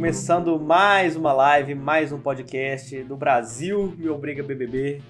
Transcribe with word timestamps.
Começando 0.00 0.58
mais 0.58 1.14
uma 1.14 1.30
live, 1.30 1.74
mais 1.74 2.10
um 2.10 2.18
podcast 2.18 3.02
do 3.02 3.18
Brasil 3.18 3.94
Me 3.98 4.08
Obriga 4.08 4.42
BBB. 4.42 5.02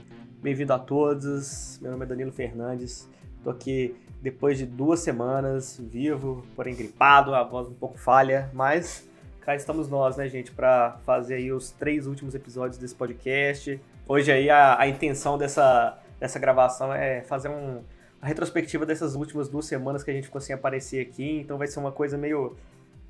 Bem-vindo 0.43 0.73
a 0.73 0.81
todos. 0.81 1.79
Meu 1.81 1.93
nome 1.93 2.05
é 2.05 2.09
Danilo 2.09 2.33
Fernandes. 2.33 3.09
Tô 3.45 3.51
aqui 3.51 3.95
depois 4.21 4.59
de 4.59 4.67
duas 4.67 4.99
semanas, 4.99 5.81
vivo, 5.81 6.45
porém 6.57 6.75
gripado, 6.75 7.33
a 7.37 7.45
voz 7.45 7.69
um 7.69 7.73
pouco 7.73 7.97
falha, 7.97 8.51
mas 8.53 9.09
cá 9.43 9.55
estamos 9.55 9.89
nós, 9.89 10.17
né, 10.17 10.29
gente, 10.29 10.51
para 10.51 10.99
fazer 11.07 11.35
aí 11.35 11.53
os 11.53 11.71
três 11.71 12.09
últimos 12.09 12.35
episódios 12.35 12.77
desse 12.77 12.97
podcast. 12.97 13.81
Hoje 14.09 14.33
aí 14.33 14.51
a, 14.51 14.77
a 14.77 14.89
intenção 14.89 15.39
dessa, 15.39 16.01
dessa 16.19 16.41
gravação 16.41 16.93
é 16.93 17.23
fazer 17.23 17.49
um, 17.49 17.81
uma 18.21 18.27
retrospectiva 18.27 18.85
dessas 18.85 19.15
últimas 19.15 19.49
duas 19.49 19.67
semanas 19.67 20.03
que 20.03 20.11
a 20.11 20.15
gente 20.15 20.25
ficou 20.25 20.41
sem 20.41 20.53
aparecer 20.53 21.01
aqui, 21.01 21.39
então 21.39 21.59
vai 21.59 21.69
ser 21.69 21.79
uma 21.79 21.93
coisa 21.93 22.19
meio 22.19 22.57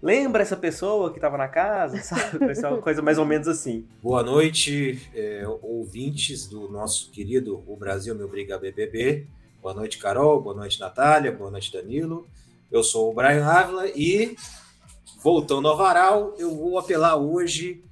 lembra 0.03 0.43
essa 0.43 0.57
pessoa 0.57 1.11
que 1.11 1.19
estava 1.19 1.37
na 1.37 1.49
casa, 1.49 2.01
sabe? 2.03 2.39
Vai 2.39 2.55
ser 2.55 2.67
uma 2.67 2.81
coisa 2.83 3.03
mais 3.03 3.19
ou 3.19 3.25
menos 3.25 3.49
assim. 3.49 3.87
Boa 4.03 4.23
noite, 4.23 5.09
é, 5.15 5.45
ouvintes 5.63 6.47
do 6.47 6.69
nosso 6.69 7.11
querido 7.11 7.63
O 7.67 7.77
Brasil 7.77 8.15
Me 8.15 8.23
Obriga 8.23 8.57
a 8.57 8.59
BBB. 8.59 9.27
Boa 9.61 9.75
noite, 9.75 9.99
Carol. 9.99 10.41
Boa 10.41 10.55
noite, 10.55 10.81
Natália. 10.81 11.31
Boa 11.31 11.51
noite, 11.51 11.73
Danilo. 11.73 12.27
Eu 12.71 12.83
sou 12.83 13.11
o 13.11 13.15
Brian 13.15 13.45
Ávila 13.45 13.89
e, 13.89 14.37
voltando 15.23 15.69
ao 15.69 15.77
varal, 15.77 16.35
eu 16.39 16.57
vou 16.57 16.79
apelar 16.79 17.17
hoje, 17.17 17.85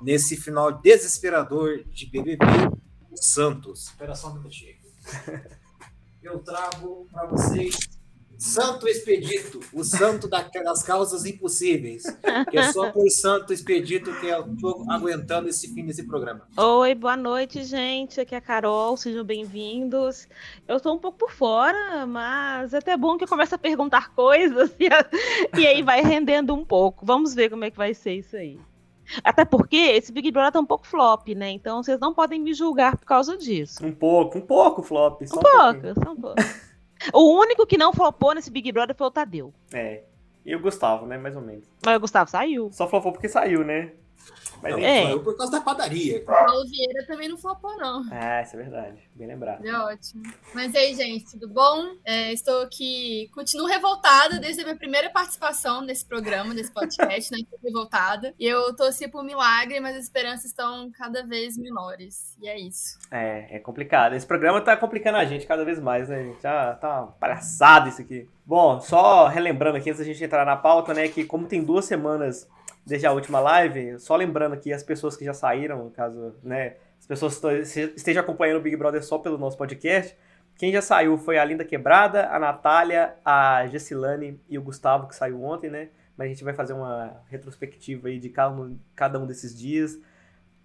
nesse 0.00 0.36
final 0.36 0.70
desesperador 0.70 1.82
de 1.84 2.06
BBB, 2.06 2.46
o 3.10 3.16
Santos. 3.16 3.86
Espera 3.86 4.14
só 4.14 4.28
um 4.28 4.34
minutinho. 4.34 4.76
Eu 6.22 6.38
trago 6.40 7.08
para 7.10 7.26
vocês 7.26 7.97
Santo 8.38 8.86
Expedito, 8.86 9.58
o 9.72 9.82
santo 9.82 10.28
das 10.28 10.84
causas 10.84 11.26
impossíveis. 11.26 12.04
Que 12.48 12.56
é 12.56 12.72
só 12.72 12.92
por 12.92 13.10
Santo 13.10 13.52
Expedito 13.52 14.14
que 14.20 14.26
eu 14.26 14.52
estou 14.52 14.86
aguentando 14.88 15.48
esse 15.48 15.74
fim 15.74 15.84
desse 15.84 16.06
programa. 16.06 16.46
Oi, 16.56 16.94
boa 16.94 17.16
noite, 17.16 17.64
gente. 17.64 18.20
Aqui 18.20 18.36
é 18.36 18.38
a 18.38 18.40
Carol, 18.40 18.96
sejam 18.96 19.24
bem-vindos. 19.24 20.28
Eu 20.68 20.76
estou 20.76 20.94
um 20.94 20.98
pouco 21.00 21.18
por 21.18 21.32
fora, 21.32 22.06
mas 22.06 22.72
é 22.72 22.78
até 22.78 22.96
bom 22.96 23.18
que 23.18 23.24
eu 23.24 23.28
comece 23.28 23.56
a 23.56 23.58
perguntar 23.58 24.14
coisas 24.14 24.72
e, 24.78 24.86
a... 24.86 25.04
e 25.58 25.66
aí 25.66 25.82
vai 25.82 26.00
rendendo 26.00 26.54
um 26.54 26.64
pouco. 26.64 27.04
Vamos 27.04 27.34
ver 27.34 27.50
como 27.50 27.64
é 27.64 27.72
que 27.72 27.76
vai 27.76 27.92
ser 27.92 28.14
isso 28.14 28.36
aí. 28.36 28.56
Até 29.24 29.44
porque 29.44 29.76
esse 29.76 30.12
Big 30.12 30.30
Brother 30.30 30.52
tá 30.52 30.60
um 30.60 30.66
pouco 30.66 30.86
flop, 30.86 31.26
né? 31.30 31.50
Então 31.50 31.82
vocês 31.82 31.98
não 31.98 32.14
podem 32.14 32.40
me 32.40 32.54
julgar 32.54 32.96
por 32.96 33.06
causa 33.06 33.36
disso. 33.36 33.84
Um 33.84 33.92
pouco, 33.92 34.38
um 34.38 34.42
pouco 34.42 34.80
flop. 34.80 35.22
Só 35.26 35.36
um, 35.36 35.38
um 35.38 35.42
pouco, 35.42 36.04
só 36.04 36.12
um 36.12 36.16
pouco. 36.16 36.42
O 37.12 37.38
único 37.38 37.66
que 37.66 37.78
não 37.78 37.92
flopou 37.92 38.34
nesse 38.34 38.50
Big 38.50 38.70
Brother 38.72 38.96
foi 38.96 39.06
o 39.06 39.10
Tadeu. 39.10 39.52
É. 39.72 40.02
E 40.44 40.54
o 40.54 40.60
Gustavo, 40.60 41.06
né? 41.06 41.18
Mais 41.18 41.36
ou 41.36 41.42
menos. 41.42 41.64
Mas 41.84 41.96
o 41.96 42.00
Gustavo 42.00 42.30
saiu. 42.30 42.70
Só 42.72 42.88
flopou 42.88 43.12
porque 43.12 43.28
saiu, 43.28 43.64
né? 43.64 43.92
Mas 44.62 44.72
não, 44.72 44.80
é. 44.80 45.18
por 45.18 45.36
causa 45.36 45.52
da 45.52 45.60
padaria. 45.60 46.18
O 46.18 46.24
Paulo 46.24 46.66
Vieira 46.68 47.06
também 47.06 47.28
não 47.28 47.38
flopou, 47.38 47.76
não. 47.76 48.04
Ah, 48.10 48.42
isso 48.42 48.56
é 48.56 48.58
verdade. 48.58 49.08
Bem 49.14 49.28
lembrado. 49.28 49.64
É 49.64 49.72
ótimo. 49.78 50.22
Mas 50.54 50.74
aí, 50.74 50.94
gente, 50.94 51.30
tudo 51.32 51.48
bom? 51.48 51.94
É, 52.04 52.32
estou 52.32 52.62
aqui, 52.62 53.30
continuo 53.34 53.66
revoltada 53.66 54.38
desde 54.38 54.62
a 54.62 54.64
minha 54.64 54.76
primeira 54.76 55.10
participação 55.10 55.82
nesse 55.82 56.04
programa, 56.04 56.52
nesse 56.52 56.72
podcast, 56.72 57.30
né? 57.30 57.38
Estou 57.38 57.58
revoltada. 57.62 58.34
E 58.38 58.46
eu 58.46 58.74
torci 58.74 59.08
por 59.08 59.22
milagre, 59.22 59.80
mas 59.80 59.96
as 59.96 60.04
esperanças 60.04 60.46
estão 60.46 60.90
cada 60.90 61.24
vez 61.24 61.56
menores. 61.56 62.36
E 62.40 62.48
é 62.48 62.58
isso. 62.58 62.98
É, 63.10 63.56
é 63.56 63.58
complicado. 63.60 64.14
Esse 64.14 64.26
programa 64.26 64.60
tá 64.60 64.76
complicando 64.76 65.18
a 65.18 65.24
gente 65.24 65.46
cada 65.46 65.64
vez 65.64 65.78
mais, 65.78 66.08
né, 66.08 66.24
gente? 66.24 66.42
Já 66.42 66.74
tá 66.74 67.02
uma 67.02 67.12
palhaçada 67.12 67.88
isso 67.88 68.00
aqui. 68.00 68.28
Bom, 68.44 68.80
só 68.80 69.26
relembrando 69.26 69.76
aqui 69.76 69.90
antes 69.90 70.00
da 70.00 70.10
gente 70.10 70.24
entrar 70.24 70.44
na 70.44 70.56
pauta, 70.56 70.94
né, 70.94 71.06
que 71.06 71.22
como 71.22 71.46
tem 71.46 71.62
duas 71.62 71.84
semanas 71.84 72.48
desde 72.88 73.06
a 73.06 73.12
última 73.12 73.38
live, 73.38 74.00
só 74.00 74.16
lembrando 74.16 74.54
aqui 74.54 74.72
as 74.72 74.82
pessoas 74.82 75.14
que 75.14 75.24
já 75.24 75.34
saíram, 75.34 75.90
caso 75.90 76.34
né, 76.42 76.76
as 76.98 77.06
pessoas 77.06 77.40
estejam 77.94 78.22
acompanhando 78.22 78.56
o 78.56 78.62
Big 78.62 78.76
Brother 78.76 79.04
só 79.04 79.18
pelo 79.18 79.36
nosso 79.36 79.58
podcast, 79.58 80.16
quem 80.56 80.72
já 80.72 80.80
saiu 80.80 81.18
foi 81.18 81.38
a 81.38 81.44
Linda 81.44 81.64
Quebrada, 81.64 82.28
a 82.30 82.38
Natália, 82.38 83.14
a 83.22 83.66
Gessilane 83.68 84.40
e 84.48 84.58
o 84.58 84.62
Gustavo, 84.62 85.06
que 85.06 85.14
saiu 85.14 85.40
ontem, 85.44 85.70
né? 85.70 85.90
Mas 86.16 86.26
a 86.26 86.28
gente 86.30 86.42
vai 86.42 86.52
fazer 86.52 86.72
uma 86.72 87.22
retrospectiva 87.28 88.08
aí 88.08 88.18
de 88.18 88.28
cada 88.28 89.20
um, 89.20 89.26
desses 89.26 89.56
dias. 89.56 90.00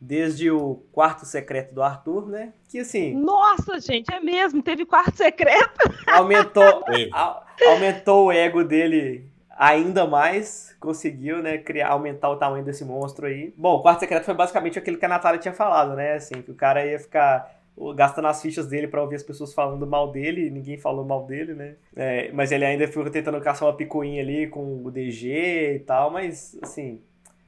Desde 0.02 0.50
o 0.50 0.84
quarto 0.92 1.26
secreto 1.26 1.76
do 1.76 1.84
Arthur, 1.84 2.28
né? 2.28 2.53
Que 2.68 2.80
assim. 2.80 3.14
Nossa, 3.14 3.80
gente, 3.80 4.12
é 4.12 4.20
mesmo, 4.20 4.64
teve 4.64 4.84
quarto 4.84 5.16
secreto. 5.16 5.80
Aumentou, 6.08 6.84
a, 7.14 7.46
aumentou 7.68 8.26
o 8.26 8.31
ego 8.31 8.64
dele 8.64 9.31
ainda 9.63 10.06
mais 10.06 10.75
conseguiu, 10.78 11.41
né, 11.41 11.57
criar, 11.57 11.90
aumentar 11.90 12.29
o 12.29 12.35
tamanho 12.35 12.66
desse 12.66 12.84
monstro 12.84 13.28
aí. 13.28 13.53
Bom, 13.56 13.75
o 13.75 13.81
quarto 13.81 14.01
secreto 14.01 14.25
foi 14.25 14.34
basicamente 14.34 14.78
aquilo 14.78 14.97
que 14.97 15.06
a 15.06 15.09
Natália 15.09 15.40
tinha 15.40 15.53
falado, 15.53 15.96
né, 15.96 16.16
assim, 16.16 16.41
que 16.41 16.51
o 16.51 16.56
cara 16.56 16.85
ia 16.85 17.00
ficar 17.00 17.63
gastando 17.96 18.28
as 18.28 18.41
fichas 18.41 18.68
dele 18.68 18.88
para 18.90 19.02
ouvir 19.02 19.16
as 19.16 19.23
pessoas 19.23 19.53
falando 19.53 19.88
mal 19.88 20.12
dele, 20.12 20.50
ninguém 20.50 20.78
falou 20.78 21.06
mal 21.06 21.25
dele, 21.25 21.53
né, 21.53 21.75
é, 21.96 22.29
mas 22.34 22.52
ele 22.52 22.66
ainda 22.66 22.85
ficou 22.88 23.09
tentando 23.09 23.40
caçar 23.40 23.69
uma 23.69 23.75
picuinha 23.75 24.22
ali 24.22 24.47
com 24.47 24.84
o 24.84 24.91
DG 24.91 25.75
e 25.75 25.79
tal, 25.79 26.12
mas, 26.12 26.57
assim, 26.62 27.02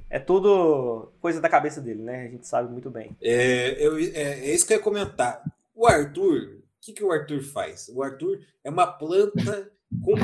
é 0.10 0.18
tudo 0.18 1.12
coisa 1.20 1.42
da 1.42 1.50
cabeça 1.50 1.82
dele, 1.82 2.02
né, 2.02 2.28
a 2.28 2.30
gente 2.30 2.48
sabe 2.48 2.72
muito 2.72 2.90
bem. 2.90 3.12
É, 3.22 3.76
eu, 3.86 3.98
é, 3.98 4.40
é 4.40 4.54
isso 4.54 4.66
que 4.66 4.72
eu 4.72 4.78
ia 4.78 4.84
comentar. 4.84 5.44
O 5.76 5.86
Arthur, 5.86 6.60
o 6.60 6.62
que, 6.80 6.94
que 6.94 7.04
o 7.04 7.12
Arthur 7.12 7.42
faz? 7.42 7.92
O 7.94 8.02
Arthur 8.02 8.40
é 8.64 8.70
uma 8.70 8.88
planta 8.88 9.70
com, 10.04 10.16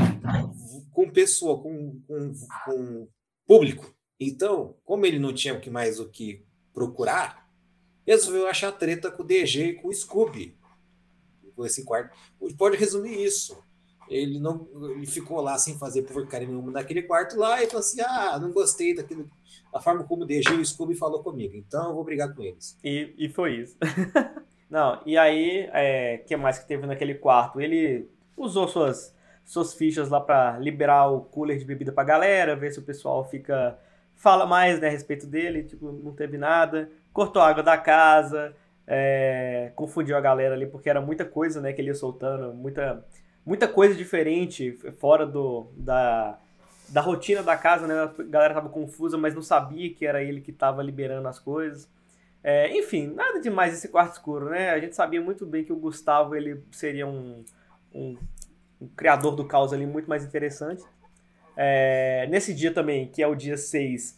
com 0.92 1.12
pessoa, 1.12 1.62
com, 1.62 2.00
com, 2.08 2.34
com 2.66 3.08
público. 3.48 3.94
Então, 4.20 4.76
como 4.86 5.06
ele 5.06 5.20
não 5.20 5.34
tinha 5.34 5.59
mais 5.72 6.00
o 6.00 6.09
que 6.09 6.46
procurar, 6.74 7.50
resolveu 8.06 8.48
achar 8.48 8.72
treta 8.72 9.12
com 9.12 9.24
o 9.24 9.26
DG 9.26 9.66
e 9.66 9.74
com 9.76 9.88
o 9.88 9.94
Scooby. 9.94 10.58
Com 11.56 11.66
esse 11.66 11.84
quarto. 11.84 12.16
Pode 12.58 12.78
resumir 12.78 13.24
isso. 13.24 13.58
Ele 14.10 14.40
não 14.40 14.68
ele 14.96 15.06
ficou 15.06 15.40
lá 15.40 15.58
sem 15.58 15.78
fazer 15.78 16.02
porcaria 16.04 16.48
nenhuma 16.48 16.72
naquele 16.72 17.02
quarto 17.04 17.38
lá 17.38 17.64
e 17.64 17.68
falou 17.68 17.80
assim: 17.80 18.02
ah, 18.02 18.38
não 18.40 18.52
gostei 18.52 18.94
daquilo, 18.94 19.30
da 19.72 19.80
forma 19.80 20.04
como 20.04 20.24
o 20.24 20.26
DG 20.26 20.54
e 20.54 20.60
o 20.60 20.66
Scooby 20.66 20.96
falou 20.96 21.24
comigo, 21.24 21.56
então 21.56 21.90
eu 21.90 21.96
vou 21.96 22.04
brigar 22.04 22.34
com 22.36 22.44
eles. 22.44 22.78
E, 22.84 23.14
e 23.18 23.30
foi 23.30 23.62
isso. 23.62 23.78
não, 24.70 25.02
e 25.06 25.18
aí, 25.18 25.66
o 25.66 25.72
é, 25.74 26.18
que 26.18 26.36
mais 26.36 26.60
que 26.60 26.68
teve 26.68 26.86
naquele 26.86 27.16
quarto? 27.16 27.62
Ele 27.62 28.10
usou 28.36 28.68
suas 28.68 29.16
suas 29.51 29.73
fichas 29.73 30.07
lá 30.07 30.22
para 30.22 30.57
liberar 30.59 31.07
o 31.07 31.19
cooler 31.19 31.57
de 31.57 31.66
bebida 31.66 31.91
pra 31.91 32.06
galera, 32.06 32.56
ver 32.56 32.72
se 32.72 32.79
o 32.79 32.84
pessoal 32.84 33.28
fica 33.28 33.78
fala 34.16 34.45
mais 34.45 34.79
né, 34.79 34.88
a 34.88 34.91
respeito 34.91 35.28
dele, 35.28 35.63
tipo, 35.63 35.91
não 35.91 36.13
teve 36.13 36.38
nada, 36.38 36.89
cortou 37.12 37.41
a 37.41 37.50
água 37.50 37.62
da 37.62 37.78
casa, 37.78 38.56
é, 38.88 39.73
confundiu 39.75 40.16
a 40.16 40.22
galera 40.22 40.56
ali 40.56 40.66
porque 40.66 40.89
era 40.89 41.01
muita 41.01 41.25
coisa, 41.25 41.59
né, 41.59 41.73
que 41.73 41.81
ele 41.81 41.89
ia 41.89 41.95
soltando, 41.95 42.53
muita 42.53 43.06
muita 43.45 43.67
coisa 43.67 43.94
diferente 43.94 44.79
fora 45.00 45.25
do 45.25 45.68
da 45.75 46.39
da 46.88 47.01
rotina 47.01 47.44
da 47.44 47.57
casa, 47.57 47.88
né? 47.88 47.94
A 48.03 48.23
galera 48.23 48.53
tava 48.53 48.69
confusa, 48.69 49.18
mas 49.18 49.33
não 49.35 49.41
sabia 49.41 49.94
que 49.94 50.06
era 50.06 50.23
ele 50.23 50.39
que 50.39 50.51
tava 50.53 50.81
liberando 50.81 51.28
as 51.28 51.39
coisas. 51.39 51.89
É, 52.44 52.78
enfim, 52.78 53.07
nada 53.07 53.39
demais 53.39 53.73
esse 53.73 53.89
quarto 53.89 54.13
escuro, 54.13 54.50
né? 54.50 54.69
A 54.72 54.79
gente 54.79 54.95
sabia 54.95 55.22
muito 55.22 55.45
bem 55.45 55.63
que 55.63 55.73
o 55.73 55.78
Gustavo 55.78 56.35
ele 56.35 56.63
seria 56.72 57.07
um, 57.07 57.44
um 57.94 58.18
um 58.81 58.88
criador 58.88 59.36
do 59.36 59.46
caos 59.46 59.72
ali 59.72 59.86
muito 59.86 60.09
mais 60.09 60.25
interessante. 60.25 60.84
É, 61.56 62.28
nesse 62.30 62.53
dia 62.53 62.74
também, 62.74 63.08
que 63.08 63.22
é 63.22 63.28
o 63.28 63.36
dia 63.36 63.58
6, 63.58 64.18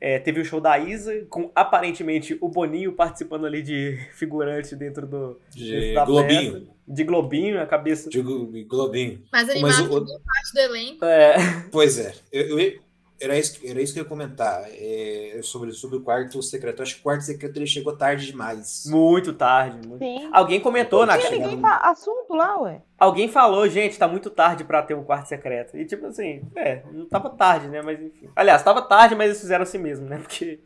é, 0.00 0.18
teve 0.18 0.40
o 0.40 0.44
show 0.44 0.60
da 0.60 0.78
Isa, 0.78 1.26
com 1.28 1.50
aparentemente 1.54 2.36
o 2.40 2.48
Boninho 2.48 2.92
participando 2.92 3.46
ali 3.46 3.62
de 3.62 3.98
figurante 4.14 4.76
dentro 4.76 5.06
do. 5.06 5.40
De 5.50 5.70
dentro 5.70 6.06
Globinho. 6.06 6.52
Festa. 6.52 6.76
De 6.88 7.04
Globinho, 7.04 7.60
a 7.60 7.66
cabeça. 7.66 8.08
De 8.08 8.22
Globinho. 8.22 9.22
Mas 9.32 9.48
ele 9.48 9.60
Mas 9.60 9.80
o... 9.80 9.88
parte 9.88 10.52
do 10.54 10.60
elenco. 10.60 11.04
É. 11.04 11.36
Pois 11.72 11.98
é. 11.98 12.14
Eu, 12.30 12.60
eu, 12.60 12.80
era 13.20 13.38
isso, 13.38 13.58
era 13.64 13.80
isso 13.80 13.92
que 13.92 14.00
eu 14.00 14.02
ia 14.04 14.08
comentar 14.08 14.64
é, 14.68 15.40
sobre, 15.42 15.72
sobre 15.72 15.96
o 15.96 16.02
quarto 16.02 16.42
secreto. 16.42 16.80
Eu 16.80 16.82
acho 16.82 16.94
que 16.94 17.00
o 17.00 17.02
quarto 17.02 17.22
secreto 17.22 17.56
ele 17.56 17.66
chegou 17.66 17.96
tarde 17.96 18.26
demais. 18.26 18.84
Muito 18.86 19.32
tarde. 19.32 19.86
Muito... 19.86 19.98
Sim. 19.98 20.28
Alguém 20.32 20.60
comentou 20.60 21.06
na 21.06 21.16
ninguém 21.16 21.60
fa... 21.60 21.76
assunto 21.78 22.34
lá, 22.34 22.60
ué. 22.60 22.82
Alguém 22.98 23.28
falou, 23.28 23.68
gente, 23.68 23.98
tá 23.98 24.06
muito 24.06 24.28
tarde 24.28 24.64
para 24.64 24.82
ter 24.82 24.94
um 24.94 25.04
quarto 25.04 25.26
secreto. 25.26 25.76
E 25.76 25.84
tipo 25.86 26.06
assim, 26.06 26.42
é, 26.54 26.82
não 26.92 27.06
tava 27.06 27.30
tarde, 27.30 27.68
né? 27.68 27.80
Mas 27.80 28.00
enfim. 28.00 28.28
Aliás, 28.36 28.62
tava 28.62 28.82
tarde, 28.82 29.14
mas 29.14 29.26
eles 29.26 29.40
fizeram 29.40 29.62
assim 29.62 29.78
mesmo, 29.78 30.06
né? 30.06 30.18
Porque, 30.18 30.60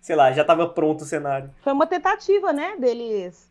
sei 0.00 0.16
lá, 0.16 0.32
já 0.32 0.44
tava 0.44 0.68
pronto 0.68 1.02
o 1.02 1.06
cenário. 1.06 1.50
Foi 1.62 1.72
uma 1.72 1.86
tentativa, 1.86 2.52
né, 2.52 2.76
deles 2.78 3.49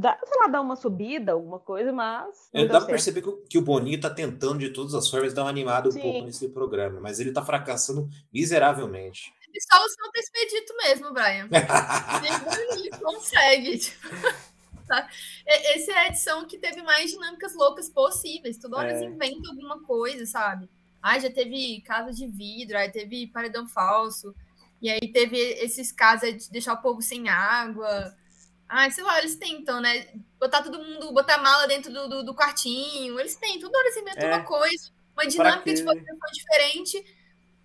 dá, 0.00 0.18
sei 0.24 0.40
lá, 0.40 0.46
dar 0.48 0.60
uma 0.60 0.76
subida, 0.76 1.32
alguma 1.32 1.58
coisa, 1.58 1.92
mas. 1.92 2.48
É, 2.52 2.64
dá 2.64 2.78
pra 2.78 2.88
perceber 2.88 3.22
que, 3.22 3.30
que, 3.48 3.58
o 3.58 3.62
Boninho 3.62 4.00
tá 4.00 4.10
tentando 4.10 4.58
de 4.58 4.70
todas 4.70 4.94
as 4.94 5.08
formas 5.08 5.34
dar 5.34 5.42
uma 5.42 5.50
animada 5.50 5.88
um 5.88 5.92
Sim. 5.92 6.00
pouco 6.00 6.24
nesse 6.24 6.48
programa, 6.48 7.00
mas 7.00 7.20
ele 7.20 7.32
tá 7.32 7.44
fracassando 7.44 8.08
miseravelmente. 8.32 9.32
E 9.52 9.60
só 9.60 9.84
o 9.84 9.88
Santo 9.88 10.16
Expedito 10.16 10.76
mesmo, 10.76 11.12
Brian. 11.12 11.48
ele 12.76 12.90
consegue. 12.90 13.78
Tipo, 13.78 14.08
tá? 14.88 15.08
Essa 15.46 15.92
é 15.92 15.94
a 15.96 16.06
edição 16.06 16.46
que 16.46 16.58
teve 16.58 16.82
mais 16.82 17.10
dinâmicas 17.10 17.54
loucas 17.54 17.88
possíveis. 17.88 18.58
Toda 18.58 18.78
hora 18.78 18.92
é. 18.92 19.04
inventa 19.04 19.50
alguma 19.50 19.82
coisa, 19.82 20.24
sabe? 20.24 20.70
Ah, 21.02 21.18
já 21.18 21.30
teve 21.30 21.80
casa 21.82 22.12
de 22.12 22.26
vidro, 22.26 22.78
aí 22.78 22.90
teve 22.90 23.26
paredão 23.26 23.66
falso. 23.68 24.34
E 24.80 24.88
aí 24.88 25.12
teve 25.12 25.36
esses 25.36 25.92
casos 25.92 26.46
de 26.46 26.50
deixar 26.50 26.74
o 26.74 26.82
povo 26.82 27.02
sem 27.02 27.28
água. 27.28 28.14
Ah, 28.72 28.88
sei 28.90 29.02
lá, 29.02 29.18
eles 29.18 29.34
tentam, 29.34 29.80
né? 29.80 30.06
Botar 30.38 30.62
todo 30.62 30.78
mundo, 30.78 31.12
botar 31.12 31.38
mala 31.38 31.66
dentro 31.66 31.92
do, 31.92 32.08
do, 32.08 32.22
do 32.24 32.34
quartinho. 32.34 33.18
Eles 33.18 33.34
tentam, 33.34 33.62
toda 33.68 33.78
hora 33.78 33.88
eles 33.88 33.96
inventam 33.96 34.28
É. 34.28 34.34
uma 34.34 34.44
coisa, 34.44 34.90
uma 35.12 35.26
dinâmica 35.26 35.74
de 35.74 35.82
votação 35.82 36.30
diferente, 36.32 37.04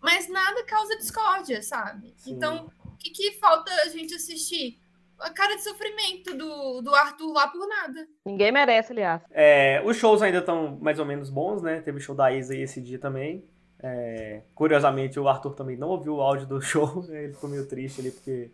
mas 0.02 0.28
nada 0.28 0.64
causa 0.66 0.98
discórdia, 0.98 1.62
sabe? 1.62 2.12
Sim. 2.18 2.32
Então, 2.34 2.72
o 2.84 2.98
que, 2.98 3.12
que 3.12 3.32
falta 3.34 3.72
a 3.84 3.88
gente 3.90 4.16
assistir? 4.16 4.80
A 5.20 5.30
cara 5.30 5.56
de 5.56 5.64
sofrimento 5.64 6.36
do, 6.36 6.82
do 6.82 6.94
Arthur 6.94 7.32
lá 7.32 7.48
por 7.48 7.66
nada. 7.68 8.06
Ninguém 8.26 8.52
merece, 8.52 8.92
aliás. 8.92 9.22
É, 9.32 9.82
os 9.86 9.96
shows 9.96 10.22
ainda 10.22 10.40
estão 10.40 10.78
mais 10.82 11.00
ou 11.00 11.06
menos 11.06 11.30
bons, 11.30 11.62
né? 11.62 11.80
Teve 11.82 12.02
show 12.02 12.14
da 12.14 12.34
Isa 12.34 12.54
aí 12.54 12.62
esse 12.64 12.82
dia 12.82 13.00
também. 13.00 13.46
É, 13.82 14.42
curiosamente, 14.54 15.18
o 15.20 15.28
Arthur 15.30 15.54
também 15.54 15.78
não 15.78 15.88
ouviu 15.90 16.16
o 16.16 16.22
áudio 16.22 16.46
do 16.48 16.60
show. 16.62 17.04
né? 17.08 17.26
Ele 17.26 17.34
ficou 17.34 17.50
meio 17.50 17.66
triste 17.68 18.02
ali 18.02 18.12
porque 18.12 18.50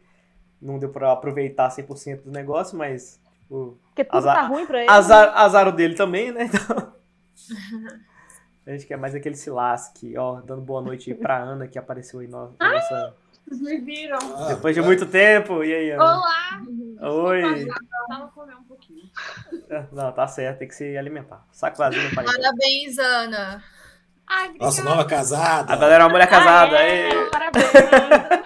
não 0.61 0.77
deu 0.79 0.89
pra 0.89 1.11
aproveitar 1.11 1.69
100% 1.69 2.23
do 2.23 2.31
negócio, 2.31 2.77
mas 2.77 3.19
tipo, 3.41 3.77
Porque 3.87 4.03
tudo 4.03 4.17
Azar- 4.17 4.35
tá 4.35 4.41
ruim 4.47 4.65
pra 4.65 4.79
ele. 4.81 4.89
azar, 4.91 5.33
azar 5.37 5.67
o 5.67 5.71
dele 5.71 5.95
também, 5.95 6.31
né? 6.31 6.49
Então, 6.53 6.93
a 8.67 8.71
gente 8.77 8.85
quer 8.85 8.97
mais 8.97 9.15
aquele 9.15 9.35
se 9.35 9.49
lasque. 9.49 10.15
Ó, 10.17 10.39
dando 10.41 10.61
boa 10.61 10.81
noite 10.81 11.13
pra 11.15 11.37
Ana 11.37 11.67
que 11.67 11.79
apareceu 11.79 12.19
aí 12.19 12.27
no, 12.27 12.53
na 12.59 12.73
nossa... 12.73 13.15
Vocês 13.47 13.59
me 13.59 13.77
viram. 13.79 14.19
Ah, 14.37 14.49
Depois 14.53 14.75
de 14.75 14.81
muito 14.81 15.05
tempo. 15.07 15.63
E 15.63 15.73
aí, 15.73 15.91
Ana? 15.91 16.03
Olá! 16.03 16.61
Oi. 17.11 17.63
Eu 17.63 17.67
tava 18.07 18.27
comendo 18.27 18.59
um 18.59 18.63
pouquinho. 18.63 19.09
Não, 19.91 20.11
tá 20.11 20.27
certo, 20.27 20.59
tem 20.59 20.67
que 20.67 20.75
se 20.75 20.95
alimentar. 20.95 21.43
Saco 21.51 21.75
vazio 21.77 21.99
faz 22.13 22.31
bem. 22.31 22.39
Parabéns, 22.41 22.97
Ana. 22.99 23.63
Ai. 24.27 24.53
Nossa, 24.59 24.83
nova 24.83 25.03
casada. 25.05 25.73
A 25.73 25.75
galera 25.75 26.03
é 26.03 26.05
uma 26.05 26.11
mulher 26.13 26.29
casada. 26.29 26.77
Ah, 26.77 26.81
é? 26.83 27.29
Parabéns! 27.31 28.40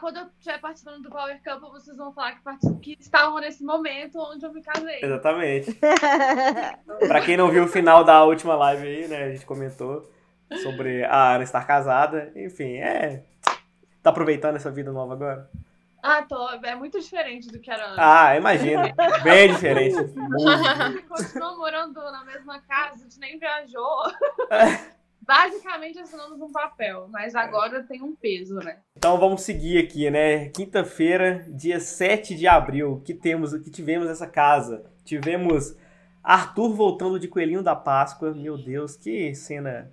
É, 0.00 0.02
quando 0.02 0.16
eu 0.16 0.26
estiver 0.38 0.58
participando 0.60 1.02
do 1.02 1.10
Power 1.10 1.38
Couple, 1.44 1.70
vocês 1.70 1.96
vão 1.96 2.12
falar 2.12 2.32
que, 2.32 2.40
partic- 2.42 2.80
que 2.80 2.96
estavam 2.98 3.38
nesse 3.38 3.62
momento 3.62 4.18
onde 4.18 4.44
eu 4.44 4.52
me 4.52 4.62
casei. 4.62 5.00
Exatamente. 5.02 5.74
Pra 7.06 7.20
quem 7.20 7.36
não 7.36 7.50
viu 7.50 7.64
o 7.64 7.68
final 7.68 8.02
da 8.02 8.24
última 8.24 8.54
live 8.56 8.86
aí, 8.86 9.08
né? 9.08 9.24
A 9.24 9.30
gente 9.32 9.44
comentou 9.44 10.10
sobre 10.62 11.04
a 11.04 11.34
Ana 11.34 11.44
estar 11.44 11.66
casada. 11.66 12.32
Enfim, 12.34 12.76
é. 12.78 13.22
Tá 14.02 14.10
aproveitando 14.10 14.56
essa 14.56 14.70
vida 14.70 14.90
nova 14.90 15.12
agora? 15.12 15.50
Ah, 16.02 16.22
tô. 16.22 16.48
É 16.64 16.74
muito 16.74 16.98
diferente 16.98 17.48
do 17.48 17.58
que 17.60 17.70
era 17.70 17.84
antes. 17.88 17.98
Ah, 17.98 18.34
imagino. 18.36 18.82
Bem 19.22 19.52
diferente. 19.52 19.96
A 20.48 20.88
gente 20.90 21.02
continuou 21.02 21.58
morando 21.58 22.00
na 22.10 22.24
mesma 22.24 22.58
casa, 22.62 22.94
a 22.94 22.98
gente 22.98 23.18
nem 23.20 23.38
viajou. 23.38 24.04
Basicamente 25.30 25.96
assinamos 25.96 26.40
um 26.40 26.50
papel, 26.50 27.06
mas 27.08 27.36
agora 27.36 27.84
tem 27.84 28.02
um 28.02 28.16
peso, 28.16 28.56
né? 28.56 28.78
Então 28.96 29.16
vamos 29.16 29.42
seguir 29.42 29.78
aqui, 29.78 30.10
né? 30.10 30.48
Quinta-feira, 30.48 31.46
dia 31.48 31.78
7 31.78 32.34
de 32.34 32.48
abril, 32.48 33.00
que 33.06 33.14
temos, 33.14 33.56
que 33.58 33.70
tivemos 33.70 34.10
essa 34.10 34.26
casa. 34.26 34.90
Tivemos 35.04 35.76
Arthur 36.20 36.74
voltando 36.74 37.16
de 37.16 37.28
Coelhinho 37.28 37.62
da 37.62 37.76
Páscoa. 37.76 38.34
Meu 38.34 38.58
Deus, 38.58 38.96
que 38.96 39.32
cena 39.36 39.92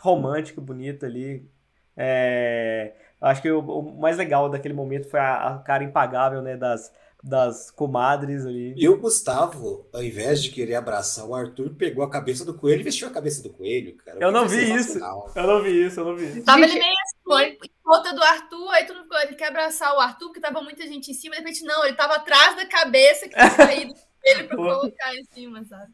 romântica, 0.00 0.60
bonita 0.60 1.04
ali. 1.04 1.50
É, 1.96 2.94
acho 3.20 3.42
que 3.42 3.50
o, 3.50 3.58
o 3.58 4.00
mais 4.00 4.16
legal 4.18 4.48
daquele 4.48 4.72
momento 4.72 5.10
foi 5.10 5.18
a, 5.18 5.48
a 5.48 5.58
cara 5.58 5.82
impagável, 5.82 6.42
né, 6.42 6.56
das, 6.56 6.92
das 7.22 7.70
comadres 7.70 8.46
ali. 8.46 8.74
E 8.76 8.88
o 8.88 8.98
Gustavo, 8.98 9.88
ao 9.92 10.02
invés 10.02 10.42
de 10.42 10.50
querer 10.50 10.74
abraçar 10.74 11.26
o 11.26 11.34
Arthur, 11.34 11.74
pegou 11.74 12.02
a 12.02 12.10
cabeça 12.10 12.44
do 12.44 12.54
coelho 12.54 12.80
e 12.80 12.84
vestiu 12.84 13.08
a 13.08 13.10
cabeça 13.10 13.42
do 13.42 13.50
coelho, 13.50 13.96
cara. 13.96 14.18
Eu 14.20 14.32
não 14.32 14.48
vi 14.48 14.74
isso. 14.74 14.98
Eu 14.98 15.46
não 15.46 15.62
vi 15.62 15.86
isso, 15.86 16.00
eu 16.00 16.04
não 16.04 16.16
vi 16.16 16.26
isso. 16.26 16.44
Tava 16.44 16.62
ele 16.62 16.74
meio 16.74 16.94
assim, 17.02 17.58
em 17.62 17.70
volta 17.84 18.14
do 18.14 18.22
Arthur, 18.22 18.70
aí 18.70 18.86
tudo 18.86 19.02
ficou, 19.02 19.18
ele 19.20 19.34
quer 19.34 19.48
abraçar 19.48 19.94
o 19.94 20.00
Arthur, 20.00 20.26
porque 20.26 20.40
tava 20.40 20.62
muita 20.62 20.86
gente 20.86 21.10
em 21.10 21.14
cima, 21.14 21.34
de 21.34 21.40
repente 21.40 21.64
não, 21.64 21.84
ele 21.84 21.96
tava 21.96 22.14
atrás 22.14 22.56
da 22.56 22.66
cabeça 22.66 23.28
que 23.28 23.34
tinha 23.34 23.56
caído 23.56 23.94
ele 24.24 24.44
pra 24.44 24.56
colocar 24.56 25.14
em 25.14 25.24
cima, 25.24 25.64
sabe? 25.64 25.92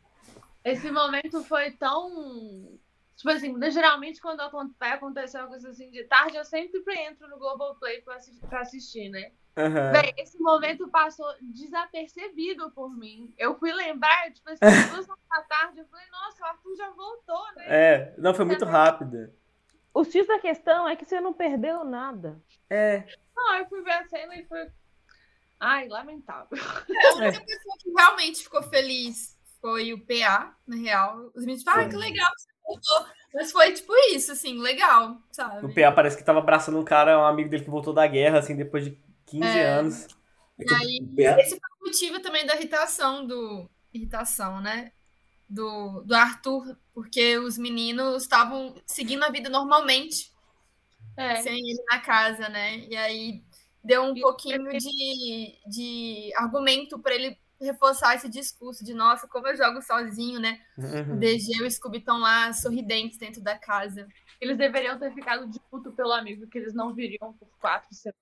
Esse 0.64 0.90
momento 0.90 1.44
foi 1.44 1.70
tão. 1.72 2.76
Tipo 3.16 3.30
assim, 3.30 3.70
geralmente 3.70 4.20
quando 4.20 4.42
vai 4.78 4.92
acontecer 4.92 5.38
uma 5.38 5.48
coisa 5.48 5.70
assim 5.70 5.90
de 5.90 6.04
tarde, 6.04 6.36
eu 6.36 6.44
sempre 6.44 6.82
entro 7.00 7.26
no 7.28 7.38
Globoplay 7.38 8.02
pra 8.02 8.16
assistir, 8.16 8.46
pra 8.46 8.60
assistir 8.60 9.08
né? 9.08 9.32
Aham. 9.56 9.90
Véi, 9.90 10.12
esse 10.18 10.38
momento 10.38 10.86
passou 10.88 11.26
desapercebido 11.40 12.70
por 12.72 12.94
mim. 12.94 13.32
Eu 13.38 13.58
fui 13.58 13.72
lembrar, 13.72 14.30
tipo 14.30 14.50
assim, 14.50 14.60
duas 14.92 15.08
horas 15.08 15.24
da 15.30 15.42
tarde, 15.44 15.80
eu 15.80 15.86
falei, 15.86 16.06
nossa, 16.10 16.42
o 16.42 16.46
Arthur 16.46 16.76
já 16.76 16.90
voltou, 16.90 17.54
né? 17.56 17.64
É, 17.66 18.14
não, 18.18 18.34
foi 18.34 18.44
muito 18.44 18.66
rápido. 18.66 19.32
O 19.94 20.04
X 20.04 20.26
da 20.26 20.38
questão 20.38 20.86
é 20.86 20.94
que 20.94 21.06
você 21.06 21.18
não 21.22 21.32
perdeu 21.32 21.82
nada. 21.82 22.38
É, 22.68 23.02
Não, 23.34 23.54
eu 23.54 23.66
fui 23.66 23.82
ver 23.82 23.92
a 23.92 24.06
cena 24.06 24.36
e 24.36 24.44
foi. 24.44 24.68
Ai, 25.58 25.88
lamentável. 25.88 26.48
A 26.52 27.14
única 27.16 27.40
pessoa 27.40 27.76
que 27.80 27.90
realmente 27.96 28.42
ficou 28.42 28.62
feliz 28.64 29.38
foi 29.58 29.94
o 29.94 30.06
PA, 30.06 30.54
na 30.66 30.76
real. 30.76 31.30
Os 31.34 31.46
meninos 31.46 31.62
falaram, 31.62 31.86
ah, 31.86 31.88
que 31.88 31.96
legal 31.96 32.30
você. 32.36 32.55
Mas 33.32 33.52
foi 33.52 33.72
tipo 33.72 33.92
isso, 34.14 34.32
assim, 34.32 34.58
legal, 34.60 35.20
sabe? 35.30 35.66
o 35.66 35.68
PA 35.72 35.92
parece 35.92 36.16
que 36.16 36.24
tava 36.24 36.38
abraçando 36.40 36.78
um 36.78 36.84
cara, 36.84 37.18
um 37.18 37.24
amigo 37.24 37.48
dele 37.50 37.64
que 37.64 37.70
voltou 37.70 37.92
da 37.94 38.06
guerra, 38.06 38.38
assim, 38.38 38.56
depois 38.56 38.84
de 38.84 38.98
15 39.24 39.58
É. 39.58 39.62
anos. 39.62 40.06
É 40.58 40.64
E 40.64 40.74
aí, 40.74 41.00
esse 41.38 41.58
foi 41.60 41.70
o 41.80 41.86
motivo 41.86 42.20
também 42.22 42.46
da 42.46 42.54
irritação 42.56 43.26
do. 43.26 43.70
Irritação, 43.92 44.60
né? 44.60 44.92
Do, 45.48 46.02
do 46.04 46.14
Arthur, 46.14 46.78
porque 46.94 47.38
os 47.38 47.58
meninos 47.58 48.22
estavam 48.24 48.74
seguindo 48.86 49.24
a 49.24 49.30
vida 49.30 49.50
normalmente, 49.50 50.32
É. 51.16 51.42
sem 51.42 51.58
ele 51.70 51.82
na 51.90 52.00
casa, 52.00 52.48
né? 52.48 52.78
E 52.88 52.96
aí 52.96 53.44
deu 53.84 54.02
um 54.04 54.14
E- 54.14 54.20
pouquinho 54.20 54.76
de, 54.76 55.60
de 55.68 56.32
argumento 56.36 56.98
para 57.00 57.14
ele 57.14 57.38
reforçar 57.60 58.14
esse 58.14 58.28
discurso 58.28 58.84
de 58.84 58.94
nossa, 58.94 59.26
como 59.28 59.46
eu 59.48 59.56
jogo 59.56 59.80
sozinho, 59.82 60.38
né? 60.40 60.60
O 61.08 61.14
Uhum. 61.14 61.18
DG 61.18 61.52
e 61.58 61.62
o 61.62 61.70
Scooby 61.70 61.98
estão 61.98 62.18
lá 62.18 62.52
sorridentes 62.52 63.18
dentro 63.18 63.40
da 63.42 63.58
casa. 63.58 64.06
Eles 64.40 64.58
deveriam 64.58 64.98
ter 64.98 65.12
ficado 65.14 65.48
de 65.48 65.58
puto 65.70 65.92
pelo 65.92 66.12
amigo, 66.12 66.46
que 66.48 66.58
eles 66.58 66.74
não 66.74 66.94
viriam 66.94 67.32
por 67.34 67.48
quatro 67.58 67.88
semanas. 67.94 68.16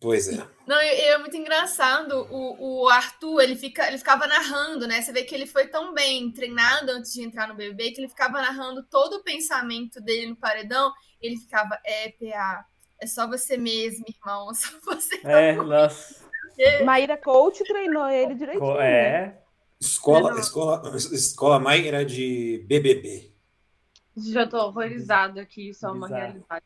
Pois 0.00 0.28
é. 0.28 0.46
Não, 0.66 0.80
e- 0.80 0.84
e 0.86 1.00
é 1.08 1.18
muito 1.18 1.36
engraçado. 1.36 2.26
O, 2.30 2.84
o 2.84 2.88
Arthur, 2.88 3.40
ele, 3.42 3.54
fica, 3.56 3.86
ele 3.86 3.98
ficava 3.98 4.26
narrando, 4.26 4.86
né? 4.86 5.02
Você 5.02 5.12
vê 5.12 5.24
que 5.24 5.34
ele 5.34 5.46
foi 5.46 5.66
tão 5.68 5.92
bem 5.92 6.30
treinado 6.32 6.90
antes 6.90 7.12
de 7.12 7.22
entrar 7.22 7.48
no 7.48 7.54
BBB 7.54 7.90
que 7.92 8.00
ele 8.00 8.08
ficava 8.08 8.40
narrando 8.40 8.82
todo 8.84 9.16
o 9.16 9.22
pensamento 9.22 10.00
dele 10.00 10.28
no 10.28 10.36
paredão. 10.36 10.90
Ele 11.20 11.36
ficava, 11.36 11.78
é, 11.84 12.10
PA, 12.12 12.64
é 12.98 13.06
só 13.06 13.26
você 13.28 13.56
mesmo, 13.58 14.04
irmão. 14.08 14.50
É 14.50 14.54
só 14.56 14.70
você. 14.84 15.20
É, 15.24 15.52
nossa. 15.54 16.23
Maíra 16.84 17.16
Coach 17.16 17.64
treinou 17.64 18.08
ele 18.08 18.34
direitinho. 18.34 18.74
Né? 18.74 18.86
É. 18.86 19.38
Escola, 19.80 20.38
escola, 20.38 20.96
escola 20.96 21.58
mãe 21.58 21.86
era 21.86 22.04
de 22.04 22.64
BBB. 22.66 23.32
Já 24.16 24.46
tô 24.46 24.58
horrorizado 24.58 25.40
aqui, 25.40 25.70
isso 25.70 25.84
é 25.84 25.90
uma 25.90 26.06
Bizarro. 26.06 26.22
realidade. 26.22 26.64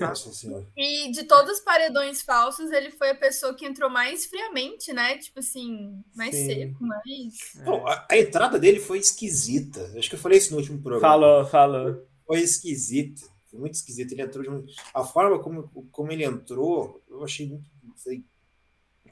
Nossa 0.00 0.32
senhora. 0.32 0.66
E 0.76 1.12
de 1.12 1.24
todos 1.24 1.58
os 1.58 1.60
paredões 1.60 2.22
falsos, 2.22 2.70
ele 2.72 2.90
foi 2.90 3.10
a 3.10 3.14
pessoa 3.14 3.54
que 3.54 3.64
entrou 3.64 3.88
mais 3.88 4.26
friamente, 4.26 4.92
né? 4.92 5.16
Tipo 5.18 5.38
assim, 5.38 6.02
mais 6.14 6.34
Sim. 6.34 6.46
seco, 6.46 6.84
mais. 6.84 7.54
Não, 7.64 7.86
a, 7.86 8.06
a 8.10 8.18
entrada 8.18 8.58
dele 8.58 8.80
foi 8.80 8.98
esquisita. 8.98 9.92
Acho 9.96 10.08
que 10.08 10.16
eu 10.16 10.20
falei 10.20 10.38
isso 10.38 10.50
no 10.50 10.58
último 10.58 10.82
programa. 10.82 11.08
Falou, 11.08 11.46
falou. 11.46 12.06
Foi 12.26 12.40
esquisita. 12.40 13.22
Foi 13.48 13.60
muito 13.60 13.74
esquisito. 13.74 14.12
Ele 14.12 14.22
entrou 14.22 14.42
de 14.42 14.50
um... 14.50 14.66
A 14.92 15.04
forma 15.04 15.38
como, 15.38 15.68
como 15.92 16.10
ele 16.10 16.24
entrou, 16.24 17.00
eu 17.08 17.22
achei 17.22 17.46
muito. 17.46 17.70
não 17.82 17.96
sei. 17.96 18.24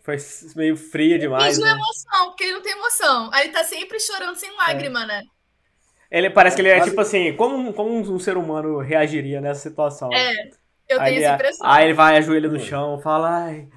Foi 0.08 0.16
meio 0.56 0.74
fria 0.74 1.18
demais, 1.18 1.56
Fingiu 1.56 1.66
né? 1.66 1.72
emoção, 1.72 2.26
porque 2.28 2.44
ele 2.44 2.54
não 2.54 2.62
tem 2.62 2.72
emoção. 2.72 3.28
Aí 3.30 3.44
ele 3.44 3.52
tá 3.52 3.62
sempre 3.62 4.00
chorando 4.00 4.36
sem 4.36 4.50
lágrima, 4.56 5.04
né? 5.04 5.22
Ele 6.10 6.30
parece 6.30 6.56
que 6.56 6.62
ele 6.62 6.70
é 6.70 6.80
tipo 6.80 6.98
assim, 6.98 7.36
como, 7.36 7.54
um- 7.58 7.72
como 7.74 7.94
um 7.94 8.18
ser 8.18 8.38
humano 8.38 8.78
reagiria 8.78 9.38
nessa 9.42 9.60
situação? 9.60 10.08
É, 10.10 10.32
eu 10.88 10.98
aí, 10.98 11.04
tenho 11.04 11.16
ele, 11.16 11.24
essa 11.24 11.34
impressão. 11.34 11.66
aí 11.66 11.84
ele 11.84 11.92
vai, 11.92 12.16
ajoelha 12.16 12.48
no 12.48 12.58
chão, 12.58 12.98
fala, 13.00 13.44
ai, 13.44 13.68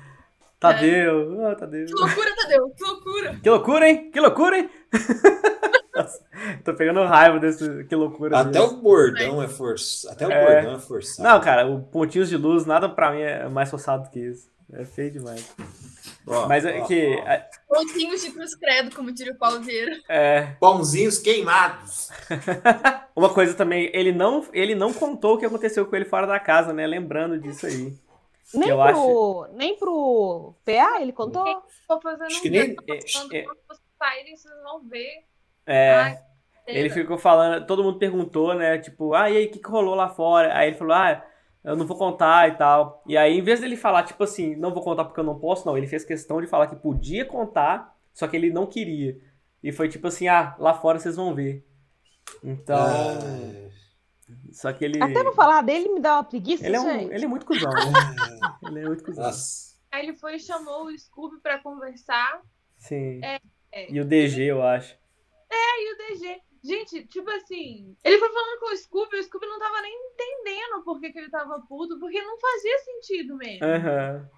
Tadeu, 0.57 1.37
oh, 1.41 1.53
Tadeu. 1.57 1.85
Que 1.85 1.93
loucura, 1.93 2.35
Tadeu, 2.37 2.69
que 2.69 2.83
loucura. 2.85 3.39
Que 3.43 3.49
loucura, 3.49 3.89
hein? 3.89 4.11
Que 4.11 4.19
loucura, 4.21 4.57
hein? 4.59 4.69
Nossa, 5.93 6.19
tô 6.63 6.73
pegando 6.73 7.03
raiva 7.03 7.39
desse, 7.39 7.83
que 7.83 7.95
loucura. 7.97 8.39
Até 8.39 8.57
mesmo. 8.57 8.77
o 8.77 8.81
bordão 8.81 9.43
é 9.43 9.49
forçado. 9.49 10.13
Até 10.13 10.27
o 10.27 10.31
É. 10.31 10.45
bordão 10.61 10.75
é 10.77 10.79
forçado. 10.79 11.27
Não, 11.27 11.41
cara, 11.41 11.67
o 11.67 11.81
pontinhos 11.81 12.29
de 12.29 12.37
luz, 12.37 12.65
nada 12.65 12.87
pra 12.87 13.11
mim 13.11 13.19
é 13.19 13.49
mais 13.49 13.69
forçado 13.69 14.09
que 14.09 14.19
isso. 14.21 14.49
É 14.73 14.85
feio 14.85 15.11
demais. 15.11 15.53
Ó, 16.27 16.47
Mas 16.47 16.65
é 16.65 16.81
que, 16.81 17.15
de 17.15 18.31
cruz 18.31 18.55
credo, 18.55 18.95
como 18.95 19.11
diria 19.11 19.33
o 19.33 19.37
Paulo 19.37 19.61
Vieira. 19.61 19.99
é, 20.07 20.55
Pãozinhos 20.59 21.17
queimados. 21.17 22.09
uma 23.15 23.33
coisa 23.33 23.53
também, 23.53 23.89
ele 23.93 24.11
não, 24.11 24.45
ele 24.53 24.75
não 24.75 24.93
contou 24.93 25.35
o 25.35 25.37
que 25.37 25.45
aconteceu 25.45 25.85
com 25.85 25.95
ele 25.95 26.05
fora 26.05 26.27
da 26.27 26.39
casa, 26.39 26.73
né? 26.73 26.85
Lembrando 26.85 27.39
disso 27.39 27.65
aí. 27.65 27.93
Nem, 28.53 28.69
Eu 28.69 28.77
pro, 28.77 29.47
nem 29.53 29.77
pro 29.77 30.53
PA 30.65 31.01
ele 31.01 31.13
contou? 31.13 31.45
Tô 31.87 32.01
fazendo 32.01 32.25
Acho 32.25 32.39
um 32.39 32.41
que 32.41 32.49
nem- 32.49 32.61
vídeo, 32.69 32.75
tô 32.85 33.07
falando 33.11 33.33
é- 33.33 33.43
quando 33.43 33.57
vocês 33.67 33.79
saírem, 33.97 34.35
vocês 34.35 34.63
vão 34.63 34.81
ver. 34.89 35.23
É, 35.65 35.93
Ai, 35.93 36.19
ele 36.67 36.89
ficou 36.89 37.17
falando, 37.17 37.65
todo 37.65 37.83
mundo 37.83 37.97
perguntou, 37.97 38.53
né? 38.53 38.77
Tipo, 38.77 39.13
ah, 39.13 39.29
e 39.29 39.37
aí, 39.37 39.45
o 39.45 39.51
que, 39.51 39.59
que 39.59 39.69
rolou 39.69 39.95
lá 39.95 40.09
fora? 40.09 40.55
Aí 40.55 40.69
ele 40.69 40.77
falou, 40.77 40.93
ah, 40.93 41.23
eu 41.63 41.75
não 41.75 41.85
vou 41.85 41.97
contar 41.97 42.49
e 42.49 42.55
tal. 42.55 43.03
E 43.07 43.17
aí, 43.17 43.37
em 43.37 43.41
vez 43.41 43.59
dele 43.59 43.75
falar, 43.75 44.03
tipo 44.03 44.23
assim, 44.23 44.55
não 44.55 44.73
vou 44.73 44.83
contar 44.83 45.05
porque 45.05 45.19
eu 45.19 45.23
não 45.23 45.39
posso, 45.39 45.65
não, 45.65 45.77
ele 45.77 45.87
fez 45.87 46.03
questão 46.03 46.41
de 46.41 46.47
falar 46.47 46.67
que 46.67 46.75
podia 46.75 47.25
contar, 47.25 47.95
só 48.13 48.27
que 48.27 48.35
ele 48.35 48.51
não 48.51 48.65
queria. 48.65 49.19
E 49.63 49.71
foi 49.71 49.87
tipo 49.87 50.07
assim, 50.07 50.27
ah, 50.27 50.55
lá 50.59 50.73
fora 50.73 50.99
vocês 50.99 51.15
vão 51.15 51.35
ver. 51.35 51.65
Então. 52.43 52.77
Ah, 52.77 53.69
Só 54.51 54.71
que 54.73 54.85
ele. 54.85 55.01
Até 55.01 55.23
não 55.23 55.33
falar 55.33 55.61
dele 55.61 55.89
me 55.89 55.99
dá 55.99 56.15
uma 56.15 56.23
preguiça, 56.23 56.65
Ele 56.65 56.75
é, 56.75 56.79
um, 56.79 56.83
gente. 56.83 57.13
ele 57.13 57.25
é 57.25 57.27
muito 57.27 57.45
cuzão, 57.45 57.71
né? 57.71 57.81
Ele 58.67 58.79
é 58.79 58.85
muito 58.85 59.03
cuzão. 59.03 59.25
nossa. 59.25 59.71
Aí 59.91 60.05
ele 60.05 60.13
foi 60.17 60.35
e 60.35 60.39
chamou 60.39 60.85
o 60.85 60.97
Scooby 60.97 61.41
pra 61.41 61.59
conversar. 61.59 62.41
Sim. 62.77 63.19
é. 63.23 63.39
E 63.91 63.99
o 63.99 64.05
DG, 64.05 64.43
eu 64.43 64.63
acho. 64.63 64.95
E 65.51 65.93
o 65.93 65.97
DG. 65.97 66.41
Gente, 66.63 67.05
tipo 67.07 67.29
assim, 67.31 67.97
ele 68.03 68.19
foi 68.19 68.29
falando 68.31 68.59
com 68.59 68.71
o 68.71 68.77
Scooby, 68.77 69.17
o 69.17 69.23
Scooby 69.23 69.47
não 69.47 69.57
tava 69.59 69.81
nem 69.81 69.93
entendendo 70.11 70.83
por 70.83 70.99
que, 70.99 71.11
que 71.11 71.17
ele 71.17 71.29
tava 71.29 71.59
puto, 71.67 71.99
porque 71.99 72.21
não 72.21 72.37
fazia 72.39 72.77
sentido 72.79 73.35
mesmo. 73.35 73.65
Aham. 73.65 74.29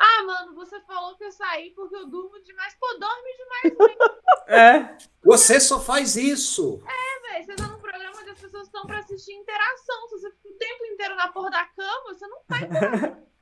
Ah, 0.00 0.22
mano, 0.22 0.54
você 0.54 0.80
falou 0.82 1.16
que 1.16 1.24
eu 1.24 1.32
saí 1.32 1.70
porque 1.70 1.96
eu 1.96 2.06
durmo 2.06 2.40
demais. 2.42 2.74
Pô, 2.78 2.86
dorme 2.98 3.36
demais, 3.36 3.98
É. 4.46 4.98
Você 5.24 5.58
só 5.60 5.80
faz 5.80 6.16
isso. 6.16 6.80
velho. 7.22 7.44
Você 7.44 7.54
tá 7.56 7.66
num 7.68 7.80
programa 7.80 8.16
onde 8.20 8.30
as 8.30 8.40
pessoas 8.40 8.66
estão 8.66 8.86
pra 8.86 8.98
assistir 8.98 9.32
interação. 9.32 10.08
Se 10.08 10.18
você 10.20 10.30
fica 10.30 10.48
o 10.48 10.58
tempo 10.58 10.84
inteiro 10.86 11.16
na 11.16 11.32
porra 11.32 11.50
da 11.50 11.64
cama, 11.66 12.14
você 12.14 12.26
não 12.26 12.40
tá 12.44 12.60
interagindo. 12.60 13.28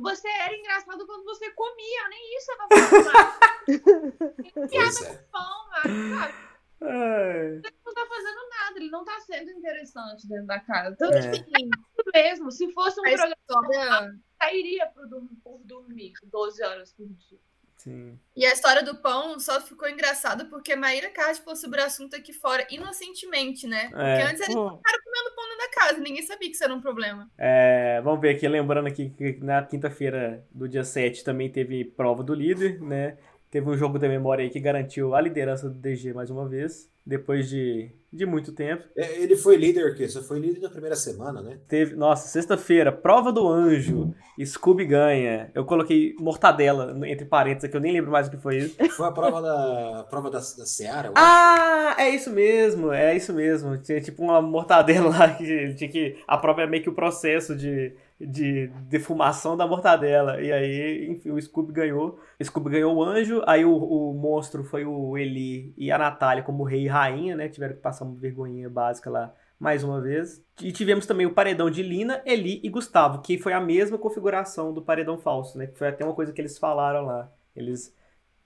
Você 0.00 0.28
era 0.28 0.56
engraçado 0.56 1.06
quando 1.06 1.24
você 1.24 1.50
comia, 1.52 2.08
nem 2.08 2.36
isso 2.36 2.50
eu 2.50 2.56
tava 2.56 2.68
falando. 2.88 4.68
Piada 4.70 4.98
é. 5.04 5.16
com 5.16 5.30
pão? 5.30 5.68
Ai. 5.74 6.34
Ele 6.80 7.62
não 7.84 7.94
tá 7.94 8.06
fazendo 8.06 8.48
nada, 8.50 8.76
ele 8.76 8.90
não 8.90 9.04
tá 9.04 9.20
sendo 9.20 9.50
interessante 9.50 10.28
dentro 10.28 10.46
da 10.46 10.60
casa. 10.60 10.96
Tanto 10.96 11.16
É. 11.16 11.30
que, 11.30 11.70
mesmo, 12.14 12.50
se 12.50 12.72
fosse 12.72 13.00
um 13.00 13.04
programa, 13.04 14.18
sairia 14.40 14.86
por, 14.86 15.08
por 15.42 15.58
dormir 15.64 16.12
12 16.24 16.62
horas 16.62 16.92
por 16.92 17.06
dia. 17.08 17.40
Sim. 17.78 18.18
E 18.36 18.44
a 18.44 18.52
história 18.52 18.82
do 18.82 18.96
pão 18.96 19.38
só 19.38 19.60
ficou 19.60 19.88
engraçada 19.88 20.44
porque 20.44 20.74
Maíra 20.76 21.10
Card 21.10 21.40
falou 21.40 21.56
sobre 21.56 21.80
o 21.80 21.84
assunto 21.84 22.14
aqui 22.16 22.32
fora 22.32 22.66
inocentemente, 22.70 23.66
né? 23.66 23.88
Porque 23.88 24.02
É. 24.02 24.22
antes 24.24 24.40
eles 24.40 24.48
ficaram 24.48 24.78
comendo 25.04 25.34
pão 25.34 25.48
da 25.58 25.68
casa, 25.70 25.98
ninguém 26.00 26.22
sabia 26.22 26.48
que 26.48 26.54
isso 26.54 26.64
era 26.64 26.74
um 26.74 26.80
problema. 26.80 27.28
É, 27.36 28.00
vamos 28.02 28.20
ver 28.20 28.30
aqui, 28.30 28.46
lembrando 28.46 28.86
aqui 28.86 29.10
que 29.10 29.38
na 29.42 29.62
quinta-feira 29.62 30.44
do 30.50 30.68
dia 30.68 30.84
7 30.84 31.24
também 31.24 31.50
teve 31.50 31.84
prova 31.84 32.22
do 32.22 32.34
líder, 32.34 32.80
né? 32.80 33.16
Teve 33.50 33.68
um 33.68 33.76
jogo 33.76 33.98
da 33.98 34.08
memória 34.08 34.42
aí 34.44 34.50
que 34.50 34.60
garantiu 34.60 35.14
a 35.14 35.20
liderança 35.20 35.68
do 35.68 35.74
DG 35.74 36.12
mais 36.12 36.30
uma 36.30 36.46
vez, 36.48 36.90
depois 37.04 37.48
de, 37.48 37.90
de 38.12 38.24
muito 38.24 38.52
tempo. 38.52 38.84
É, 38.96 39.20
Ele 39.20 39.36
foi 39.36 39.56
líder, 39.56 39.94
que 39.94 40.08
só 40.08 40.22
foi 40.22 40.38
líder 40.38 40.60
na 40.60 40.70
primeira 40.70 40.96
semana, 40.96 41.42
né? 41.42 41.58
Teve, 41.68 41.94
nossa, 41.94 42.28
sexta-feira, 42.28 42.90
prova 42.90 43.30
do 43.32 43.46
anjo, 43.46 44.14
Scooby 44.44 44.84
ganha. 44.84 45.50
Eu 45.54 45.64
coloquei 45.64 46.14
mortadela 46.18 46.96
entre 47.06 47.26
parênteses 47.26 47.68
aqui, 47.68 47.76
eu 47.76 47.80
nem 47.80 47.92
lembro 47.92 48.10
mais 48.10 48.28
o 48.28 48.30
que 48.30 48.36
foi 48.36 48.58
isso. 48.58 48.76
Foi 48.96 49.06
a 49.06 49.12
prova 49.12 49.42
da 49.42 50.00
a 50.00 50.04
prova 50.04 50.30
da, 50.30 50.38
da 50.38 50.66
Seara. 50.66 51.12
Ah, 51.14 51.94
é 51.98 52.08
isso 52.10 52.30
mesmo, 52.30 52.92
é 52.92 53.16
isso 53.16 53.32
mesmo. 53.32 53.76
Tinha 53.78 54.00
tipo 54.00 54.22
uma 54.22 54.40
mortadela 54.40 55.10
lá 55.10 55.34
que 55.34 55.74
tinha 55.74 55.90
que. 55.90 56.16
A 56.26 56.36
prova 56.38 56.62
é 56.62 56.66
meio 56.66 56.82
que 56.82 56.88
o 56.88 56.94
processo 56.94 57.54
de, 57.56 57.94
de 58.20 58.68
defumação 58.88 59.56
da 59.56 59.66
mortadela. 59.66 60.40
E 60.40 60.52
aí, 60.52 61.08
enfim, 61.10 61.30
o 61.30 61.40
Scooby 61.40 61.72
ganhou. 61.72 62.18
O 62.40 62.44
Scooby 62.44 62.70
ganhou 62.70 62.94
o 62.94 63.02
anjo, 63.02 63.42
aí 63.46 63.64
o, 63.64 63.74
o 63.74 64.14
monstro 64.14 64.64
foi 64.64 64.84
o 64.84 65.16
Eli 65.16 65.72
e 65.76 65.90
a 65.90 65.98
Natália 65.98 66.42
como 66.42 66.64
rei 66.64 66.84
e 66.84 66.88
rainha, 66.88 67.36
né? 67.36 67.48
Tiveram 67.48 67.74
que 67.74 67.80
passar 67.80 67.97
uma 68.04 68.14
vergonhinha 68.14 68.68
básica 68.68 69.10
lá 69.10 69.34
mais 69.58 69.82
uma 69.82 70.00
vez. 70.00 70.42
E 70.60 70.72
tivemos 70.72 71.06
também 71.06 71.26
o 71.26 71.34
paredão 71.34 71.70
de 71.70 71.82
Lina, 71.82 72.22
Eli 72.24 72.60
e 72.62 72.68
Gustavo, 72.68 73.20
que 73.22 73.38
foi 73.38 73.52
a 73.52 73.60
mesma 73.60 73.98
configuração 73.98 74.72
do 74.72 74.82
paredão 74.82 75.18
falso, 75.18 75.58
né? 75.58 75.66
Que 75.66 75.78
foi 75.78 75.88
até 75.88 76.04
uma 76.04 76.14
coisa 76.14 76.32
que 76.32 76.40
eles 76.40 76.58
falaram 76.58 77.04
lá. 77.06 77.32
Eles 77.54 77.94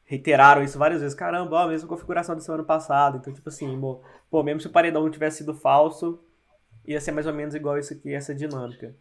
reiteraram 0.04 0.62
isso 0.62 0.78
várias 0.78 1.00
vezes. 1.00 1.14
Caramba, 1.14 1.56
ó, 1.56 1.58
a 1.64 1.68
mesma 1.68 1.88
configuração 1.88 2.34
da 2.34 2.40
semana 2.40 2.64
passada. 2.64 3.18
Então, 3.18 3.32
tipo 3.32 3.48
assim, 3.48 3.78
pô, 4.30 4.42
mesmo 4.42 4.60
se 4.60 4.66
o 4.66 4.70
paredão 4.72 5.10
tivesse 5.10 5.38
sido 5.38 5.54
falso, 5.54 6.18
ia 6.86 7.00
ser 7.00 7.12
mais 7.12 7.26
ou 7.26 7.34
menos 7.34 7.54
igual 7.54 7.78
isso 7.78 7.92
aqui, 7.92 8.12
essa 8.14 8.34
dinâmica. 8.34 8.94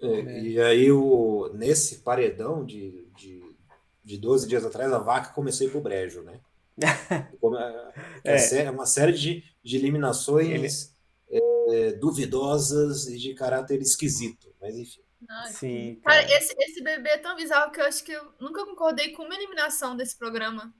É, 0.00 0.40
E 0.40 0.60
aí, 0.60 0.90
o, 0.92 1.50
nesse 1.54 1.98
paredão 1.98 2.64
de, 2.64 3.06
de, 3.16 3.56
de 4.04 4.18
12 4.18 4.48
dias 4.48 4.64
atrás, 4.64 4.92
a 4.92 4.98
vaca 4.98 5.32
começou 5.32 5.64
a 5.66 5.68
ir 5.68 5.70
pro 5.70 5.80
brejo, 5.80 6.22
né? 6.22 6.40
É, 8.24 8.32
é 8.32 8.34
É. 8.34 8.38
sé- 8.38 8.70
uma 8.70 8.86
série 8.86 9.12
de, 9.12 9.44
de 9.62 9.76
eliminações 9.76 10.94
é, 11.30 11.92
duvidosas 11.92 13.06
e 13.06 13.18
de 13.18 13.34
caráter 13.34 13.80
esquisito. 13.80 14.52
Mas 14.60 14.76
enfim. 14.76 15.00
Ai, 15.28 15.52
Sim, 15.52 16.00
Cara, 16.04 16.22
cara. 16.22 16.36
esse, 16.38 16.54
esse 16.58 16.82
bebê 16.82 17.10
é 17.10 17.18
tão 17.18 17.34
bizarro 17.36 17.70
que 17.72 17.80
eu 17.80 17.86
acho 17.86 18.04
que 18.04 18.12
eu 18.12 18.32
nunca 18.40 18.64
concordei 18.66 19.12
com 19.12 19.22
uma 19.24 19.34
eliminação 19.34 19.96
desse 19.96 20.16
programa. 20.18 20.74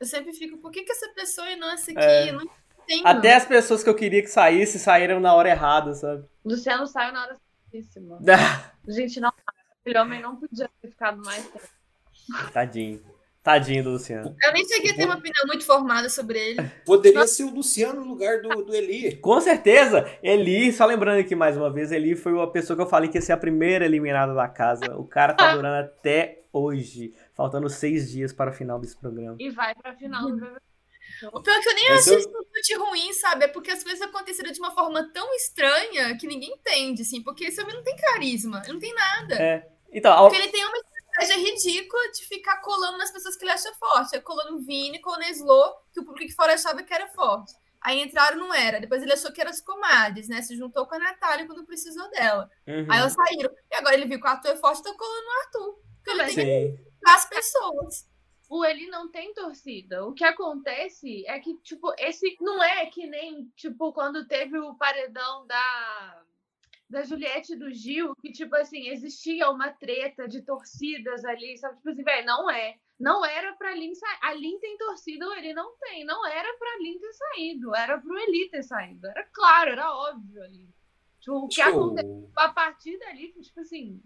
Eu 0.00 0.06
sempre 0.06 0.32
fico, 0.32 0.58
por 0.58 0.70
que, 0.70 0.82
que 0.82 0.92
essa 0.92 1.08
pessoa 1.10 1.50
e 1.50 1.56
não 1.56 1.70
essa 1.70 1.90
aqui? 1.90 2.00
É. 2.00 2.32
Não 2.32 2.42
entendo. 2.42 3.06
Até 3.06 3.34
as 3.34 3.44
pessoas 3.44 3.82
que 3.82 3.88
eu 3.90 3.94
queria 3.94 4.22
que 4.22 4.28
saísse, 4.28 4.78
saíram 4.78 5.20
na 5.20 5.34
hora 5.34 5.50
errada, 5.50 5.92
sabe? 5.94 6.24
Luciano 6.44 6.86
saiu 6.86 7.12
na 7.12 7.22
hora 7.24 7.36
certíssima. 7.70 8.18
Gente, 8.88 9.20
não. 9.20 9.32
Aquele 9.80 9.98
homem 9.98 10.22
não 10.22 10.36
podia 10.36 10.68
ter 10.80 10.88
ficado 10.88 11.22
mais 11.24 11.46
tempo. 11.46 11.68
Tadinho. 12.52 13.04
Tadinho 13.46 13.84
do 13.84 13.90
Luciano. 13.90 14.34
Eu 14.42 14.52
nem 14.52 14.66
cheguei 14.66 14.90
a 14.90 14.96
ter 14.96 15.04
uma 15.04 15.14
opinião 15.14 15.46
muito 15.46 15.64
formada 15.64 16.08
sobre 16.08 16.36
ele. 16.36 16.68
Poderia 16.84 17.24
ser 17.28 17.44
o 17.44 17.50
Luciano 17.54 18.00
no 18.00 18.08
lugar 18.08 18.42
do, 18.42 18.48
do 18.64 18.74
Eli. 18.74 19.14
Com 19.18 19.40
certeza, 19.40 20.04
Eli, 20.20 20.72
só 20.72 20.84
lembrando 20.84 21.20
aqui 21.20 21.36
mais 21.36 21.56
uma 21.56 21.72
vez, 21.72 21.92
Eli 21.92 22.16
foi 22.16 22.32
uma 22.32 22.50
pessoa 22.50 22.76
que 22.76 22.82
eu 22.82 22.88
falei 22.88 23.08
que 23.08 23.16
ia 23.18 23.22
ser 23.22 23.30
a 23.32 23.36
primeira 23.36 23.84
eliminada 23.84 24.34
da 24.34 24.48
casa. 24.48 24.96
O 24.98 25.04
cara 25.06 25.32
tá 25.32 25.54
durando 25.54 25.76
até 25.86 26.40
hoje, 26.52 27.14
faltando 27.36 27.68
seis 27.70 28.10
dias 28.10 28.32
para 28.32 28.50
o 28.50 28.52
final 28.52 28.80
desse 28.80 28.96
programa. 28.96 29.36
E 29.38 29.48
vai 29.50 29.72
pra 29.76 29.94
final 29.94 30.26
do 30.28 30.34
BBB. 30.38 30.56
O 31.32 31.40
pior 31.40 31.54
é 31.54 31.60
que 31.60 31.68
eu 31.68 31.74
nem 31.74 31.84
Esse 31.92 32.14
achei 32.16 32.24
eu- 32.26 32.60
isso 32.60 32.84
ruim, 32.84 33.12
sabe? 33.12 33.44
É 33.44 33.48
porque 33.48 33.70
as 33.70 33.84
coisas 33.84 34.02
aconteceram 34.02 34.50
de 34.50 34.58
uma 34.58 34.72
forma 34.72 35.08
tão 35.12 35.32
estranha 35.36 36.16
que 36.18 36.26
ninguém 36.26 36.50
entende, 36.52 37.02
assim. 37.02 37.22
Porque 37.22 37.44
esse 37.44 37.62
homem 37.62 37.76
não 37.76 37.84
tem 37.84 37.94
carisma, 37.94 38.60
ele 38.64 38.72
não 38.72 38.80
tem 38.80 38.92
nada. 38.92 39.34
É. 39.36 39.68
Então, 39.92 40.12
ao- 40.12 40.28
Porque 40.28 40.42
ele 40.42 40.50
tem 40.50 40.64
uma 40.66 40.78
estratégia 41.16 41.36
ridícula 41.36 42.10
de 42.12 42.24
ficar 42.26 42.60
colando 42.60 42.98
nas 42.98 43.10
pessoas 43.10 43.36
que 43.36 43.44
ele 43.44 43.52
acha 43.52 43.72
forte. 43.74 44.16
É 44.16 44.20
colando 44.20 44.58
Vini, 44.60 45.00
colando 45.00 45.24
Slo, 45.24 45.74
que 45.92 46.00
o 46.00 46.04
público 46.04 46.28
de 46.28 46.34
fora 46.34 46.54
achava 46.54 46.82
que 46.82 46.92
era 46.92 47.08
forte. 47.08 47.52
Aí 47.80 48.02
entraram, 48.02 48.38
não 48.38 48.52
era. 48.52 48.80
Depois 48.80 49.02
ele 49.02 49.12
achou 49.12 49.32
que 49.32 49.40
eram 49.40 49.50
as 49.50 49.60
comadres, 49.60 50.28
né? 50.28 50.42
Se 50.42 50.56
juntou 50.56 50.86
com 50.86 50.94
a 50.96 50.98
Natália 50.98 51.46
quando 51.46 51.64
precisou 51.64 52.08
dela. 52.10 52.50
Uhum. 52.66 52.86
Aí 52.90 52.98
elas 52.98 53.12
saíram. 53.12 53.50
E 53.70 53.74
agora 53.76 53.94
ele 53.94 54.06
viu 54.06 54.20
que 54.20 54.26
o 54.26 54.30
Arthur 54.30 54.50
é 54.50 54.56
forte, 54.56 54.82
tá 54.82 54.92
colando 54.94 55.24
no 55.24 55.32
Arthur. 55.40 55.82
Porque 55.96 56.10
ele 56.10 56.22
Mas 56.22 56.34
tem 56.34 56.44
que 56.44 56.76
Sim. 56.76 56.84
as 57.06 57.28
pessoas. 57.28 58.08
o 58.48 58.64
Eli 58.64 58.88
não 58.88 59.10
tem 59.10 59.32
torcida. 59.34 60.04
O 60.04 60.12
que 60.12 60.24
acontece 60.24 61.24
é 61.26 61.38
que, 61.38 61.56
tipo, 61.58 61.92
esse 61.98 62.36
não 62.40 62.62
é 62.62 62.86
que 62.86 63.06
nem, 63.06 63.50
tipo, 63.56 63.92
quando 63.92 64.26
teve 64.26 64.58
o 64.58 64.74
paredão 64.74 65.46
da 65.46 66.24
da 66.88 67.02
Juliette 67.02 67.52
e 67.52 67.56
do 67.56 67.72
Gil, 67.72 68.14
que, 68.16 68.30
tipo 68.30 68.54
assim, 68.56 68.88
existia 68.88 69.50
uma 69.50 69.70
treta 69.70 70.28
de 70.28 70.42
torcidas 70.42 71.24
ali, 71.24 71.58
sabe? 71.58 71.76
Tipo 71.76 71.90
assim, 71.90 72.02
velho, 72.02 72.26
não 72.26 72.50
é. 72.50 72.76
Não 72.98 73.24
era 73.24 73.52
pra 73.54 73.74
Lin 73.74 73.94
sair. 73.94 74.18
A 74.22 74.32
Lin 74.32 74.58
tem 74.58 74.78
torcida, 74.78 75.28
o 75.28 75.32
Eli 75.34 75.52
não 75.52 75.76
tem. 75.78 76.04
Não 76.04 76.26
era 76.26 76.56
pra 76.56 76.78
Lin 76.78 76.98
ter 76.98 77.12
saído. 77.12 77.74
Era 77.74 77.98
pro 77.98 78.18
Eli 78.18 78.48
ter 78.48 78.62
saído. 78.62 79.06
Era 79.08 79.24
claro, 79.32 79.70
era 79.72 79.94
óbvio 79.94 80.42
ali. 80.42 80.66
Tipo, 81.20 81.36
o 81.38 81.48
que 81.48 81.60
aconteceu 81.60 82.30
a 82.36 82.48
partir 82.50 82.98
dali, 82.98 83.32
tipo 83.42 83.60
assim, 83.60 84.00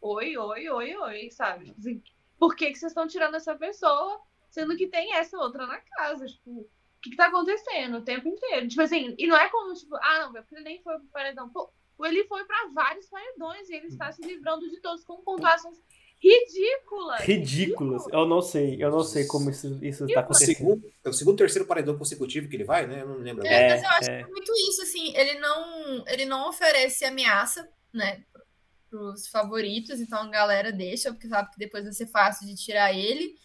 oi, 0.00 0.36
oi, 0.36 0.68
oi, 0.68 0.96
oi, 0.96 1.30
sabe? 1.30 1.66
Tipo 1.66 1.78
assim, 1.78 2.02
por 2.38 2.56
que, 2.56 2.72
que 2.72 2.78
vocês 2.78 2.90
estão 2.90 3.06
tirando 3.06 3.36
essa 3.36 3.54
pessoa, 3.54 4.20
sendo 4.50 4.76
que 4.76 4.88
tem 4.88 5.14
essa 5.14 5.38
outra 5.38 5.66
na 5.66 5.80
casa? 5.80 6.26
Tipo, 6.26 6.50
o 6.50 6.68
que, 7.00 7.10
que 7.10 7.16
tá 7.16 7.28
acontecendo 7.28 7.98
o 7.98 8.04
tempo 8.04 8.28
inteiro? 8.28 8.68
Tipo 8.68 8.82
assim, 8.82 9.14
e 9.16 9.26
não 9.26 9.36
é 9.36 9.48
como, 9.48 9.72
tipo, 9.74 9.94
ah, 9.96 10.18
não, 10.24 10.32
porque 10.32 10.56
ele 10.56 10.64
nem 10.64 10.82
foi 10.82 10.98
pro 10.98 11.06
paredão. 11.08 11.48
Pô, 11.48 11.72
ele 12.04 12.24
foi 12.24 12.44
pra 12.44 12.70
vários 12.74 13.06
paredões 13.08 13.68
e 13.68 13.74
ele 13.74 13.86
está 13.86 14.12
se 14.12 14.22
livrando 14.22 14.68
de 14.68 14.80
todos 14.80 15.04
com 15.04 15.22
pontuações 15.22 15.78
ridículas. 16.22 17.20
Ridículas. 17.20 18.04
Eu 18.12 18.26
não 18.26 18.42
sei, 18.42 18.82
eu 18.82 18.90
não 18.90 19.02
sei 19.02 19.26
como 19.26 19.50
isso, 19.50 19.78
isso 19.82 20.06
tá 20.06 20.14
o 20.14 20.18
acontecendo. 20.20 20.56
segundo, 20.56 20.92
é 21.04 21.08
o 21.08 21.12
segundo, 21.12 21.36
terceiro 21.36 21.66
paredão 21.66 21.96
consecutivo 21.96 22.48
que 22.48 22.56
ele 22.56 22.64
vai, 22.64 22.86
né? 22.86 23.02
Eu 23.02 23.08
não 23.08 23.16
lembro. 23.18 23.46
É, 23.46 23.54
É, 23.54 23.68
mas 23.70 23.82
eu 23.82 23.88
acho 23.90 24.10
é. 24.10 24.18
que 24.18 24.24
é 24.24 24.30
muito 24.30 24.52
isso, 24.68 24.82
assim, 24.82 25.16
ele 25.16 25.38
não, 25.38 26.04
ele 26.08 26.24
não 26.24 26.48
oferece 26.48 27.04
ameaça, 27.04 27.68
né, 27.92 28.22
pros 28.90 29.28
favoritos, 29.28 30.00
então 30.00 30.20
a 30.20 30.28
galera 30.28 30.72
deixa, 30.72 31.12
porque 31.12 31.28
sabe 31.28 31.50
que 31.50 31.58
depois 31.58 31.84
vai 31.84 31.92
ser 31.92 32.06
fácil 32.06 32.46
de 32.46 32.54
tirar 32.54 32.92
ele. 32.92 33.36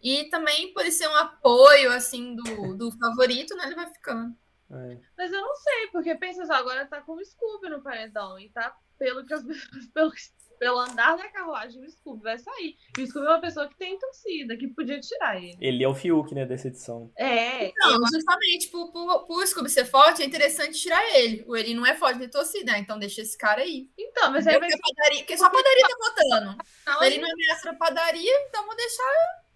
E 0.00 0.24
também 0.30 0.72
por 0.72 0.84
ser 0.92 1.08
um 1.08 1.16
apoio, 1.16 1.90
assim, 1.90 2.36
do, 2.36 2.76
do 2.76 2.92
favorito, 2.92 3.56
né, 3.56 3.66
ele 3.66 3.74
vai 3.74 3.92
ficando. 3.92 4.34
É. 4.70 4.98
Mas 5.16 5.32
eu 5.32 5.40
não 5.40 5.54
sei, 5.56 5.86
porque 5.92 6.14
pensa 6.14 6.44
só, 6.44 6.54
agora 6.54 6.86
tá 6.86 7.00
com 7.00 7.12
o 7.14 7.24
Scooby 7.24 7.70
no 7.70 7.82
paredão 7.82 8.38
e 8.38 8.50
tá, 8.50 8.76
pelo 8.98 9.24
que 9.24 9.32
as 9.32 9.42
pessoas, 9.42 9.88
pelo 9.94 10.12
pelo 10.58 10.78
andar 10.78 11.16
da 11.16 11.28
carruagem, 11.28 11.82
o 11.82 11.90
Scooby 11.90 12.22
vai 12.22 12.38
sair. 12.38 12.76
E 12.98 13.02
o 13.02 13.06
Scooby 13.06 13.26
é 13.26 13.30
uma 13.30 13.40
pessoa 13.40 13.68
que 13.68 13.76
tem 13.76 13.98
torcida, 13.98 14.56
que 14.56 14.66
podia 14.68 15.00
tirar 15.00 15.36
ele. 15.36 15.56
Ele 15.60 15.84
é 15.84 15.88
o 15.88 15.94
Fiuk, 15.94 16.34
né, 16.34 16.44
dessa 16.44 16.68
edição. 16.68 17.10
É. 17.16 17.72
Não, 17.76 17.96
justamente 18.12 18.68
pro, 18.68 18.90
pro, 18.90 19.26
pro 19.26 19.46
Scooby 19.46 19.70
ser 19.70 19.84
forte, 19.84 20.22
é 20.22 20.26
interessante 20.26 20.78
tirar 20.78 21.02
ele. 21.16 21.44
O 21.46 21.56
ele 21.56 21.74
não 21.74 21.86
é 21.86 21.94
forte 21.94 22.18
de 22.18 22.28
torcida, 22.28 22.76
então 22.76 22.98
deixa 22.98 23.22
esse 23.22 23.38
cara 23.38 23.62
aí. 23.62 23.88
Então, 23.96 24.30
mas 24.32 24.46
aí 24.46 24.58
Porque, 24.58 24.68
vai 24.68 24.78
a 24.78 24.94
padaria, 24.94 25.18
porque 25.20 25.38
só 25.38 25.46
a 25.46 25.50
padaria 25.50 25.88
tá 25.88 25.96
votando. 25.98 26.64
ser. 26.98 27.04
Ele 27.06 27.18
não 27.18 27.30
ameaça 27.30 27.70
a 27.70 27.74
padaria, 27.74 28.46
então 28.48 28.66
vou 28.66 28.76
deixar. 28.76 29.48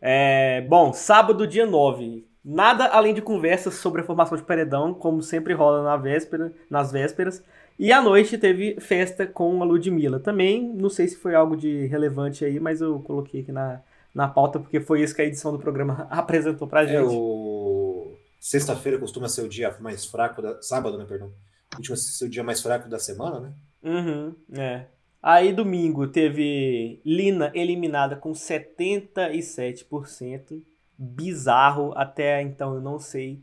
É, 0.00 0.62
bom, 0.62 0.90
sábado, 0.92 1.46
dia 1.46 1.66
9. 1.66 2.29
Nada 2.44 2.86
além 2.86 3.12
de 3.12 3.20
conversas 3.20 3.74
sobre 3.74 4.00
a 4.00 4.04
formação 4.04 4.36
de 4.36 4.44
paredão, 4.44 4.94
como 4.94 5.22
sempre 5.22 5.52
rola 5.52 5.82
na 5.82 5.96
véspera, 5.96 6.52
nas 6.70 6.90
vésperas. 6.90 7.42
E 7.78 7.92
à 7.92 8.02
noite 8.02 8.38
teve 8.38 8.80
festa 8.80 9.26
com 9.26 9.62
a 9.62 9.64
Ludmilla. 9.64 10.18
Também, 10.18 10.72
não 10.74 10.88
sei 10.88 11.08
se 11.08 11.16
foi 11.16 11.34
algo 11.34 11.56
de 11.56 11.86
relevante 11.86 12.44
aí, 12.44 12.58
mas 12.58 12.80
eu 12.80 12.98
coloquei 13.00 13.42
aqui 13.42 13.52
na, 13.52 13.82
na 14.14 14.28
pauta, 14.28 14.58
porque 14.58 14.80
foi 14.80 15.02
isso 15.02 15.14
que 15.14 15.22
a 15.22 15.24
edição 15.24 15.52
do 15.52 15.58
programa 15.58 16.06
apresentou 16.10 16.66
pra 16.66 16.84
gente. 16.84 16.96
É, 16.96 17.02
o... 17.02 18.16
Sexta-feira 18.38 18.98
costuma 18.98 19.28
ser 19.28 19.42
o 19.42 19.48
dia 19.48 19.76
mais 19.80 20.06
fraco 20.06 20.40
da. 20.40 20.62
Sábado, 20.62 20.96
né, 20.96 21.04
perdão. 21.06 21.30
Último 21.76 21.96
ser 21.96 22.24
o 22.24 22.28
dia 22.28 22.42
mais 22.42 22.62
fraco 22.62 22.88
da 22.88 22.98
semana, 22.98 23.40
né? 23.40 23.52
Uhum, 23.82 24.34
é. 24.58 24.86
Aí 25.22 25.52
domingo 25.52 26.06
teve 26.06 27.02
Lina 27.04 27.52
eliminada 27.54 28.16
com 28.16 28.32
77%. 28.32 30.62
Bizarro, 31.02 31.94
até 31.96 32.42
então 32.42 32.74
eu 32.74 32.80
não 32.82 32.98
sei 32.98 33.42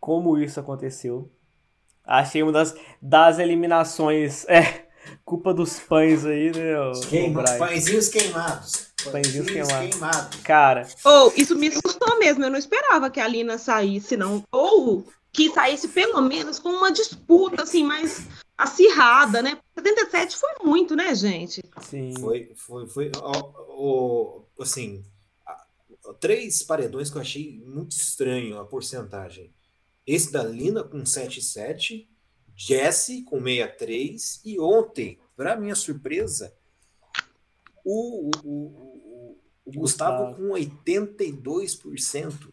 como 0.00 0.36
isso 0.36 0.58
aconteceu. 0.58 1.30
Achei 2.04 2.42
uma 2.42 2.50
das, 2.50 2.74
das 3.00 3.38
eliminações. 3.38 4.44
É, 4.48 4.86
culpa 5.24 5.54
dos 5.54 5.78
pães 5.78 6.24
aí, 6.26 6.50
né? 6.50 6.74
Queima... 7.08 7.44
Pãezinhos 7.58 8.08
queimados. 8.08 8.92
Pãezinhos 9.10 9.46
queimados. 9.46 9.90
queimados. 9.90 10.40
Cara, 10.42 10.88
Ou 11.04 11.32
isso 11.36 11.56
me 11.56 11.68
assustou 11.68 12.18
mesmo. 12.18 12.44
Eu 12.44 12.50
não 12.50 12.58
esperava 12.58 13.08
que 13.08 13.20
a 13.20 13.28
Lina 13.28 13.56
saísse, 13.56 14.16
não. 14.16 14.42
Ou 14.50 15.06
que 15.32 15.50
saísse 15.52 15.88
pelo 15.88 16.20
menos 16.22 16.58
com 16.58 16.70
uma 16.70 16.90
disputa 16.90 17.62
assim 17.62 17.84
mais 17.84 18.26
acirrada, 18.56 19.42
né? 19.42 19.58
77 19.76 20.36
foi 20.36 20.50
muito, 20.64 20.94
né, 20.96 21.14
gente? 21.14 21.62
sim. 21.80 22.14
Foi, 22.18 22.52
foi, 22.56 22.86
foi. 22.86 23.12
ó, 23.18 23.52
ó, 23.68 24.62
assim, 24.62 25.04
três 26.20 26.62
paredões 26.62 27.10
que 27.10 27.16
eu 27.16 27.22
achei 27.22 27.58
muito 27.64 27.92
estranho 27.92 28.58
a 28.58 28.64
porcentagem. 28.64 29.52
Esse 30.06 30.30
da 30.32 30.42
Lina 30.42 30.84
com 30.84 30.98
7,7, 31.02 32.06
Jesse 32.56 33.22
com 33.22 33.42
63 33.42 34.40
e 34.44 34.60
ontem, 34.60 35.18
para 35.36 35.56
minha 35.56 35.74
surpresa, 35.74 36.54
o, 37.84 38.30
o, 38.30 38.40
o, 38.44 39.38
o- 39.66 39.72
Gustavo 39.72 40.26
Gustavo. 40.26 40.48
com 40.48 40.54
82%. 40.54 42.48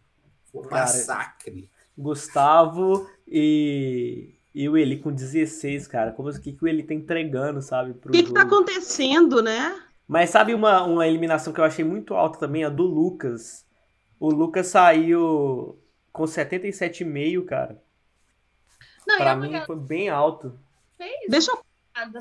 Foi 0.51 0.61
um 0.61 0.63
Cara, 0.69 0.81
massacre. 0.81 1.69
Gustavo 1.97 3.09
e, 3.27 4.33
e 4.55 4.67
o 4.67 4.77
Eli 4.77 4.97
com 4.99 5.11
16, 5.11 5.87
cara. 5.87 6.11
Como 6.13 6.29
o 6.29 6.41
que, 6.41 6.53
que 6.53 6.63
o 6.63 6.67
Eli 6.67 6.83
tá 6.83 6.93
entregando, 6.93 7.61
sabe? 7.61 7.91
O 7.91 8.11
que, 8.11 8.23
que 8.23 8.33
tá 8.33 8.41
acontecendo, 8.41 9.41
né? 9.41 9.81
Mas 10.11 10.29
sabe 10.29 10.53
uma, 10.53 10.83
uma 10.83 11.07
eliminação 11.07 11.53
que 11.53 11.61
eu 11.61 11.63
achei 11.63 11.85
muito 11.85 12.15
alta 12.15 12.37
também? 12.37 12.65
A 12.65 12.69
do 12.69 12.83
Lucas. 12.83 13.65
O 14.19 14.29
Lucas 14.29 14.67
saiu 14.67 15.81
com 16.11 16.23
77,5, 16.25 17.45
cara. 17.45 17.81
Não, 19.07 19.15
Pra 19.15 19.27
e 19.27 19.29
a 19.29 19.35
mim 19.37 19.61
foi 19.65 19.77
bem 19.77 20.09
alto. 20.09 20.59
fez 20.97 21.15
Deixa 21.29 21.51
eu 21.51 21.63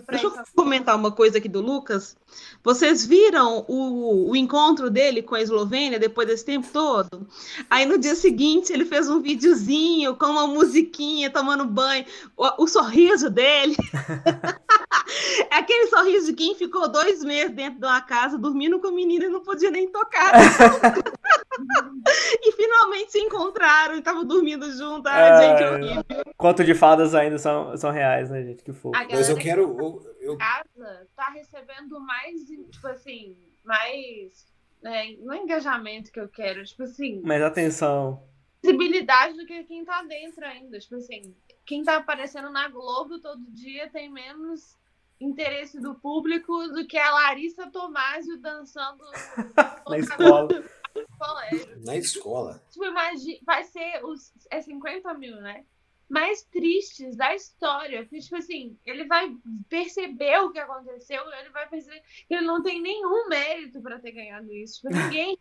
Deixa 0.09 0.27
eu 0.27 0.33
comentar 0.55 0.97
uma 0.97 1.13
coisa 1.13 1.39
aqui 1.39 1.49
do 1.49 1.61
Lucas. 1.61 2.17
Vocês 2.63 3.07
viram 3.07 3.65
o, 3.69 4.31
o 4.31 4.37
encontro 4.37 4.91
dele 4.91 5.23
com 5.23 5.37
a 5.37 5.41
Eslovênia 5.41 5.99
depois 5.99 6.27
desse 6.27 6.45
tempo 6.45 6.67
todo? 6.73 7.27
Aí 7.69 7.87
no 7.87 7.97
dia 7.97 8.17
seguinte 8.17 8.73
ele 8.73 8.85
fez 8.85 9.09
um 9.09 9.21
videozinho 9.21 10.17
com 10.17 10.27
uma 10.27 10.47
musiquinha, 10.47 11.31
tomando 11.31 11.65
banho. 11.65 12.05
O, 12.37 12.65
o 12.65 12.67
sorriso 12.67 13.31
dele. 13.31 13.77
é 15.51 15.57
aquele 15.57 15.87
sorriso 15.87 16.27
de 16.27 16.33
quem 16.33 16.57
ficou 16.57 16.89
dois 16.89 17.23
meses 17.23 17.55
dentro 17.55 17.81
de 17.81 17.87
uma 17.87 18.01
casa 18.01 18.37
dormindo 18.37 18.81
com 18.81 18.89
a 18.89 18.93
menina 18.93 19.27
e 19.27 19.31
não 19.31 19.41
podia 19.41 19.71
nem 19.71 19.89
tocar. 19.89 20.33
e 22.43 22.53
finalmente 22.53 23.13
se 23.13 23.21
encontraram 23.21 23.95
e 23.95 23.99
estavam 23.99 24.25
dormindo 24.25 24.71
juntos. 24.73 25.07
Ai, 25.07 25.31
Ai, 25.31 25.47
gente, 25.47 25.63
horrível. 25.65 26.05
Conto 26.37 26.65
de 26.65 26.75
fadas 26.75 27.15
ainda 27.15 27.39
são, 27.39 27.77
são 27.77 27.93
reais, 27.93 28.31
né, 28.31 28.43
gente? 28.43 28.65
Que 28.65 28.73
fofo. 28.73 28.99
Mas 29.11 29.29
eu 29.29 29.37
galera 29.37 29.60
quero. 29.69 30.03
Eu, 30.21 30.33
eu- 30.33 30.39
casa 30.39 31.09
tá 31.17 31.29
recebendo 31.31 31.99
mais, 32.01 32.43
tipo 32.47 32.87
assim, 32.89 33.37
mais. 33.65 34.47
né, 34.83 35.17
não 35.21 35.33
é 35.35 35.39
engajamento 35.39 36.11
que 36.13 36.21
eu 36.21 36.29
quero, 36.29 36.65
tipo 36.65 36.83
assim, 36.85 37.21
Mas 37.25 37.43
atenção. 37.43 38.23
visibilidade 38.63 39.37
do 39.37 39.47
que 39.47 39.65
quem 39.65 39.85
tá 39.85 40.03
dentro 40.03 40.45
ainda. 40.45 40.79
Tipo 40.79 40.97
assim, 40.97 41.35
quem 41.67 41.83
tá 41.85 41.97
aparecendo 41.97 42.51
na 42.51 42.69
Globo 42.69 43.19
todo 43.21 43.43
dia 43.51 43.89
tem 43.91 44.11
menos 44.11 44.79
interesse 45.21 45.79
do 45.79 45.95
público 45.95 46.67
do 46.69 46.87
que 46.87 46.97
a 46.97 47.11
Larissa 47.11 47.71
Tomásio 47.71 48.39
dançando 48.41 49.05
Na 49.87 49.99
escola. 49.99 50.49
no 50.49 51.85
na 51.85 51.97
escola. 51.97 52.63
Tipo, 52.71 52.87
imagina, 52.87 53.39
vai 53.45 53.63
ser 53.65 54.03
os 54.05 54.33
é 54.51 54.61
50 54.63 55.13
mil, 55.15 55.37
né? 55.41 55.65
Mais 56.11 56.43
tristes 56.43 57.17
da 57.17 57.35
história. 57.35 58.03
Porque, 58.03 58.19
tipo 58.19 58.37
assim, 58.37 58.77
ele 58.85 59.05
vai 59.05 59.33
perceber 59.69 60.39
o 60.41 60.51
que 60.51 60.59
aconteceu, 60.59 61.23
ele 61.39 61.51
vai 61.51 61.69
perceber 61.69 62.03
que 62.27 62.35
ele 62.35 62.47
não 62.47 62.63
tem 62.63 62.83
nenhum 62.83 63.29
mérito 63.29 63.81
pra 63.81 63.99
ter 63.99 64.13
ganhado 64.13 64.53
isso. 64.53 64.81
Tipo, 64.81 64.89
ninguém 65.09 65.39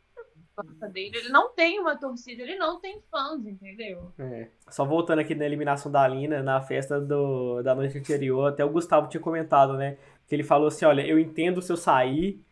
gosta 0.56 0.90
dele, 0.90 1.18
ele 1.18 1.30
não 1.30 1.54
tem 1.54 1.80
uma 1.80 1.96
torcida, 1.98 2.44
ele 2.44 2.56
não 2.56 2.80
tem 2.80 3.02
fãs, 3.10 3.46
entendeu? 3.46 4.12
É. 4.20 4.50
Só 4.70 4.86
voltando 4.86 5.20
aqui 5.20 5.34
na 5.34 5.46
eliminação 5.46 5.92
da 5.92 6.08
Lina, 6.08 6.44
na 6.44 6.62
festa 6.62 7.00
do, 7.00 7.62
da 7.62 7.74
noite 7.74 7.98
anterior, 7.98 8.50
até 8.50 8.64
o 8.64 8.70
Gustavo 8.70 9.10
tinha 9.10 9.22
comentado, 9.22 9.78
né? 9.78 9.98
Que 10.28 10.36
ele 10.36 10.44
falou 10.44 10.68
assim: 10.68 10.86
olha, 10.86 11.06
eu 11.06 11.18
entendo 11.18 11.62
se 11.62 11.72
eu 11.72 11.78
sair, 11.78 12.44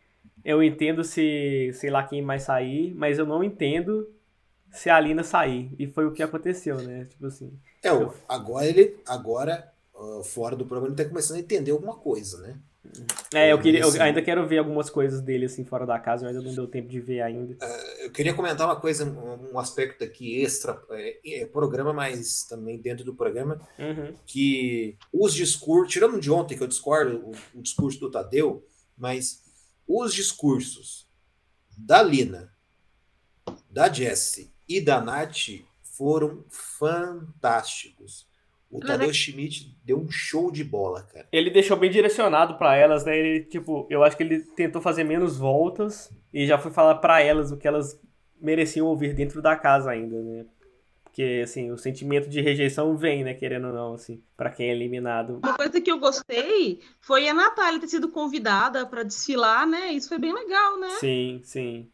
eu 0.43 0.63
entendo 0.63 1.03
se 1.03 1.71
sei 1.73 1.89
lá 1.89 2.03
quem 2.03 2.21
mais 2.21 2.43
sair, 2.43 2.93
mas 2.95 3.19
eu 3.19 3.25
não 3.25 3.43
entendo 3.43 4.09
se 4.77 4.89
a 4.89 4.99
Lina 4.99 5.23
sair. 5.23 5.71
E 5.79 5.87
foi 5.87 6.05
o 6.05 6.11
que 6.13 6.23
aconteceu, 6.23 6.77
né? 6.81 7.05
Tipo 7.05 7.25
assim. 7.27 7.51
É, 7.83 7.91
o- 7.91 8.13
agora 8.27 8.65
ele. 8.65 8.97
Agora, 9.07 9.71
ah, 9.95 10.21
fora 10.23 10.55
do 10.55 10.65
programa, 10.65 10.93
ele 10.93 11.03
tá 11.03 11.09
começando 11.09 11.37
a 11.37 11.41
entender 11.41 11.71
alguma 11.71 11.95
coisa, 11.95 12.39
né? 12.41 12.59
É, 13.33 13.51
eu 13.51 13.59
queria, 13.59 13.81
eu 13.81 13.91
Sim. 13.91 13.99
ainda 13.99 14.21
quero 14.21 14.47
ver 14.47 14.59
algumas 14.59 14.89
coisas 14.89 15.19
dele 15.19 15.45
assim 15.47 15.65
fora 15.65 15.85
da 15.85 15.99
casa, 15.99 16.25
mas 16.25 16.33
ainda 16.37 16.47
não 16.47 16.55
deu 16.55 16.67
tempo 16.67 16.87
de 16.87 17.01
ver 17.01 17.19
ainda. 17.19 17.57
Eu 17.99 18.09
queria 18.11 18.33
comentar 18.33 18.65
uma 18.65 18.79
coisa, 18.79 19.03
um 19.03 19.55
um 19.55 19.59
aspecto 19.59 20.05
aqui 20.05 20.41
extra, 20.41 20.81
é, 20.91 21.41
é 21.41 21.45
programa, 21.45 21.91
mas 21.91 22.43
também 22.43 22.77
dentro 22.79 23.03
do 23.03 23.13
programa, 23.13 23.59
Uhum. 23.77 24.13
que 24.25 24.97
os 25.11 25.33
discursos, 25.33 25.91
tirando 25.91 26.17
de 26.17 26.31
ontem 26.31 26.55
que 26.55 26.63
eu 26.63 26.67
discordo 26.67 27.17
o, 27.53 27.59
o 27.59 27.61
discurso 27.61 27.99
do 27.99 28.09
Tadeu, 28.09 28.65
mas 28.97 29.43
os 29.85 30.13
discursos 30.13 31.09
da 31.77 32.01
Lina, 32.01 32.49
da 33.69 33.91
Jessie 33.91 34.49
e 34.67 34.81
da 34.81 35.01
Nath 35.01 35.49
foram 35.81 36.43
fantásticos. 36.49 38.27
O 38.69 38.79
Mas 38.79 38.87
Tadeu 38.87 39.13
Schmidt 39.13 39.77
deu 39.83 39.97
um 39.97 40.11
show 40.11 40.51
de 40.51 40.63
bola, 40.63 41.01
cara. 41.03 41.27
Ele 41.31 41.49
deixou 41.49 41.77
bem 41.77 41.89
direcionado 41.89 42.57
pra 42.57 42.75
elas, 42.75 43.05
né? 43.05 43.17
Ele, 43.17 43.45
tipo, 43.45 43.87
eu 43.89 44.03
acho 44.03 44.17
que 44.17 44.23
ele 44.23 44.41
tentou 44.41 44.81
fazer 44.81 45.05
menos 45.05 45.37
voltas 45.37 46.11
e 46.33 46.45
já 46.45 46.57
foi 46.57 46.71
falar 46.71 46.95
pra 46.95 47.21
elas 47.21 47.51
o 47.51 47.57
que 47.57 47.67
elas 47.67 47.99
mereciam 48.39 48.87
ouvir 48.87 49.13
dentro 49.13 49.41
da 49.41 49.55
casa 49.55 49.89
ainda, 49.89 50.21
né? 50.21 50.45
Porque, 51.03 51.41
assim, 51.43 51.71
o 51.71 51.77
sentimento 51.77 52.29
de 52.29 52.41
rejeição 52.41 52.95
vem, 52.95 53.23
né? 53.23 53.33
Querendo 53.33 53.67
ou 53.69 53.73
não, 53.73 53.93
assim, 53.93 54.21
pra 54.35 54.51
quem 54.51 54.69
é 54.69 54.71
eliminado. 54.73 55.39
Uma 55.41 55.55
coisa 55.55 55.81
que 55.81 55.89
eu 55.89 55.97
gostei 55.97 56.81
foi 56.99 57.27
a 57.27 57.33
Natália 57.33 57.79
ter 57.79 57.87
sido 57.87 58.09
convidada 58.09 58.85
para 58.85 59.01
desfilar, 59.01 59.65
né? 59.65 59.93
Isso 59.93 60.09
foi 60.09 60.19
bem 60.19 60.33
legal, 60.33 60.77
né? 60.79 60.89
Sim, 60.99 61.41
sim. 61.43 61.89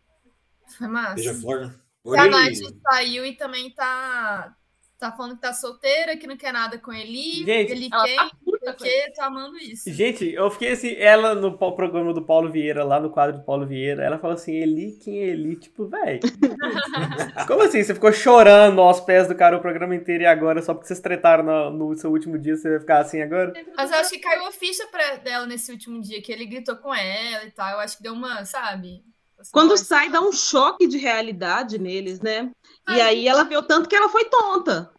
Foi 0.78 0.88
massa. 0.88 1.16
Beija-flor, 1.16 1.72
E 2.06 2.18
a 2.18 2.28
Nath 2.28 2.58
saiu 2.92 3.26
e 3.26 3.34
também 3.34 3.72
tá, 3.72 4.54
tá 5.00 5.12
falando 5.12 5.36
que 5.36 5.42
tá 5.42 5.54
solteira, 5.54 6.18
que 6.18 6.28
não 6.28 6.36
quer 6.36 6.52
nada 6.52 6.78
com 6.78 6.92
ele. 6.92 7.46
Gente, 7.46 7.72
ele 7.72 7.90
quer, 7.90 8.16
tá 8.16 8.32
porque 8.66 9.12
tá 9.16 9.26
amando 9.26 9.58
isso. 9.58 9.90
Gente, 9.92 10.32
eu 10.34 10.50
fiquei 10.52 10.72
assim, 10.72 10.96
ela 10.98 11.34
no 11.36 11.58
programa 11.58 12.14
do 12.14 12.22
Paulo 12.22 12.52
Vieira, 12.52 12.84
lá 12.84 13.00
no 13.00 13.10
quadro 13.10 13.38
do 13.38 13.46
Paulo 13.46 13.66
Vieira, 13.66 14.04
ela 14.04 14.18
falou 14.18 14.36
assim, 14.36 14.54
Eli, 14.54 15.00
quem 15.04 15.20
é 15.20 15.28
Eli? 15.28 15.56
Tipo, 15.56 15.88
véi. 15.88 16.20
Como 17.48 17.62
assim? 17.64 17.84
Você 17.84 17.94
ficou 17.94 18.12
chorando 18.12 18.82
aos 18.82 19.00
pés 19.00 19.28
do 19.28 19.36
cara 19.36 19.58
o 19.58 19.62
programa 19.62 19.96
inteiro 19.96 20.24
e 20.24 20.28
agora, 20.28 20.62
só 20.62 20.74
porque 20.74 20.88
vocês 20.88 21.00
tretaram 21.00 21.44
no, 21.44 21.70
no 21.90 21.96
seu 21.96 22.12
último 22.12 22.38
dia, 22.38 22.56
você 22.56 22.70
vai 22.70 22.80
ficar 22.80 23.00
assim 23.00 23.22
agora? 23.22 23.54
Mas 23.78 23.92
eu 23.92 23.98
acho 23.98 24.10
que 24.10 24.20
caiu 24.20 24.46
a 24.46 24.52
ficha 24.52 24.86
pra 24.88 25.16
dela 25.18 25.46
nesse 25.46 25.72
último 25.72 26.02
dia, 26.02 26.22
que 26.22 26.32
ele 26.32 26.46
gritou 26.46 26.76
com 26.78 26.94
ela 26.94 27.46
e 27.46 27.52
tal. 27.52 27.72
Eu 27.72 27.80
acho 27.80 27.98
que 27.98 28.04
deu 28.04 28.14
uma, 28.14 28.46
sabe? 28.46 29.04
Quando 29.52 29.78
sai, 29.78 30.10
dá 30.10 30.22
um 30.22 30.32
choque 30.32 30.88
de 30.88 30.98
realidade 30.98 31.78
neles, 31.78 32.20
né? 32.20 32.52
E 32.88 33.00
aí 33.00 33.28
ela 33.28 33.44
vê 33.44 33.56
o 33.56 33.64
tanto 33.64 33.88
que 33.88 33.96
ela 33.96 34.10
foi 34.10 34.26
tonta. 34.26 34.94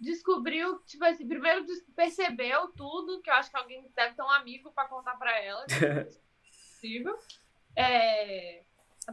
descobriu, 0.00 0.78
tipo 0.86 1.04
assim, 1.04 1.26
primeiro 1.26 1.64
percebeu 1.94 2.68
tudo, 2.68 3.20
que 3.20 3.30
eu 3.30 3.34
acho 3.34 3.50
que 3.50 3.56
alguém 3.56 3.84
deve 3.94 4.14
ter 4.14 4.22
um 4.22 4.30
amigo 4.30 4.70
pra 4.72 4.86
contar 4.86 5.16
pra 5.16 5.38
ela, 5.40 5.64
é 5.70 6.04
possível. 6.48 7.18
É, 7.76 8.62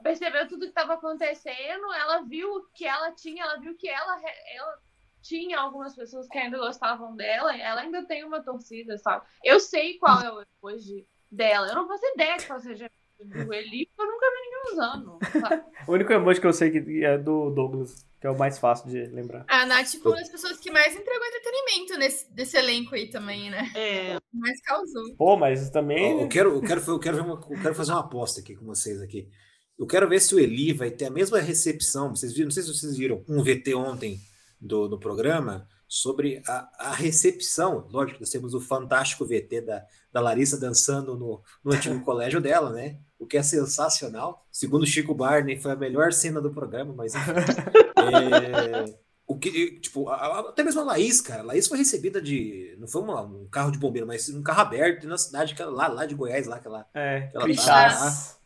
percebeu 0.02 0.48
tudo 0.48 0.62
que 0.62 0.68
estava 0.68 0.94
acontecendo, 0.94 1.94
ela 1.94 2.22
viu 2.22 2.68
que 2.74 2.86
ela 2.86 3.12
tinha, 3.12 3.44
ela 3.44 3.60
viu 3.60 3.76
que 3.76 3.90
ela, 3.90 4.22
ela 4.54 4.80
tinha 5.22 5.60
algumas 5.60 5.96
pessoas 5.96 6.28
que 6.28 6.38
ainda 6.38 6.58
gostavam 6.58 7.16
dela, 7.16 7.56
ela 7.58 7.82
ainda 7.82 8.06
tem 8.06 8.24
uma 8.24 8.44
torcida, 8.44 8.98
sabe? 8.98 9.26
Eu 9.44 9.60
sei 9.60 9.98
qual 9.98 10.22
é 10.22 10.32
o 10.32 10.46
hoje 10.62 11.06
dela, 11.32 11.68
eu 11.68 11.76
não 11.76 11.88
faço 11.88 12.06
ideia 12.14 12.38
de 12.38 12.46
qual 12.46 12.60
seja 12.60 12.90
do 13.24 13.54
Eli, 13.54 13.90
eu 13.98 14.06
nunca 14.06 14.26
vi 14.30 14.42
ninguém 14.42 14.74
usando, 14.74 15.20
sabe? 15.42 15.64
O 15.88 15.92
único 15.94 16.12
emoji 16.12 16.42
que 16.42 16.48
eu 16.48 16.54
sei 16.54 16.72
que 16.72 17.04
é 17.06 17.18
do 17.18 17.52
Douglas, 17.52 18.06
que 18.20 18.26
é 18.26 18.30
o 18.30 18.38
mais 18.38 18.58
fácil 18.58 18.90
de 18.90 19.06
lembrar. 19.06 19.46
A 19.48 19.66
Nath 19.68 19.88
foi 20.02 20.12
uma 20.12 20.20
das 20.20 20.30
pessoas 20.30 20.58
que 20.60 20.72
mais 20.72 20.96
entregou 20.96 21.26
entretenimento 21.28 21.98
nesse, 22.00 22.34
desse 22.34 22.58
elenco 22.58 22.96
aí 22.96 23.08
também, 23.10 23.52
né? 23.52 23.72
É, 23.76 24.18
Mais 24.34 24.60
causou. 24.62 25.16
Pô, 25.16 25.38
mas 25.38 25.70
também. 25.70 26.22
Eu 26.22 26.28
quero, 26.28 26.56
eu, 26.56 26.62
quero, 26.62 26.82
eu, 26.88 27.00
quero 27.00 27.16
ver 27.18 27.22
uma- 27.24 27.40
eu 27.50 27.62
quero 27.62 27.76
fazer 27.76 27.92
uma 27.92 28.02
aposta 28.02 28.42
aqui 28.42 28.56
com 28.56 28.66
vocês 28.66 29.00
aqui. 29.02 29.30
Eu 29.78 29.86
quero 29.86 30.08
ver 30.10 30.20
se 30.22 30.34
o 30.34 30.40
Eli 30.40 30.74
vai 30.74 30.90
ter 30.90 31.06
a 31.06 31.12
mesma 31.12 31.40
recepção. 31.40 32.16
Vocês 32.16 32.34
viram, 32.34 32.46
não 32.46 32.52
sei 32.52 32.64
se 32.64 32.74
vocês 32.74 32.98
viram 32.98 33.24
um 33.30 33.44
VT 33.44 33.76
ontem 33.76 34.20
do, 34.60 34.88
do 34.88 34.98
programa 34.98 35.68
sobre 35.88 36.42
a, 36.48 36.90
a 36.90 36.92
recepção. 36.96 37.88
Lógico, 37.92 38.20
nós 38.22 38.30
temos 38.30 38.54
o 38.56 38.60
fantástico 38.62 39.26
VT 39.26 39.62
da, 39.62 39.86
da 40.12 40.20
Larissa 40.22 40.60
dançando 40.60 41.16
no, 41.16 41.44
no 41.64 41.74
antigo 41.74 42.04
colégio 42.04 42.42
dela, 42.42 42.72
né? 42.72 42.98
O 43.18 43.26
que 43.26 43.38
é 43.38 43.44
sensacional. 43.44 44.46
Segundo 44.52 44.86
Chico 44.86 45.14
Barney, 45.16 45.58
foi 45.58 45.72
a 45.72 45.76
melhor 45.76 46.12
cena 46.14 46.42
do 46.42 46.52
programa, 46.54 46.94
mas 46.94 47.14
enfim. 47.16 47.32
É, 48.06 49.00
o 49.26 49.38
que, 49.40 49.80
tipo, 49.80 50.08
a- 50.10 50.42
até 50.50 50.64
mesmo 50.64 50.82
a 50.82 50.84
Laís, 50.84 51.20
cara. 51.22 51.42
A 51.42 51.46
Laís 51.46 51.68
foi 51.68 51.78
recebida 51.80 52.22
de. 52.22 52.76
Não 52.78 52.88
foi 52.88 53.02
uma- 53.02 53.24
um 53.24 53.48
carro 53.48 53.72
de 53.72 53.80
bombeiro, 53.80 54.06
mas 54.06 54.30
um 54.30 54.44
carro 54.44 54.62
aberto 54.62 55.08
na 55.08 55.18
cidade 55.18 55.56
que 55.56 55.64
lá, 55.64 55.88
lá 55.88 56.06
de 56.06 56.14
Goiás, 56.14 56.46
lá 56.46 56.60
que 56.60 56.68
ela. 56.68 56.86
É, 56.94 57.32
Ela 57.34 57.44
Crixás. 57.46 58.40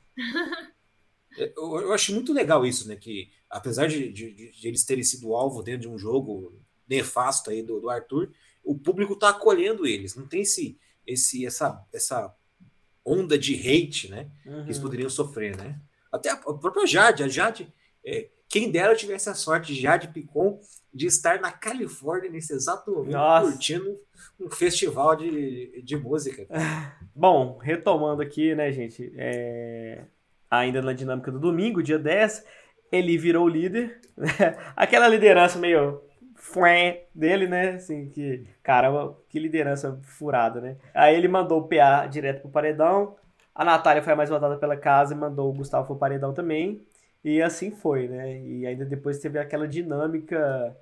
Eu, 1.37 1.81
eu 1.81 1.93
acho 1.93 2.13
muito 2.13 2.33
legal 2.33 2.65
isso, 2.65 2.87
né? 2.87 2.95
Que 2.95 3.29
apesar 3.49 3.87
de, 3.87 4.11
de- 4.11 4.33
de- 4.33 4.51
de 4.51 4.67
eles 4.67 4.83
terem 4.83 5.03
sido 5.03 5.33
alvo 5.35 5.61
dentro 5.61 5.81
de 5.81 5.87
um 5.89 5.97
jogo 5.97 6.59
nefasto 6.87 7.49
aí 7.49 7.61
do, 7.61 7.79
do 7.79 7.89
Arthur, 7.89 8.31
o 8.63 8.77
público 8.77 9.15
tá 9.15 9.29
acolhendo 9.29 9.85
eles. 9.85 10.15
Não 10.15 10.27
tem 10.27 10.41
esse, 10.41 10.77
esse, 11.05 11.45
essa, 11.45 11.85
essa 11.93 12.33
onda 13.11 13.37
de 13.37 13.53
hate, 13.55 14.09
né? 14.09 14.27
Que 14.43 14.49
eles 14.49 14.77
Uhum. 14.77 14.83
poderiam 14.83 15.09
sofrer, 15.09 15.55
né? 15.57 15.79
Até 16.11 16.29
a, 16.31 16.37
própria 16.37 16.85
Jade, 16.87 17.23
a 17.23 17.27
Jade, 17.27 17.71
é, 18.05 18.27
quem 18.47 18.71
dera 18.71 18.91
eu 18.93 18.97
tivesse 18.97 19.29
a 19.29 19.33
sorte 19.35 19.73
de 19.73 19.81
Jade 19.81 20.07
Picon 20.07 20.59
de 20.93 21.05
estar 21.05 21.39
na 21.39 21.51
Califórnia 21.51 22.31
nesse 22.31 22.51
exato 22.53 22.91
momento 22.91 23.11
Nossa. 23.13 23.51
curtindo 23.51 23.95
um 24.39 24.49
festival 24.49 25.15
de, 25.15 25.81
de 25.83 25.95
música. 25.97 26.47
Bom, 27.15 27.57
retomando 27.59 28.21
aqui, 28.21 28.55
né, 28.55 28.71
gente? 28.71 29.11
é, 29.17 30.03
Ainda 30.49 30.81
na 30.81 30.93
dinâmica 30.93 31.31
do 31.31 31.39
domingo, 31.39 31.83
dia 31.83 31.99
10, 31.99 32.43
ele 32.91 33.17
virou 33.19 33.47
líder. 33.47 34.01
Aquela 34.75 35.07
liderança 35.07 35.59
meio 35.59 36.01
dele, 37.13 37.47
né? 37.47 37.71
Assim, 37.71 38.09
que, 38.09 38.45
caramba, 38.63 39.17
que 39.29 39.39
liderança 39.39 39.99
furada, 40.03 40.59
né? 40.61 40.77
Aí 40.93 41.15
ele 41.15 41.27
mandou 41.27 41.59
o 41.59 41.67
PA 41.67 42.07
direto 42.07 42.41
pro 42.41 42.51
paredão. 42.51 43.15
A 43.53 43.65
Natália 43.65 44.01
foi 44.01 44.15
mais 44.15 44.29
votada 44.29 44.57
pela 44.57 44.77
casa 44.77 45.13
e 45.13 45.17
mandou 45.17 45.49
o 45.49 45.53
Gustavo 45.53 45.87
pro 45.87 45.97
paredão 45.97 46.33
também. 46.33 46.85
E 47.23 47.41
assim 47.41 47.71
foi, 47.71 48.07
né? 48.07 48.39
E 48.41 48.65
ainda 48.65 48.85
depois 48.85 49.19
teve 49.19 49.37
aquela 49.39 49.67
dinâmica 49.67 50.75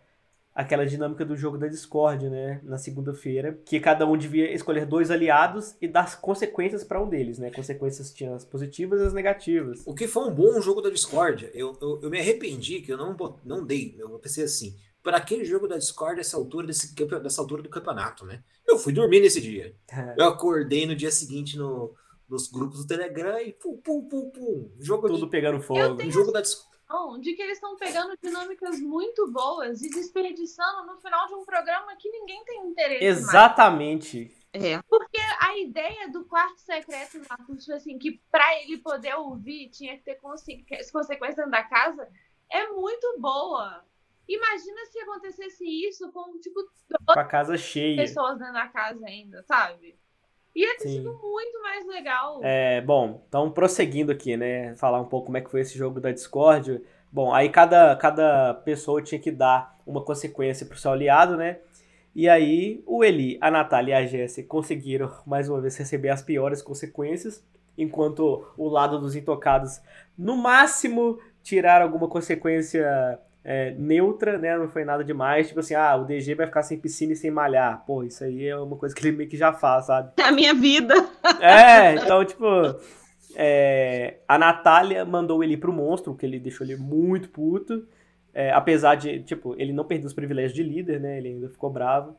aquela 0.58 0.88
dinâmica 0.88 1.24
do 1.24 1.36
jogo 1.36 1.56
da 1.56 1.68
Discord, 1.68 2.28
né, 2.32 2.60
na 2.64 2.80
segunda-feira, 2.80 3.60
que 3.64 3.80
cada 3.80 4.08
um 4.08 4.18
devia 4.18 4.52
escolher 4.52 4.88
dois 4.88 5.12
aliados 5.12 5.76
e 5.80 5.88
dar 5.88 6.20
consequências 6.20 6.84
para 6.84 7.00
um 7.00 7.08
deles, 7.08 7.38
né? 7.38 7.52
Consequências 7.52 8.12
tinham 8.12 8.34
as 8.34 8.44
positivas 8.44 9.00
e 9.00 9.04
as 9.06 9.14
negativas. 9.14 9.84
O 9.86 9.94
que 9.94 10.08
foi 10.08 10.28
um 10.28 10.34
bom 10.34 10.60
jogo 10.60 10.82
da 10.82 10.90
Discord. 10.90 11.48
Eu, 11.54 11.78
eu, 11.80 12.00
eu 12.02 12.10
me 12.10 12.20
arrependi 12.20 12.82
que 12.82 12.92
eu 12.92 12.98
não, 12.98 13.16
não 13.46 13.64
dei. 13.64 13.96
Eu 14.00 14.10
pensei 14.18 14.46
assim, 14.46 14.76
para 15.08 15.20
aquele 15.20 15.46
jogo 15.46 15.70
da 15.70 15.78
Discord 15.78 16.18
dessa 16.18 16.36
altura, 16.36 16.68
desse, 16.68 16.94
dessa 16.94 17.40
altura 17.40 17.64
do 17.64 17.70
campeonato, 17.70 18.26
né? 18.26 18.44
Eu 18.68 18.78
fui 18.78 18.92
dormir 18.92 19.22
nesse 19.22 19.40
dia. 19.40 19.74
Eu 20.20 20.26
acordei 20.26 20.86
no 20.86 20.94
dia 20.94 21.10
seguinte 21.10 21.58
no, 21.58 21.96
nos 22.28 22.52
grupos 22.52 22.80
do 22.82 22.88
Telegram 22.88 23.40
e 23.40 23.54
pum, 23.54 23.78
pum, 23.78 24.06
pum, 24.06 24.30
pum. 24.30 24.70
Jogo, 24.78 25.08
Tudo 25.08 25.30
pegando 25.30 25.60
Eu 25.60 25.62
fogo. 25.62 25.96
de, 25.96 26.12
jogo 26.12 26.34
da 26.34 26.42
Discord. 26.42 27.22
De 27.22 27.34
que 27.36 27.42
eles 27.42 27.54
estão 27.54 27.78
pegando 27.78 28.18
dinâmicas 28.22 28.82
muito 28.82 29.32
boas 29.32 29.82
e 29.82 29.90
desperdiçando 29.90 30.86
no 30.86 31.00
final 31.00 31.26
de 31.28 31.36
um 31.36 31.46
programa 31.46 31.96
que 31.96 32.10
ninguém 32.10 32.44
tem 32.44 32.68
interesse 32.68 33.06
mais. 33.06 33.18
Exatamente. 33.18 34.36
é. 34.54 34.82
a 35.40 35.58
ideia 35.58 36.12
do 36.12 36.26
quarto 36.26 36.60
secreto 36.60 37.22
tipo 37.58 37.74
assim, 37.74 37.98
que 37.98 38.22
pra 38.30 38.62
ele 38.62 38.78
poder 38.80 39.16
ouvir 39.16 39.70
tinha 39.70 39.96
que 39.98 40.04
ter 40.04 40.16
conse- 40.16 40.66
consequência 40.92 41.38
dentro 41.38 41.52
da 41.52 41.64
casa, 41.64 42.10
é 42.52 42.68
muito 42.74 43.16
boa. 43.22 43.86
Imagina 44.28 44.86
se 44.92 45.00
acontecesse 45.00 45.64
isso 45.88 46.12
com, 46.12 46.38
tipo, 46.40 46.60
Com 47.06 47.20
a 47.20 47.24
casa 47.24 47.58
cheia. 47.58 47.96
pessoas 47.96 48.38
dentro 48.38 48.54
da 48.54 48.68
casa 48.68 49.06
ainda, 49.06 49.42
sabe? 49.44 49.98
Ia 50.56 50.76
ter 50.78 50.90
Sim. 50.90 50.98
sido 50.98 51.14
muito 51.14 51.62
mais 51.62 51.86
legal. 51.86 52.40
É, 52.44 52.82
bom, 52.82 53.24
então 53.28 53.52
prosseguindo 53.52 54.12
aqui, 54.12 54.36
né? 54.36 54.76
Falar 54.76 55.00
um 55.00 55.06
pouco 55.06 55.28
como 55.28 55.38
é 55.38 55.42
que 55.42 55.52
foi 55.52 55.62
esse 55.62 55.78
jogo 55.78 56.00
da 56.02 56.12
Discord. 56.12 56.82
Bom, 57.12 57.34
aí 57.34 57.50
cada, 57.50 57.96
cada 57.96 58.54
pessoa 58.56 59.02
tinha 59.02 59.20
que 59.22 59.32
dar 59.32 59.78
uma 59.86 60.04
consequência 60.04 60.66
pro 60.66 60.78
seu 60.78 60.92
aliado, 60.92 61.38
né? 61.38 61.60
E 62.16 62.28
aí 62.28 62.82
o 62.88 63.04
Eli, 63.04 63.38
a 63.40 63.52
Natália 63.52 64.02
e 64.02 64.04
a 64.04 64.08
Jéssica 64.08 64.48
conseguiram 64.48 65.16
mais 65.26 65.48
uma 65.48 65.62
vez 65.62 65.78
receber 65.78 66.10
as 66.10 66.24
piores 66.24 66.64
consequências, 66.64 67.46
enquanto 67.78 68.52
o 68.58 68.68
lado 68.68 69.00
dos 69.00 69.16
intocados, 69.16 69.80
no 70.18 70.36
máximo, 70.36 71.20
tiraram 71.44 71.86
alguma 71.86 72.10
consequência 72.10 73.20
é, 73.50 73.72
neutra, 73.80 74.38
né? 74.38 74.58
Não 74.58 74.68
foi 74.68 74.84
nada 74.84 75.06
demais. 75.06 75.48
Tipo 75.48 75.62
assim, 75.62 75.74
ah, 75.74 75.96
o 75.96 76.04
DG 76.04 76.36
vai 76.36 76.46
ficar 76.48 76.64
sem 76.64 76.78
piscina 76.78 77.14
e 77.14 77.16
sem 77.16 77.32
malhar. 77.32 77.86
Pô, 77.86 78.04
isso 78.04 78.22
aí 78.26 78.46
é 78.46 78.58
uma 78.58 78.76
coisa 78.76 78.94
que 78.94 79.08
ele 79.08 79.16
meio 79.16 79.30
que 79.30 79.38
já 79.38 79.54
faz, 79.54 79.86
sabe? 79.86 80.12
É 80.20 80.24
a 80.24 80.32
minha 80.34 80.54
vida. 80.54 80.94
É, 81.40 81.96
então, 81.96 82.26
tipo, 82.26 82.46
é, 83.36 84.18
a 84.28 84.38
Natália 84.38 85.06
mandou 85.06 85.42
ele 85.44 85.56
pro 85.56 85.72
monstro, 85.72 86.14
que 86.14 86.26
ele 86.26 86.40
deixou 86.40 86.68
ele 86.68 86.76
muito 86.76 87.30
puto. 87.30 87.88
É, 88.34 88.52
apesar 88.52 88.96
de, 88.96 89.24
tipo, 89.24 89.56
ele 89.58 89.72
não 89.72 89.86
perdeu 89.86 90.08
os 90.08 90.14
privilégios 90.14 90.54
de 90.54 90.62
líder, 90.64 91.00
né? 91.00 91.18
Ele 91.18 91.30
ainda 91.30 91.50
ficou 91.50 91.70
bravo. 91.72 92.16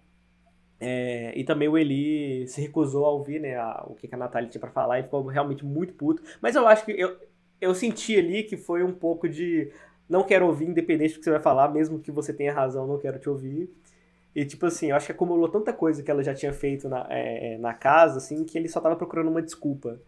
É, 0.81 1.33
e 1.37 1.43
também 1.45 1.69
o 1.69 1.77
Eli 1.77 2.47
se 2.47 2.61
recusou 2.61 3.05
a 3.05 3.11
ouvir, 3.11 3.41
né, 3.41 3.57
a- 3.57 3.85
o 3.89 3.95
que 3.95 4.07
que 4.07 4.15
a 4.15 4.19
Natália 4.19 4.49
tinha 4.49 4.61
pra 4.61 4.71
falar 4.71 5.01
e 5.01 5.03
ficou 5.03 5.27
realmente 5.27 5.65
muito 5.65 5.93
puto. 5.95 6.23
Mas 6.41 6.55
eu 6.55 6.69
acho 6.69 6.85
que 6.85 6.93
eu, 6.93 7.17
eu 7.61 7.75
senti 7.75 8.17
ali 8.17 8.45
que 8.45 8.57
foi 8.57 8.85
um 8.85 8.93
pouco 8.93 9.29
de 9.29 9.73
não 10.09 10.23
quero 10.23 10.47
ouvir, 10.47 10.67
independente 10.67 11.15
do 11.15 11.19
que 11.19 11.25
você 11.25 11.31
vai 11.31 11.41
falar, 11.41 11.69
mesmo 11.69 11.99
que 11.99 12.11
você 12.11 12.33
tenha 12.33 12.53
razão, 12.53 12.87
não 12.87 12.99
quero 12.99 13.19
te 13.19 13.29
ouvir. 13.29 13.71
E, 14.35 14.45
tipo 14.45 14.67
assim, 14.67 14.91
eu 14.91 14.97
acho 14.97 15.07
que 15.07 15.13
acumulou 15.13 15.49
tanta 15.49 15.73
coisa 15.73 16.03
que 16.03 16.11
ela 16.11 16.23
já 16.23 16.35
tinha 16.35 16.53
feito 16.53 16.89
na, 16.89 17.07
é, 17.11 17.59
na 17.59 17.75
casa, 17.75 18.19
assim, 18.19 18.45
que 18.45 18.57
ele 18.57 18.69
só 18.69 18.81
tava 18.81 18.95
procurando 18.97 19.29
uma 19.31 19.43
desculpa. 19.43 20.01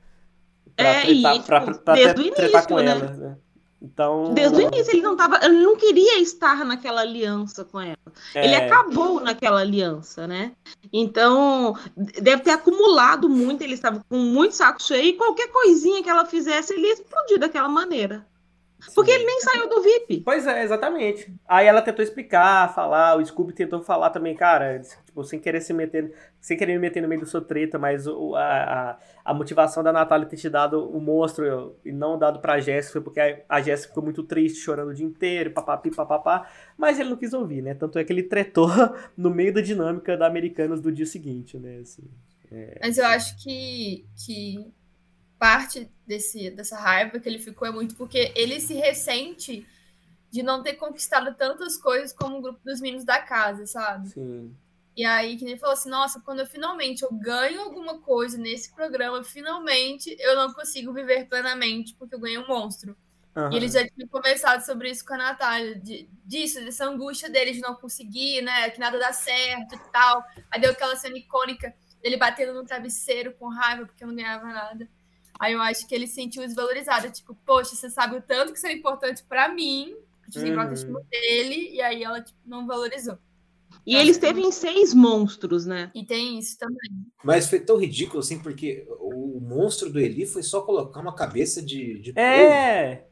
Pra 0.77 0.85
É, 0.89 1.01
tretar, 1.07 1.37
e, 1.37 1.43
pra, 1.43 1.61
tipo, 1.61 1.79
pra 1.81 1.95
desde 1.95 2.31
tre- 2.31 2.47
início, 2.49 2.69
com 2.69 2.77
né? 2.77 2.91
ela, 2.91 3.07
né? 3.17 3.37
Então. 3.83 4.35
Desde 4.35 4.57
o 4.59 4.61
início 4.61 4.93
ele 4.93 5.01
não 5.03 5.17
tava, 5.17 5.41
ele 5.43 5.59
não 5.65 5.75
queria 5.75 6.21
estar 6.21 6.65
naquela 6.67 7.01
aliança 7.01 7.65
com 7.65 7.81
ela. 7.81 7.97
Ele 8.35 8.55
é, 8.55 8.67
acabou 8.67 9.21
naquela 9.21 9.61
aliança, 9.61 10.27
né? 10.27 10.53
Então, 10.93 11.75
deve 11.97 12.43
ter 12.43 12.51
acumulado 12.51 13.29
muito, 13.29 13.63
ele 13.63 13.73
estava 13.75 14.05
com 14.09 14.17
muito 14.19 14.55
saco 14.55 14.83
cheio 14.83 15.09
e 15.09 15.13
qualquer 15.15 15.49
coisinha 15.49 16.03
que 16.03 16.11
ela 16.11 16.27
fizesse, 16.27 16.75
ele 16.75 16.87
ia 16.89 16.93
explodir 16.93 17.39
daquela 17.39 17.69
maneira. 17.69 18.27
Porque 18.95 19.11
ele 19.11 19.25
nem 19.25 19.41
saiu 19.41 19.69
do 19.69 19.83
VIP. 19.83 20.21
Pois 20.21 20.47
é, 20.47 20.63
exatamente. 20.63 21.33
Aí 21.47 21.67
ela 21.67 21.83
tentou 21.83 22.03
explicar, 22.03 22.75
falar, 22.75 23.17
o 23.17 23.25
Scooby 23.25 23.53
tentou 23.53 23.83
falar 23.83 24.11
também, 24.11 24.35
cara, 24.35 24.81
tipo, 25.07 25.23
sem 25.25 25.39
querer 25.39 25.61
se 25.61 25.73
meter, 25.73 26.13
sem 26.41 26.57
querer 26.57 26.73
me 26.73 26.79
meter 26.79 27.01
no 27.01 27.09
meio 27.09 27.21
da 27.21 27.27
sua 27.27 27.41
treta, 27.41 27.79
mas 27.79 28.07
o, 28.07 28.35
a, 28.35 28.43
a, 28.43 28.99
a 29.25 29.35
motivação 29.35 29.83
da 29.83 29.93
Natália 29.93 30.27
ter 30.27 30.37
te 30.37 30.49
dado 30.49 30.89
o 30.89 31.01
monstro 31.01 31.77
e 31.85 31.93
não 31.93 32.19
dado 32.19 32.41
pra 32.41 32.61
Jéssica 32.61 32.95
foi 32.95 33.01
porque 33.03 33.21
a, 33.21 33.41
a 33.49 33.61
Jéssica 33.61 33.89
ficou 33.89 34.03
muito 34.03 34.23
triste, 34.23 34.59
chorando 34.59 34.91
o 34.91 34.95
dia 34.95 35.07
inteiro, 35.07 35.51
papapi, 35.51 35.91
papapá, 35.91 36.49
mas 36.77 36.99
ele 36.99 37.11
não 37.11 37.17
quis 37.17 37.33
ouvir, 37.33 37.63
né? 37.63 37.75
Tanto 37.75 37.99
é 37.99 38.05
que 38.05 38.13
ele 38.13 38.23
tretou 38.23 38.69
no 39.17 39.31
meio 39.31 39.53
da 39.53 39.61
dinâmica 39.61 40.17
da 40.17 40.27
Americanas 40.27 40.81
do 40.81 40.91
dia 40.91 41.07
seguinte, 41.07 41.59
né? 41.59 41.79
Assim, 41.81 42.09
Mas 42.81 42.99
eu 42.99 43.07
acho 43.07 43.43
que, 43.43 44.05
que 44.17 44.73
parte 45.41 45.91
desse, 46.07 46.51
dessa 46.51 46.79
raiva 46.79 47.19
que 47.19 47.27
ele 47.27 47.39
ficou 47.39 47.67
é 47.67 47.73
muito 47.73 47.97
porque 47.97 48.31
ele 48.37 48.61
se 48.61 48.75
ressente 48.75 49.67
de 50.31 50.43
não 50.43 50.63
ter 50.63 50.75
conquistado 50.75 51.35
tantas 51.35 51.79
coisas 51.79 52.13
como 52.13 52.37
o 52.37 52.43
grupo 52.43 52.61
dos 52.63 52.79
meninos 52.81 53.05
da 53.05 53.21
casa, 53.21 53.67
sabe? 53.67 54.11
sim. 54.11 54.55
E 54.97 55.05
aí, 55.05 55.37
que 55.37 55.45
nem 55.47 55.57
falou 55.57 55.73
assim, 55.73 55.89
nossa, 55.89 56.21
quando 56.21 56.41
eu 56.41 56.47
finalmente 56.47 57.05
eu 57.05 57.11
ganho 57.13 57.63
alguma 57.63 58.01
coisa 58.01 58.37
nesse 58.37 58.75
programa, 58.75 59.25
finalmente 59.25 60.15
eu 60.19 60.37
não 60.37 60.53
consigo 60.53 60.93
viver 60.93 61.27
plenamente 61.27 61.95
porque 61.95 62.15
eu 62.15 62.21
ganhei 62.21 62.37
um 62.37 62.47
monstro. 62.47 62.95
Uhum. 63.35 63.53
E 63.53 63.57
ele 63.57 63.69
já 63.69 63.89
tinha 63.89 64.07
conversado 64.09 64.63
sobre 64.63 64.91
isso 64.91 65.07
com 65.07 65.15
a 65.15 65.17
Natália, 65.17 65.77
de, 65.77 66.07
disso, 66.27 66.63
dessa 66.63 66.85
angústia 66.85 67.31
dele 67.31 67.53
de 67.53 67.61
não 67.61 67.77
conseguir, 67.77 68.43
né? 68.43 68.69
Que 68.69 68.81
nada 68.81 68.99
dá 68.99 69.13
certo 69.13 69.75
e 69.75 69.79
tal. 69.91 70.23
Aí 70.51 70.61
deu 70.61 70.73
aquela 70.73 70.97
cena 70.97 71.17
icônica 71.17 71.73
dele 72.03 72.17
batendo 72.19 72.53
no 72.53 72.65
travesseiro 72.65 73.33
com 73.39 73.49
raiva 73.49 73.87
porque 73.87 74.05
não 74.05 74.15
ganhava 74.15 74.49
nada. 74.49 74.89
Aí 75.41 75.55
eu 75.55 75.63
acho 75.63 75.89
que 75.89 75.95
ele 75.95 76.07
se 76.07 76.15
sentiu 76.15 76.43
desvalorizado. 76.43 77.11
Tipo, 77.11 77.35
poxa, 77.47 77.75
você 77.75 77.89
sabe 77.89 78.17
o 78.17 78.21
tanto 78.21 78.53
que 78.53 78.59
isso 78.59 78.67
é 78.67 78.73
importante 78.73 79.25
para 79.25 79.49
mim, 79.49 79.97
tipo, 80.31 80.45
uhum. 80.45 80.61
autoestima 80.61 81.01
dele, 81.11 81.71
e 81.73 81.81
aí 81.81 82.05
ela 82.05 82.21
tipo, 82.21 82.39
não 82.45 82.67
valorizou. 82.67 83.19
E 83.87 83.97
ele 83.97 84.11
esteve 84.11 84.43
em 84.43 84.53
seis 84.53 84.93
monstros, 84.93 85.65
né? 85.65 85.91
E 85.95 86.05
tem 86.05 86.39
isso 86.39 86.59
também. 86.59 87.07
Mas 87.25 87.49
foi 87.49 87.59
tão 87.61 87.79
ridículo 87.79 88.21
assim, 88.21 88.39
porque 88.39 88.87
o 89.01 89.41
monstro 89.41 89.91
do 89.91 89.99
Eli 89.99 90.27
foi 90.27 90.43
só 90.43 90.61
colocar 90.61 91.01
uma 91.01 91.15
cabeça 91.15 91.63
de. 91.63 91.99
de 92.01 92.19
é! 92.19 93.07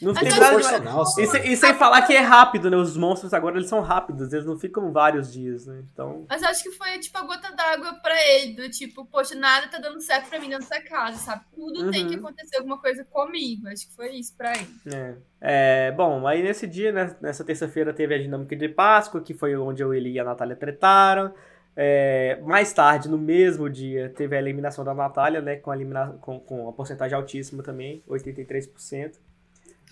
Não 0.00 0.14
tem 0.14 0.28
nada 0.28 0.56
de... 0.56 1.20
e, 1.20 1.52
e, 1.52 1.56
sem 1.56 1.74
falar 1.74 2.02
que 2.02 2.14
é 2.14 2.20
rápido, 2.20 2.70
né? 2.70 2.76
Os 2.76 2.96
monstros 2.96 3.34
agora 3.34 3.56
eles 3.56 3.68
são 3.68 3.80
rápidos, 3.80 4.32
eles 4.32 4.46
não 4.46 4.56
ficam 4.56 4.92
vários 4.92 5.32
dias, 5.32 5.66
né? 5.66 5.82
Então. 5.92 6.24
Mas 6.28 6.42
acho 6.42 6.62
que 6.62 6.70
foi 6.70 6.98
tipo 6.98 7.18
a 7.18 7.22
gota 7.22 7.50
d'água 7.52 7.94
pra 7.94 8.14
ele, 8.28 8.54
do 8.54 8.70
tipo, 8.70 9.04
poxa, 9.06 9.34
nada 9.34 9.66
tá 9.66 9.78
dando 9.78 10.00
certo 10.00 10.28
pra 10.28 10.38
mim 10.38 10.48
dentro 10.48 10.68
dessa 10.68 10.80
casa, 10.82 11.18
sabe? 11.18 11.44
Tudo 11.52 11.84
uhum. 11.84 11.90
tem 11.90 12.06
que 12.06 12.14
uhum. 12.14 12.20
acontecer 12.20 12.56
alguma 12.58 12.78
coisa 12.78 13.04
comigo. 13.04 13.66
Acho 13.68 13.88
que 13.88 13.96
foi 13.96 14.10
isso 14.12 14.36
pra 14.36 14.52
ele. 14.52 14.68
É. 14.86 15.14
é 15.40 15.92
bom, 15.92 16.26
aí 16.26 16.42
nesse 16.42 16.66
dia, 16.66 16.92
né, 16.92 17.16
nessa 17.20 17.44
terça-feira, 17.44 17.92
teve 17.92 18.14
a 18.14 18.18
dinâmica 18.18 18.54
de 18.54 18.68
Páscoa, 18.68 19.20
que 19.20 19.34
foi 19.34 19.56
onde 19.56 19.82
eu, 19.82 19.92
ele 19.92 20.10
e 20.10 20.20
a 20.20 20.24
Natália 20.24 20.54
tretaram. 20.54 21.34
É, 21.80 22.40
mais 22.42 22.72
tarde, 22.72 23.08
no 23.08 23.16
mesmo 23.16 23.70
dia, 23.70 24.12
teve 24.16 24.36
a 24.36 24.38
eliminação 24.40 24.84
da 24.84 24.94
Natália, 24.94 25.40
né? 25.40 25.56
Com 25.56 25.70
a, 25.70 25.76
elimina... 25.76 26.18
com, 26.20 26.38
com 26.38 26.68
a 26.68 26.72
porcentagem 26.72 27.16
altíssima 27.16 27.62
também, 27.62 28.02
83%. 28.08 29.14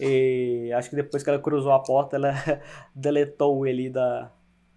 E 0.01 0.73
acho 0.75 0.91
que 0.91 0.97
depois 0.97 1.23
que 1.23 1.31
ela 1.31 1.39
cruzou 1.39 1.73
a 1.73 1.79
porta, 1.79 2.17
ela 2.17 2.35
deletou 2.95 3.67
ele 3.67 3.89
da, 3.89 4.31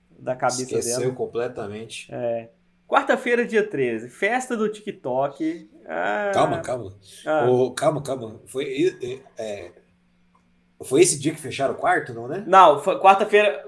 da 0.10 0.36
cabeça 0.36 0.62
Esqueceu 0.62 0.82
dela. 0.82 0.91
Esqueceu 0.91 1.15
completamente. 1.15 2.08
É. 2.13 2.49
Quarta-feira, 2.88 3.45
dia 3.45 3.67
13, 3.67 4.10
festa 4.10 4.58
do 4.58 4.67
TikTok. 4.67 5.69
Ah, 5.88 6.32
calma, 6.34 6.60
calma. 6.60 6.93
Ah. 7.25 7.47
Oh, 7.47 7.71
calma, 7.71 8.01
calma. 8.01 8.41
Foi, 8.47 8.97
é, 9.38 9.71
foi 10.82 11.01
esse 11.01 11.19
dia 11.19 11.34
que 11.34 11.39
fecharam 11.39 11.73
o 11.73 11.77
quarto, 11.77 12.13
não, 12.13 12.27
né? 12.27 12.43
Não, 12.47 12.82
quarta-feira. 12.82 13.65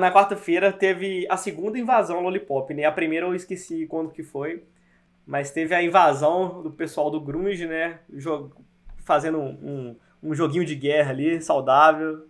Na 0.00 0.12
quarta-feira 0.12 0.72
teve 0.72 1.26
a 1.28 1.36
segunda 1.36 1.78
invasão 1.78 2.20
Lollipop, 2.20 2.72
né? 2.74 2.84
A 2.84 2.92
primeira 2.92 3.26
eu 3.26 3.34
esqueci 3.34 3.86
quando 3.86 4.10
que 4.10 4.22
foi. 4.22 4.64
Mas 5.26 5.50
teve 5.50 5.74
a 5.74 5.82
invasão 5.82 6.62
do 6.62 6.70
pessoal 6.70 7.10
do 7.10 7.20
Grunge, 7.20 7.66
né? 7.66 8.00
Fazendo 9.04 9.38
um, 9.38 9.50
um 9.62 9.96
um 10.24 10.34
joguinho 10.34 10.64
de 10.64 10.74
guerra 10.74 11.10
ali, 11.10 11.40
saudável. 11.40 12.26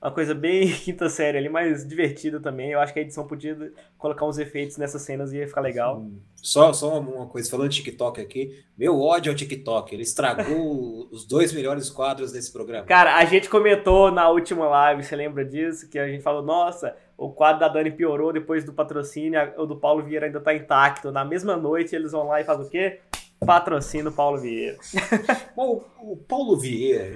Uma 0.00 0.10
coisa 0.10 0.34
bem 0.34 0.68
quinta 0.72 1.08
série 1.08 1.38
ali, 1.38 1.48
mas 1.48 1.86
divertida 1.86 2.40
também. 2.40 2.70
Eu 2.70 2.80
acho 2.80 2.92
que 2.92 2.98
a 2.98 3.02
edição 3.02 3.26
podia 3.26 3.72
colocar 3.98 4.26
uns 4.26 4.38
efeitos 4.38 4.76
nessas 4.76 5.02
cenas 5.02 5.32
e 5.32 5.38
ia 5.38 5.48
ficar 5.48 5.60
legal. 5.60 6.04
Só, 6.36 6.72
só 6.72 6.98
uma 6.98 7.26
coisa, 7.26 7.50
falando 7.50 7.70
de 7.70 7.82
TikTok 7.82 8.20
aqui, 8.20 8.64
meu 8.78 9.00
ódio 9.00 9.32
ao 9.32 9.36
TikTok, 9.36 9.94
ele 9.94 10.02
estragou 10.02 11.08
os 11.10 11.26
dois 11.26 11.52
melhores 11.52 11.90
quadros 11.90 12.30
desse 12.30 12.52
programa. 12.52 12.86
Cara, 12.86 13.16
a 13.16 13.24
gente 13.24 13.48
comentou 13.48 14.12
na 14.12 14.28
última 14.28 14.68
live, 14.68 15.02
você 15.02 15.16
lembra 15.16 15.44
disso? 15.44 15.88
Que 15.88 15.98
a 15.98 16.06
gente 16.06 16.22
falou, 16.22 16.42
nossa, 16.42 16.94
o 17.16 17.30
quadro 17.30 17.60
da 17.60 17.68
Dani 17.68 17.90
piorou 17.90 18.32
depois 18.32 18.64
do 18.64 18.72
patrocínio, 18.72 19.40
o 19.56 19.66
do 19.66 19.76
Paulo 19.76 20.04
Vieira 20.04 20.26
ainda 20.26 20.40
tá 20.40 20.54
intacto. 20.54 21.10
Na 21.10 21.24
mesma 21.24 21.56
noite 21.56 21.96
eles 21.96 22.12
vão 22.12 22.28
lá 22.28 22.40
e 22.40 22.44
fazem 22.44 22.66
o 22.66 22.68
quê? 22.68 23.00
Patrocínio 23.44 24.12
Paulo 24.12 24.40
Vieira. 24.40 24.78
Bom, 25.54 25.84
o 26.00 26.16
Paulo 26.16 26.58
Vieira, 26.58 27.06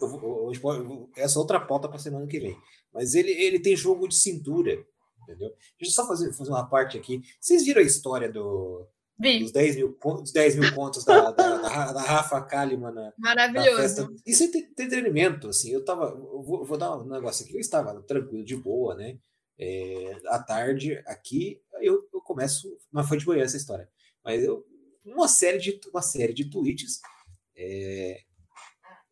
eu, 0.00 1.10
essa 1.16 1.38
outra 1.38 1.60
pauta 1.60 1.88
para 1.88 1.98
semana 1.98 2.26
que 2.26 2.40
vem, 2.40 2.56
mas 2.92 3.14
ele, 3.14 3.30
ele 3.30 3.60
tem 3.60 3.76
jogo 3.76 4.08
de 4.08 4.14
cintura, 4.14 4.72
entendeu? 5.22 5.50
Deixa 5.78 5.92
eu 5.92 6.04
só 6.04 6.06
fazer, 6.06 6.32
fazer 6.32 6.50
uma 6.50 6.68
parte 6.68 6.96
aqui. 6.96 7.20
Vocês 7.40 7.64
viram 7.64 7.80
a 7.80 7.84
história 7.84 8.30
do, 8.30 8.88
dos 9.18 9.52
10 9.52 9.76
mil, 9.76 9.98
dos 10.02 10.32
10 10.32 10.56
mil 10.56 10.74
pontos 10.74 11.04
da, 11.04 11.30
da, 11.30 11.60
da, 11.60 11.92
da 11.92 12.02
Rafa 12.02 12.40
Kalimann 12.42 12.92
na, 12.92 13.12
Maravilhoso. 13.18 13.70
Na 13.70 13.82
festa? 13.82 14.08
Isso 14.26 14.42
é 14.44 14.46
entretenimento, 14.46 15.48
assim. 15.48 15.70
Eu 15.70 15.84
tava, 15.84 16.06
eu 16.06 16.42
vou, 16.42 16.64
vou, 16.64 16.76
dar 16.76 16.96
um 16.96 17.06
negócio 17.06 17.44
aqui. 17.44 17.54
Eu 17.54 17.60
estava 17.60 18.00
tranquilo, 18.02 18.44
de 18.44 18.56
boa, 18.56 18.94
né? 18.94 19.18
É, 19.58 20.12
à 20.26 20.38
tarde 20.38 21.02
aqui, 21.06 21.62
eu, 21.80 22.06
eu 22.12 22.20
começo, 22.20 22.68
mas 22.92 23.08
foi 23.08 23.16
de 23.16 23.26
manhã 23.26 23.42
essa 23.42 23.56
história. 23.56 23.88
Mas 24.22 24.42
eu 24.42 24.64
uma 25.06 25.28
série 25.28 25.58
de, 25.58 25.80
uma 25.92 26.02
série 26.02 26.32
de 26.32 26.50
tweets 26.50 27.00
é, 27.56 28.20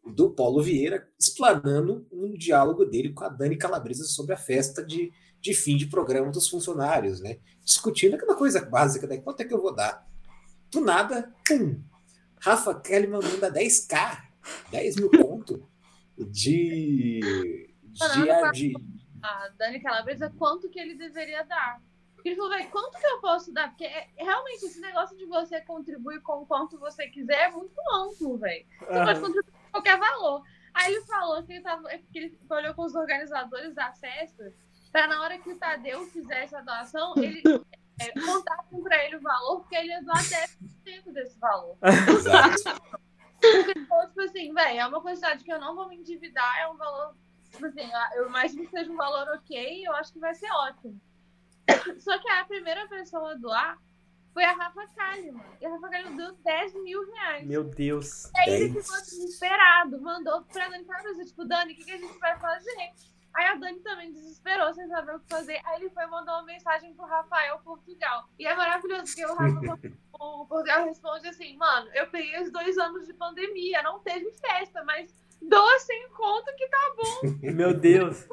do 0.04 0.30
Paulo 0.30 0.62
Vieira 0.62 1.08
explanando 1.18 2.06
um 2.12 2.34
diálogo 2.34 2.84
dele 2.84 3.12
com 3.12 3.24
a 3.24 3.28
Dani 3.28 3.56
Calabresa 3.56 4.04
sobre 4.04 4.34
a 4.34 4.38
festa 4.38 4.84
de, 4.84 5.12
de 5.40 5.54
fim 5.54 5.76
de 5.76 5.86
programa 5.86 6.30
dos 6.30 6.48
funcionários, 6.48 7.20
né? 7.20 7.38
Discutindo 7.64 8.14
aquela 8.14 8.34
coisa 8.34 8.64
básica, 8.64 9.06
né? 9.06 9.18
Quanto 9.18 9.40
é 9.40 9.44
que 9.44 9.54
eu 9.54 9.62
vou 9.62 9.74
dar? 9.74 10.06
Do 10.70 10.80
nada, 10.80 11.32
pum! 11.46 11.82
Rafa 12.40 12.74
Kalimann 12.74 13.22
manda 13.22 13.50
10k, 13.50 14.22
10 14.70 14.96
mil 14.96 15.10
pontos 15.10 15.58
de, 16.18 17.20
de, 17.82 18.52
de, 18.52 18.74
a 19.24 19.48
Dani 19.56 19.80
Calabresa 19.80 20.30
quanto 20.36 20.68
que 20.68 20.78
ele 20.78 20.94
deveria 20.94 21.42
dar. 21.44 21.80
Ele 22.24 22.36
falou, 22.36 22.50
velho, 22.52 22.70
quanto 22.70 22.98
que 22.98 23.06
eu 23.06 23.20
posso 23.20 23.52
dar? 23.52 23.68
Porque 23.68 23.84
é, 23.84 24.08
realmente 24.16 24.64
esse 24.64 24.80
negócio 24.80 25.16
de 25.16 25.26
você 25.26 25.60
contribuir 25.60 26.22
com 26.22 26.42
o 26.42 26.46
quanto 26.46 26.78
você 26.78 27.06
quiser 27.08 27.48
é 27.48 27.50
muito 27.50 27.74
amplo, 27.92 28.38
velho. 28.38 28.66
Você 28.80 28.98
uhum. 28.98 29.04
pode 29.04 29.20
contribuir 29.20 29.52
com 29.52 29.70
qualquer 29.72 29.98
valor. 29.98 30.42
Aí 30.72 30.92
ele 30.92 31.04
falou 31.04 31.42
que 31.42 31.52
ele, 31.52 31.60
tava, 31.60 31.92
é 31.92 31.98
que 31.98 32.18
ele 32.18 32.38
olhou 32.48 32.74
com 32.74 32.82
os 32.82 32.94
organizadores 32.94 33.74
da 33.74 33.92
festa, 33.92 34.52
para 34.90 35.06
na 35.06 35.22
hora 35.22 35.38
que 35.38 35.50
o 35.50 35.58
Tadeu 35.58 36.06
fizesse 36.06 36.56
a 36.56 36.62
doação, 36.62 37.14
ele 37.16 37.42
é, 38.00 38.10
contassem 38.20 38.82
para 38.82 39.04
ele 39.04 39.16
o 39.16 39.20
valor, 39.20 39.60
porque 39.60 39.76
ele 39.76 39.88
ia 39.88 40.02
doar 40.02 40.18
10% 40.18 41.12
desse 41.12 41.38
valor. 41.38 41.76
Exato. 42.08 42.82
Porque, 43.38 43.74
tipo 43.74 44.20
assim, 44.22 44.54
velho, 44.54 44.80
é 44.80 44.86
uma 44.86 45.02
quantidade 45.02 45.44
que 45.44 45.52
eu 45.52 45.60
não 45.60 45.74
vou 45.74 45.88
me 45.88 45.96
endividar, 45.96 46.58
é 46.58 46.68
um 46.68 46.76
valor, 46.76 47.14
tipo 47.50 47.66
assim, 47.66 47.90
eu 48.14 48.28
imagino 48.28 48.64
que 48.64 48.70
seja 48.70 48.90
um 48.90 48.96
valor 48.96 49.28
ok, 49.34 49.86
eu 49.86 49.92
acho 49.92 50.12
que 50.12 50.18
vai 50.18 50.34
ser 50.34 50.50
ótimo. 50.50 50.98
Só 51.98 52.18
que 52.18 52.28
a 52.28 52.44
primeira 52.44 52.86
pessoa 52.88 53.32
a 53.32 53.34
doar 53.34 53.78
foi 54.32 54.44
a 54.44 54.52
Rafa 54.52 54.86
Kalimann. 54.88 55.44
E 55.60 55.66
a 55.66 55.70
Rafa 55.70 55.88
Kalimann 55.88 56.16
deu 56.16 56.32
10 56.32 56.74
mil 56.82 57.10
reais. 57.12 57.46
Meu 57.46 57.64
Deus. 57.64 58.30
E 58.34 58.40
aí 58.40 58.50
ele 58.54 58.82
ficou 58.82 59.00
desesperado. 59.00 60.00
Mandou 60.00 60.42
pra 60.42 60.68
Dani 60.68 60.84
Calabresa, 60.84 61.24
tipo, 61.24 61.44
Dani, 61.44 61.72
o 61.72 61.76
que, 61.76 61.84
que 61.84 61.92
a 61.92 61.98
gente 61.98 62.18
vai 62.18 62.38
fazer? 62.38 62.92
Aí 63.34 63.46
a 63.46 63.54
Dani 63.54 63.80
também 63.80 64.12
desesperou, 64.12 64.72
sem 64.74 64.86
saber 64.88 65.14
o 65.14 65.20
que 65.20 65.28
fazer. 65.28 65.60
Aí 65.64 65.80
ele 65.80 65.90
foi 65.90 66.06
mandar 66.06 66.34
uma 66.34 66.44
mensagem 66.44 66.94
pro 66.94 67.06
Rafael 67.06 67.58
Portugal. 67.60 68.28
E 68.38 68.46
é 68.46 68.54
maravilhoso, 68.54 69.04
porque 69.06 69.24
o 69.24 69.34
Rafael 69.34 69.78
o 70.20 70.46
Portugal 70.46 70.84
responde 70.84 71.28
assim, 71.28 71.56
mano, 71.56 71.90
eu 71.94 72.06
peguei 72.08 72.40
os 72.42 72.50
dois 72.50 72.78
anos 72.78 73.06
de 73.06 73.14
pandemia, 73.14 73.82
não 73.82 73.98
teve 74.00 74.30
festa, 74.32 74.84
mas 74.84 75.12
doa 75.48 75.78
sem 75.80 76.08
conto 76.16 76.54
que 76.56 76.66
tá 76.68 76.92
bom. 76.96 77.34
Meu 77.52 77.74
Deus. 77.74 78.26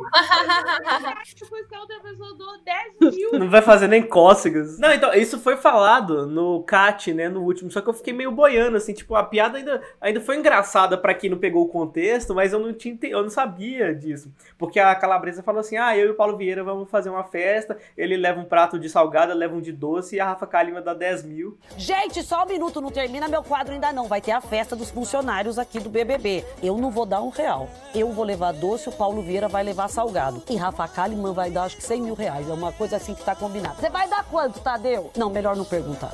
Depois 1.40 1.68
que 1.68 1.76
a 1.76 1.80
outra 1.80 2.00
pessoa 2.00 2.34
doou 2.36 2.58
10 2.64 3.16
mil. 3.16 3.40
Não 3.40 3.50
vai 3.50 3.62
fazer 3.62 3.88
nem 3.88 4.04
cócegas. 4.04 4.80
Não, 4.80 4.92
então, 4.92 5.14
isso 5.14 5.40
foi 5.40 5.58
falado 5.58 6.26
no 6.26 6.64
CAT, 6.64 7.14
né, 7.14 7.30
no 7.30 7.42
último, 7.42 7.72
só 7.72 7.82
que 7.82 7.90
eu 7.90 7.94
fiquei 7.94 8.14
meio 8.14 8.32
boiando, 8.32 8.78
assim, 8.78 8.94
tipo, 8.94 9.16
a 9.16 9.24
piada 9.24 9.58
ainda, 9.58 9.82
ainda 10.00 10.22
foi 10.22 10.38
engraçada 10.38 10.98
para 10.98 11.14
quem 11.14 11.30
não 11.30 11.38
pegou 11.38 11.64
o 11.64 11.70
contexto, 11.70 12.34
mas 12.34 12.54
eu 12.54 12.60
não 12.60 12.74
tinha, 12.74 12.98
eu 13.04 13.22
não 13.22 13.30
sabia 13.30 13.94
disso. 13.94 14.32
Porque 14.58 14.80
a 14.80 14.94
Calabresa 14.96 15.44
falou 15.44 15.62
assim, 15.62 15.78
ah, 15.78 15.98
eu 15.98 16.08
e 16.08 16.12
o 16.12 16.16
Paulo 16.16 16.38
Vieira 16.38 16.64
vamos 16.64 16.90
fazer 16.90 17.10
uma 17.10 17.24
festa, 17.24 17.78
ele 17.98 18.18
leva 18.18 18.40
um 18.40 18.46
prato 18.46 18.80
de 18.80 18.90
salgada, 18.90 19.34
leva 19.34 19.56
um 19.56 19.62
de 19.62 19.72
doce, 19.72 20.16
e 20.16 20.20
a 20.20 20.26
Rafa 20.26 20.48
Kalima 20.48 20.82
dá 20.82 20.94
10 20.94 21.24
mil. 21.24 21.58
Gente, 21.78 22.24
só 22.24 22.44
um 22.44 22.48
minuto, 22.48 22.82
não 22.82 22.92
termina 22.92 23.28
meu 23.28 23.44
quadro 23.44 23.74
ainda 23.74 23.92
não, 23.92 24.08
vai 24.08 24.22
ter 24.22 24.32
a 24.32 24.42
festa 24.42 24.76
dos 24.76 24.92
funcionários 24.92 25.58
aqui 25.58 25.80
do 25.80 25.90
BBB. 25.90 26.46
Eu 26.62 26.78
não 26.78 26.92
vou 26.92 27.01
vou 27.02 27.06
dar 27.06 27.22
um 27.22 27.30
real. 27.30 27.68
Eu 27.96 28.12
vou 28.12 28.24
levar 28.24 28.54
doce, 28.54 28.88
o 28.88 28.92
Paulo 28.92 29.24
Vieira 29.24 29.48
vai 29.48 29.64
levar 29.64 29.88
salgado. 29.88 30.44
E 30.48 30.56
Rafa 30.56 30.88
Kalimann 30.88 31.34
vai 31.34 31.50
dar 31.50 31.64
acho 31.64 31.78
que 31.78 31.84
100 31.84 32.02
mil 32.02 32.14
reais. 32.14 32.48
É 32.48 32.54
uma 32.54 32.72
coisa 32.72 32.98
assim 32.98 33.16
que 33.16 33.24
tá 33.24 33.36
combinado. 33.36 33.80
Você 33.80 33.90
vai 33.90 34.08
dar 34.08 34.24
quanto, 34.26 34.60
Tadeu? 34.60 35.10
Não, 35.18 35.30
melhor 35.30 35.56
não 35.56 35.66
perguntar. 35.66 36.12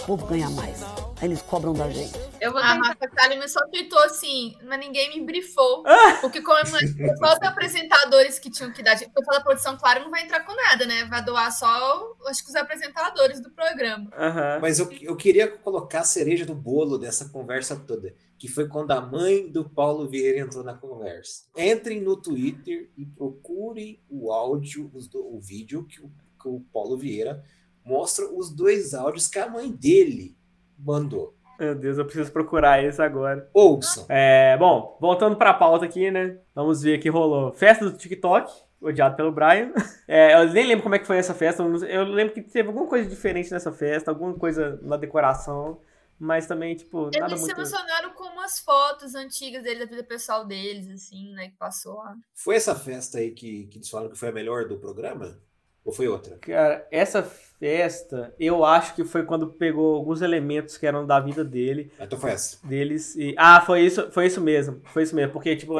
Esse 0.00 0.06
povo 0.06 0.26
ganha 0.26 0.48
mais. 0.48 0.80
Eles 1.20 1.42
cobram 1.42 1.74
da 1.74 1.90
gente. 1.90 2.18
Eu 2.40 2.52
vou 2.52 2.60
a 2.60 2.72
Rafa 2.72 3.06
Kalimann 3.06 3.46
só 3.46 3.60
tweetou 3.68 3.98
assim, 3.98 4.56
mas 4.64 4.80
ninguém 4.80 5.10
me 5.10 5.26
brifou. 5.26 5.84
Porque 6.22 6.40
como 6.40 6.64
só 6.64 7.34
os 7.34 7.42
apresentadores 7.42 8.38
que 8.38 8.50
tinham 8.50 8.72
que 8.72 8.82
dar. 8.82 8.96
O 8.96 9.10
pessoal 9.10 9.36
da 9.36 9.44
produção, 9.44 9.76
claro, 9.76 10.00
não 10.00 10.10
vai 10.10 10.22
entrar 10.22 10.40
com 10.40 10.54
nada, 10.56 10.86
né? 10.86 11.04
Vai 11.04 11.22
doar 11.22 11.52
só, 11.52 12.16
acho 12.28 12.42
que 12.42 12.48
os 12.48 12.56
apresentadores 12.56 13.42
do 13.42 13.50
programa. 13.50 14.04
Uhum. 14.04 14.60
Mas 14.62 14.78
eu, 14.78 14.90
eu 15.02 15.14
queria 15.16 15.46
colocar 15.46 16.00
a 16.00 16.04
cereja 16.04 16.46
do 16.46 16.54
bolo 16.54 16.96
dessa 16.96 17.28
conversa 17.28 17.76
toda 17.76 18.14
que 18.38 18.48
foi 18.48 18.68
quando 18.68 18.92
a 18.92 19.02
mãe 19.02 19.52
do 19.52 19.68
Paulo 19.68 20.08
Vieira 20.08 20.38
entrou 20.40 20.64
na 20.64 20.72
conversa. 20.72 21.44
Entrem 21.54 22.00
no 22.00 22.16
Twitter 22.16 22.88
e 22.96 23.04
procurem 23.04 24.00
o 24.08 24.32
áudio, 24.32 24.90
o 25.14 25.38
vídeo 25.38 25.84
que 25.84 26.00
o, 26.00 26.10
que 26.40 26.48
o 26.48 26.60
Paulo 26.72 26.96
Vieira 26.96 27.44
mostra 27.84 28.26
os 28.26 28.50
dois 28.50 28.94
áudios 28.94 29.26
que 29.26 29.38
a 29.38 29.48
mãe 29.48 29.70
dele 29.70 30.36
mandou. 30.78 31.34
Meu 31.58 31.74
Deus, 31.74 31.98
eu 31.98 32.06
preciso 32.06 32.32
procurar 32.32 32.82
isso 32.82 33.02
agora. 33.02 33.48
Ouçam. 33.52 34.06
É, 34.08 34.56
bom, 34.56 34.96
voltando 34.98 35.36
pra 35.36 35.52
pauta 35.52 35.84
aqui, 35.84 36.10
né? 36.10 36.38
Vamos 36.54 36.80
ver 36.82 36.98
o 36.98 37.02
que 37.02 37.10
rolou. 37.10 37.52
Festa 37.52 37.84
do 37.84 37.98
TikTok, 37.98 38.50
odiado 38.80 39.14
pelo 39.14 39.30
Brian. 39.30 39.72
É, 40.08 40.34
eu 40.34 40.52
nem 40.52 40.66
lembro 40.66 40.82
como 40.82 40.96
é 40.96 40.98
que 40.98 41.06
foi 41.06 41.18
essa 41.18 41.32
festa. 41.32 41.62
Eu 41.62 42.02
lembro 42.02 42.34
que 42.34 42.42
teve 42.42 42.66
alguma 42.66 42.88
coisa 42.88 43.08
diferente 43.08 43.52
nessa 43.52 43.70
festa, 43.70 44.10
alguma 44.10 44.34
coisa 44.34 44.80
na 44.82 44.96
decoração. 44.96 45.80
Mas 46.18 46.46
também, 46.46 46.74
tipo, 46.74 47.04
nada 47.04 47.32
Eles 47.32 47.40
se 47.40 47.46
muito... 47.46 47.60
emocionaram 47.60 48.10
com 48.10 48.24
umas 48.24 48.58
fotos 48.58 49.14
antigas 49.14 49.62
deles, 49.62 49.78
da 49.78 49.86
vida 49.86 50.02
pessoal 50.02 50.44
deles, 50.44 50.90
assim, 50.90 51.32
né? 51.32 51.48
Que 51.48 51.56
passou 51.56 51.94
lá. 51.94 52.16
Foi 52.34 52.56
essa 52.56 52.74
festa 52.74 53.18
aí 53.18 53.30
que, 53.30 53.68
que 53.68 53.78
eles 53.78 53.88
falaram 53.88 54.10
que 54.10 54.18
foi 54.18 54.30
a 54.30 54.32
melhor 54.32 54.66
do 54.66 54.76
programa? 54.78 55.38
Ou 55.84 55.92
foi 55.92 56.08
outra? 56.08 56.36
Cara, 56.40 56.86
essa 56.90 57.22
festa, 57.22 58.34
eu 58.38 58.64
acho 58.64 58.94
que 58.94 59.04
foi 59.04 59.24
quando 59.24 59.46
pegou 59.48 59.94
alguns 59.96 60.22
elementos 60.22 60.76
que 60.78 60.86
eram 60.86 61.06
da 61.06 61.20
vida 61.20 61.44
dele, 61.44 61.90
Então 62.00 62.18
foi 62.18 62.30
essa. 62.30 62.58
deles 62.66 63.14
e 63.16 63.34
ah, 63.36 63.60
foi 63.60 63.82
isso, 63.82 64.10
foi 64.10 64.26
isso 64.26 64.40
mesmo. 64.40 64.80
Foi 64.84 65.02
isso 65.02 65.14
mesmo, 65.14 65.32
porque 65.32 65.54
tipo, 65.56 65.74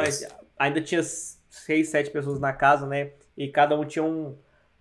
ainda 0.59 0.81
tinha 0.81 1.03
seis, 1.03 1.89
sete 1.89 2.11
pessoas 2.11 2.39
na 2.41 2.53
casa, 2.53 2.87
né? 2.87 3.11
E 3.37 3.49
cada 3.49 3.79
um 3.79 3.85
tinha 3.85 4.05
um 4.05 4.37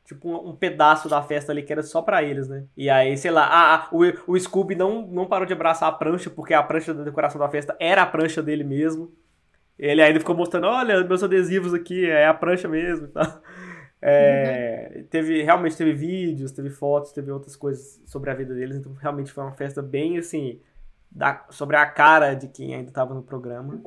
tipo 0.05 0.27
um, 0.27 0.49
um 0.49 0.55
pedaço 0.55 1.07
da 1.07 1.21
festa 1.21 1.51
ali 1.51 1.61
que 1.63 1.71
era 1.71 1.83
só 1.83 2.01
pra 2.01 2.23
eles, 2.23 2.47
né? 2.47 2.65
E 2.75 2.89
aí, 2.89 3.15
sei 3.15 3.29
lá, 3.31 3.45
ah, 3.45 3.75
ah, 3.75 3.87
o, 3.91 4.33
o 4.33 4.39
Scooby 4.39 4.75
não, 4.75 5.05
não 5.07 5.25
parou 5.27 5.45
de 5.45 5.53
abraçar 5.53 5.87
a 5.87 5.91
prancha 5.91 6.29
porque 6.29 6.53
a 6.53 6.63
prancha 6.63 6.93
da 6.93 7.03
decoração 7.03 7.39
da 7.39 7.47
festa 7.49 7.75
era 7.79 8.01
a 8.01 8.05
prancha 8.07 8.41
dele 8.41 8.63
mesmo. 8.63 9.13
Ele 9.77 10.01
ainda 10.01 10.19
ficou 10.19 10.35
mostrando, 10.35 10.67
olha, 10.67 11.01
meus 11.05 11.23
adesivos 11.23 11.73
aqui, 11.73 12.05
é 12.05 12.27
a 12.27 12.33
prancha 12.33 12.67
mesmo 12.67 13.05
e 13.05 13.09
tal. 13.09 13.41
É, 14.01 15.03
teve, 15.09 15.41
realmente 15.43 15.75
teve 15.75 15.93
vídeos, 15.93 16.51
teve 16.51 16.69
fotos, 16.69 17.11
teve 17.11 17.31
outras 17.31 17.55
coisas 17.55 18.01
sobre 18.05 18.31
a 18.31 18.33
vida 18.33 18.53
deles, 18.53 18.77
então 18.77 18.93
realmente 18.93 19.31
foi 19.31 19.43
uma 19.43 19.53
festa 19.53 19.81
bem 19.81 20.17
assim, 20.17 20.61
da- 21.11 21.45
sobre 21.49 21.75
a 21.75 21.85
cara 21.85 22.33
de 22.33 22.47
quem 22.47 22.73
ainda 22.73 22.89
estava 22.89 23.13
no 23.13 23.21
programa. 23.23 23.81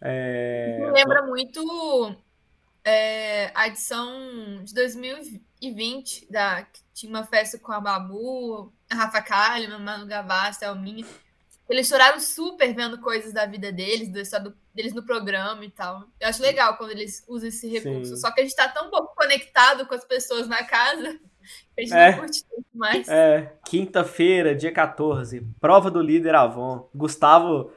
É, 0.00 0.78
Me 0.80 0.90
lembra 0.90 1.22
muito 1.26 2.14
é, 2.84 3.50
a 3.54 3.66
edição 3.66 4.62
de 4.64 4.72
2020, 4.72 6.30
da, 6.30 6.62
que 6.62 6.80
tinha 6.94 7.10
uma 7.10 7.24
festa 7.24 7.58
com 7.58 7.72
a 7.72 7.80
Babu, 7.80 8.72
a 8.90 8.94
Rafa 8.94 9.20
Kalimann, 9.22 9.82
Manu 9.82 10.06
Gavassi, 10.06 10.64
a 10.64 10.70
Alminha. 10.70 11.04
Eles 11.70 11.86
choraram 11.86 12.18
super 12.18 12.74
vendo 12.74 12.98
coisas 13.00 13.32
da 13.32 13.46
vida 13.46 13.70
deles, 13.70 14.08
do 14.08 14.18
estado 14.18 14.52
deles 14.74 14.92
no 14.92 15.04
programa 15.04 15.64
e 15.64 15.70
tal. 15.70 16.02
Eu 16.18 16.28
acho 16.28 16.42
legal 16.42 16.76
quando 16.76 16.90
eles 16.90 17.24
usam 17.28 17.48
esse 17.48 17.68
recurso. 17.68 18.16
Sim. 18.16 18.20
Só 18.20 18.32
que 18.32 18.40
a 18.40 18.42
gente 18.44 18.56
tá 18.56 18.68
tão 18.68 18.90
pouco 18.90 19.14
conectado 19.14 19.86
com 19.86 19.94
as 19.94 20.04
pessoas 20.04 20.48
na 20.48 20.64
casa 20.64 21.12
que 21.76 21.80
a 21.80 21.82
gente 21.82 21.94
É. 21.94 22.10
não 22.10 22.18
curte 22.18 22.44
tanto 22.44 22.66
mais. 22.74 23.08
É, 23.08 23.52
quinta-feira, 23.64 24.52
dia 24.54 24.72
14, 24.72 25.46
prova 25.60 25.90
do 25.90 26.02
líder 26.02 26.34
Avon. 26.34 26.88
Gustavo 26.92 27.72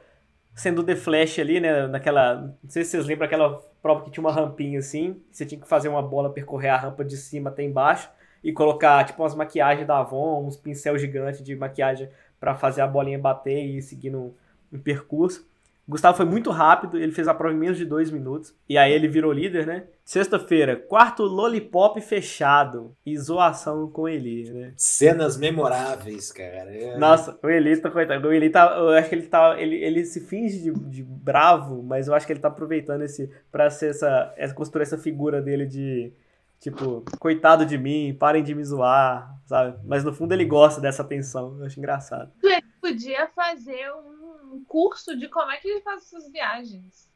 sendo 0.56 0.82
The 0.82 0.96
Flash 0.96 1.38
ali, 1.38 1.60
né? 1.60 1.86
Naquela. 1.86 2.34
Não 2.62 2.70
sei 2.70 2.84
se 2.84 2.90
vocês 2.90 3.06
lembram 3.06 3.26
aquela 3.26 3.58
prova 3.80 4.02
que 4.04 4.10
tinha 4.10 4.22
uma 4.24 4.32
rampinha 4.32 4.80
assim. 4.80 5.22
Você 5.30 5.46
tinha 5.46 5.60
que 5.60 5.68
fazer 5.68 5.88
uma 5.88 6.02
bola 6.02 6.32
percorrer 6.32 6.70
a 6.70 6.76
rampa 6.76 7.04
de 7.04 7.16
cima 7.16 7.50
até 7.50 7.62
embaixo 7.62 8.10
e 8.42 8.52
colocar, 8.52 9.04
tipo, 9.04 9.22
umas 9.22 9.34
maquiagens 9.34 9.86
da 9.86 9.98
Avon, 10.00 10.44
uns 10.46 10.56
pincel 10.56 10.98
gigante 10.98 11.42
de 11.42 11.56
maquiagem 11.56 12.08
pra 12.44 12.54
fazer 12.54 12.82
a 12.82 12.86
bolinha 12.86 13.18
bater 13.18 13.64
e 13.64 13.78
ir 13.78 13.82
seguindo 13.82 14.18
um, 14.18 14.34
um 14.70 14.78
percurso. 14.78 15.46
Gustavo 15.88 16.14
foi 16.14 16.26
muito 16.26 16.50
rápido, 16.50 16.98
ele 16.98 17.12
fez 17.12 17.26
a 17.26 17.32
prova 17.32 17.54
em 17.54 17.58
menos 17.58 17.78
de 17.78 17.86
dois 17.86 18.10
minutos. 18.10 18.54
E 18.68 18.76
aí 18.76 18.92
ele 18.92 19.08
virou 19.08 19.32
líder, 19.32 19.66
né? 19.66 19.84
Sexta-feira, 20.04 20.76
quarto 20.76 21.22
lollipop 21.22 21.98
fechado 22.02 22.94
e 23.04 23.16
zoação 23.16 23.88
com 23.90 24.06
ele, 24.06 24.50
né? 24.50 24.72
Cenas 24.76 25.38
memoráveis, 25.38 26.30
cara. 26.32 26.74
É. 26.74 26.98
Nossa, 26.98 27.38
o 27.42 27.48
Eli 27.48 27.78
tá 27.78 27.90
coitado. 27.90 28.28
O 28.28 28.32
Eli 28.32 28.50
tá. 28.50 28.74
Eu 28.76 28.90
acho 28.90 29.08
que 29.08 29.14
ele 29.14 29.26
tá. 29.26 29.58
Ele, 29.58 29.76
ele 29.76 30.04
se 30.04 30.20
finge 30.20 30.58
de, 30.58 30.70
de 30.70 31.02
bravo, 31.02 31.82
mas 31.82 32.08
eu 32.08 32.14
acho 32.14 32.26
que 32.26 32.32
ele 32.34 32.40
tá 32.40 32.48
aproveitando 32.48 33.02
esse. 33.02 33.30
pra 33.50 33.70
ser 33.70 33.90
essa. 33.90 34.34
essa 34.36 34.54
construir 34.54 34.82
essa 34.82 34.98
figura 34.98 35.40
dele 35.40 35.64
de. 35.64 36.12
Tipo, 36.60 37.04
coitado 37.18 37.66
de 37.66 37.76
mim, 37.76 38.16
parem 38.18 38.42
de 38.42 38.54
me 38.54 38.64
zoar, 38.64 39.38
sabe? 39.44 39.78
Mas 39.84 40.02
no 40.02 40.14
fundo 40.14 40.32
ele 40.32 40.44
gosta 40.44 40.80
dessa 40.80 41.02
atenção. 41.02 41.58
Eu 41.58 41.66
acho 41.66 41.78
engraçado. 41.78 42.32
Podia 42.80 43.28
fazer 43.28 43.92
um 43.92 44.64
curso 44.66 45.16
de 45.16 45.28
como 45.28 45.50
é 45.50 45.56
que 45.58 45.68
ele 45.68 45.80
faz 45.80 46.02
essas 46.02 46.30
viagens. 46.30 47.08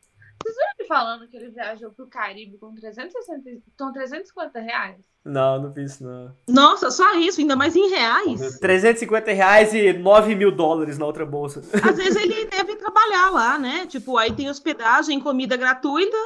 Vocês 0.42 0.54
viram 0.54 0.70
ele 0.78 0.88
falando 0.88 1.28
que 1.28 1.36
ele 1.36 1.50
viajou 1.50 1.90
pro 1.90 2.06
Caribe 2.06 2.58
com 2.58 2.74
360, 2.74 3.60
com 3.76 3.92
350 3.92 4.60
reais? 4.60 4.96
Não, 5.24 5.60
não 5.60 5.72
vi 5.72 5.84
isso 5.84 6.04
não. 6.04 6.34
Nossa, 6.48 6.90
só 6.90 7.14
isso, 7.16 7.40
ainda 7.40 7.56
mais 7.56 7.74
em 7.74 7.88
reais. 7.90 8.58
350 8.58 9.32
reais 9.32 9.74
e 9.74 9.92
9 9.92 10.34
mil 10.34 10.50
dólares 10.52 10.96
na 10.96 11.04
outra 11.04 11.26
bolsa. 11.26 11.60
Às 11.82 11.96
vezes 11.96 12.16
ele 12.16 12.46
deve 12.46 12.76
trabalhar 12.76 13.30
lá, 13.30 13.58
né? 13.58 13.86
Tipo, 13.86 14.16
aí 14.16 14.32
tem 14.32 14.48
hospedagem, 14.48 15.20
comida 15.20 15.56
gratuita 15.56 16.16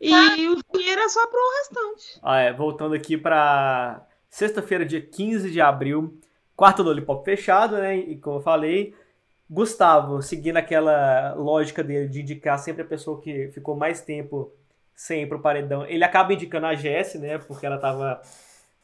e 0.00 0.48
o 0.48 0.56
dinheiro 0.72 1.00
é 1.00 1.08
só 1.08 1.26
pro 1.26 1.40
restante. 1.58 2.20
Ah, 2.22 2.40
é, 2.40 2.52
voltando 2.52 2.94
aqui 2.94 3.16
pra 3.16 4.06
sexta-feira, 4.30 4.84
dia 4.84 5.00
15 5.00 5.50
de 5.50 5.60
abril, 5.60 6.18
quarto 6.56 6.82
Lollipop 6.82 7.24
fechado, 7.24 7.76
né? 7.76 7.96
E 7.96 8.16
como 8.16 8.36
eu 8.38 8.40
falei, 8.42 8.94
Gustavo, 9.50 10.22
seguindo 10.22 10.56
aquela 10.56 11.34
lógica 11.34 11.82
dele 11.82 12.08
de 12.08 12.22
indicar 12.22 12.58
sempre 12.58 12.82
a 12.82 12.86
pessoa 12.86 13.20
que 13.20 13.48
ficou 13.48 13.76
mais 13.76 14.00
tempo 14.00 14.52
sem 14.94 15.22
ir 15.22 15.26
pro 15.26 15.40
paredão, 15.40 15.84
ele 15.86 16.04
acaba 16.04 16.32
indicando 16.32 16.66
a 16.66 16.74
Jess, 16.74 17.14
né? 17.16 17.38
Porque 17.38 17.66
ela 17.66 17.78
tava 17.78 18.20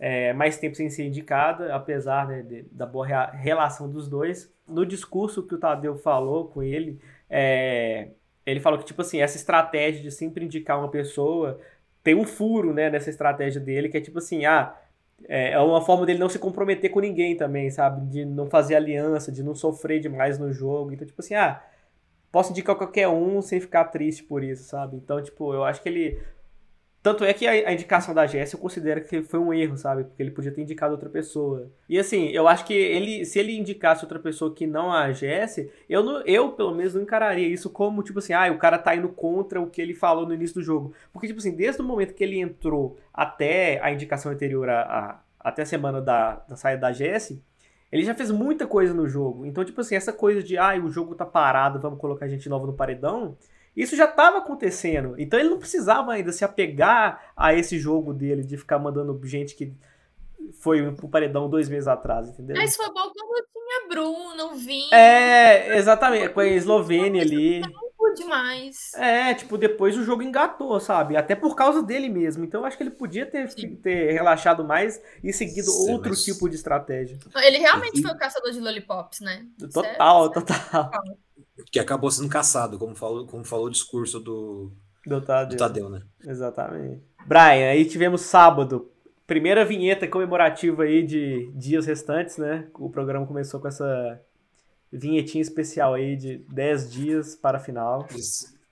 é, 0.00 0.32
mais 0.32 0.56
tempo 0.58 0.76
sem 0.76 0.88
ser 0.90 1.06
indicada, 1.06 1.74
apesar 1.74 2.26
né, 2.28 2.42
de- 2.42 2.62
da 2.70 2.86
boa 2.86 3.06
rea- 3.06 3.30
relação 3.30 3.88
dos 3.90 4.08
dois. 4.08 4.52
No 4.66 4.84
discurso 4.86 5.42
que 5.46 5.54
o 5.54 5.58
Tadeu 5.58 5.96
falou 5.96 6.48
com 6.48 6.62
ele, 6.62 7.00
é, 7.30 8.10
ele 8.50 8.60
falou 8.60 8.78
que, 8.78 8.84
tipo 8.84 9.02
assim, 9.02 9.20
essa 9.20 9.36
estratégia 9.36 10.02
de 10.02 10.10
sempre 10.10 10.44
indicar 10.44 10.78
uma 10.78 10.90
pessoa 10.90 11.60
tem 12.02 12.14
um 12.14 12.24
furo, 12.24 12.72
né, 12.72 12.90
nessa 12.90 13.10
estratégia 13.10 13.60
dele, 13.60 13.88
que 13.88 13.96
é 13.98 14.00
tipo 14.00 14.18
assim, 14.18 14.46
ah, 14.46 14.74
é 15.28 15.52
é 15.52 15.58
uma 15.60 15.80
forma 15.80 16.06
dele 16.06 16.18
não 16.18 16.28
se 16.28 16.38
comprometer 16.38 16.90
com 16.90 17.00
ninguém 17.00 17.36
também, 17.36 17.70
sabe? 17.70 18.06
De 18.10 18.24
não 18.24 18.48
fazer 18.48 18.76
aliança, 18.76 19.32
de 19.32 19.42
não 19.42 19.54
sofrer 19.54 20.00
demais 20.00 20.38
no 20.38 20.52
jogo. 20.52 20.92
Então, 20.92 21.06
tipo 21.06 21.20
assim, 21.20 21.34
ah, 21.34 21.62
posso 22.32 22.52
indicar 22.52 22.76
qualquer 22.76 23.08
um 23.08 23.40
sem 23.42 23.60
ficar 23.60 23.84
triste 23.86 24.22
por 24.24 24.42
isso, 24.44 24.64
sabe? 24.64 24.96
Então, 24.96 25.22
tipo, 25.22 25.52
eu 25.54 25.64
acho 25.64 25.82
que 25.82 25.88
ele. 25.88 26.22
Tanto 27.08 27.24
é 27.24 27.32
que 27.32 27.46
a, 27.46 27.72
indicação 27.72 28.12
da 28.12 28.26
Jess 28.26 28.52
eu 28.52 28.58
considero 28.58 29.02
que 29.02 29.22
foi 29.22 29.40
um 29.40 29.50
erro, 29.54 29.78
sabe? 29.78 30.04
Porque 30.04 30.22
ele 30.22 30.30
podia 30.30 30.52
ter 30.52 30.60
indicado 30.60 30.92
outra 30.92 31.08
pessoa. 31.08 31.70
E 31.88 31.98
assim, 31.98 32.26
eu 32.28 32.46
acho 32.46 32.66
que 32.66 32.74
ele, 32.74 33.24
se 33.24 33.38
ele 33.38 33.56
indicasse 33.56 34.04
outra 34.04 34.18
pessoa 34.18 34.54
que 34.54 34.66
não 34.66 34.92
a 34.92 35.10
Jess, 35.10 35.70
eu, 35.88 36.04
eu 36.26 36.52
pelo 36.52 36.74
menos 36.74 36.92
não 36.92 37.00
encararia 37.00 37.48
isso 37.48 37.70
como, 37.70 38.02
tipo 38.02 38.18
assim, 38.18 38.34
ah, 38.34 38.52
o 38.52 38.58
cara 38.58 38.76
tá 38.76 38.94
indo 38.94 39.08
contra 39.08 39.58
o 39.58 39.70
que 39.70 39.80
ele 39.80 39.94
falou 39.94 40.26
no 40.26 40.34
início 40.34 40.56
do 40.56 40.62
jogo. 40.62 40.92
Porque, 41.10 41.26
tipo 41.26 41.38
assim, 41.38 41.56
desde 41.56 41.80
o 41.80 41.84
momento 41.84 42.12
que 42.12 42.22
ele 42.22 42.38
entrou 42.38 42.98
até 43.10 43.80
a 43.82 43.90
indicação 43.90 44.30
anterior, 44.30 44.68
a, 44.68 44.82
a- 44.82 45.22
até 45.40 45.62
a 45.62 45.66
semana 45.66 46.02
da, 46.02 46.34
da 46.46 46.56
saída 46.56 46.82
da 46.82 46.92
Jess, 46.92 47.40
ele 47.90 48.04
já 48.04 48.14
fez 48.14 48.30
muita 48.30 48.66
coisa 48.66 48.92
no 48.92 49.08
jogo. 49.08 49.46
Então, 49.46 49.64
tipo 49.64 49.80
assim, 49.80 49.94
essa 49.94 50.12
coisa 50.12 50.42
de, 50.42 50.58
ah, 50.58 50.74
o 50.76 50.90
jogo 50.90 51.14
tá 51.14 51.24
parado, 51.24 51.80
vamos 51.80 51.98
colocar 51.98 52.28
gente 52.28 52.50
nova 52.50 52.66
no 52.66 52.74
paredão, 52.74 53.34
isso 53.76 53.94
já 53.96 54.04
estava 54.06 54.38
acontecendo. 54.38 55.14
Então 55.18 55.38
ele 55.38 55.48
não 55.50 55.58
precisava 55.58 56.12
ainda 56.12 56.32
se 56.32 56.44
apegar 56.44 57.32
a 57.36 57.54
esse 57.54 57.78
jogo 57.78 58.12
dele 58.12 58.42
de 58.42 58.56
ficar 58.56 58.78
mandando 58.78 59.18
gente 59.24 59.54
que 59.54 59.72
foi 60.60 60.90
pro 60.92 61.08
paredão 61.08 61.48
dois 61.48 61.68
meses 61.68 61.86
atrás, 61.88 62.28
entendeu? 62.28 62.56
Mas 62.56 62.74
foi 62.76 62.86
bom 62.86 63.10
quando 63.12 63.46
tinha 63.52 63.88
Bruno, 63.88 64.54
Vini, 64.56 64.92
É, 64.92 65.76
exatamente, 65.76 66.30
com 66.30 66.40
a 66.40 66.46
Eslovênia 66.46 67.22
ali. 67.22 67.62
Demais. 68.16 68.92
É, 68.94 69.32
tipo, 69.34 69.56
depois 69.56 69.96
o 69.96 70.02
jogo 70.02 70.22
engatou, 70.22 70.80
sabe? 70.80 71.16
Até 71.16 71.36
por 71.36 71.54
causa 71.54 71.82
dele 71.82 72.08
mesmo. 72.08 72.44
Então 72.44 72.62
eu 72.62 72.66
acho 72.66 72.76
que 72.76 72.82
ele 72.82 72.90
podia 72.90 73.24
ter, 73.24 73.48
Sim. 73.50 73.76
ter 73.76 74.12
relaxado 74.12 74.64
mais 74.64 75.00
e 75.22 75.32
seguido 75.32 75.70
Sim, 75.70 75.92
outro 75.92 76.08
mas- 76.10 76.24
tipo 76.24 76.48
de 76.48 76.56
estratégia. 76.56 77.16
Ele 77.36 77.58
realmente 77.58 78.00
E- 78.00 78.02
foi 78.02 78.10
o 78.10 78.18
caçador 78.18 78.50
de 78.50 78.58
lollipops, 78.60 79.20
né? 79.20 79.46
Total, 79.72 80.32
Certo, 80.32 80.46
total. 80.46 80.90
Que 81.70 81.78
acabou 81.78 82.10
sendo 82.10 82.28
caçado, 82.28 82.78
como 82.78 82.94
falou, 82.94 83.26
como 83.26 83.44
falou 83.44 83.66
o 83.66 83.70
discurso 83.70 84.20
do, 84.20 84.72
Do 85.06 85.20
do 85.20 85.26
Tadeu. 85.26 85.58
Tadeu, 85.58 85.90
né? 85.90 86.02
Exatamente. 86.24 87.02
Brian, 87.26 87.70
aí 87.70 87.84
tivemos 87.84 88.22
sábado. 88.22 88.90
Primeira 89.26 89.64
vinheta 89.64 90.08
comemorativa 90.08 90.84
aí 90.84 91.02
de 91.02 91.50
dias 91.54 91.84
restantes, 91.86 92.38
né? 92.38 92.68
O 92.74 92.88
programa 92.88 93.26
começou 93.26 93.60
com 93.60 93.68
essa 93.68 94.20
vinhetinha 94.90 95.42
especial 95.42 95.94
aí 95.94 96.16
de 96.16 96.38
10 96.50 96.90
dias 96.90 97.36
para 97.36 97.58
a 97.58 97.60
final. 97.60 98.06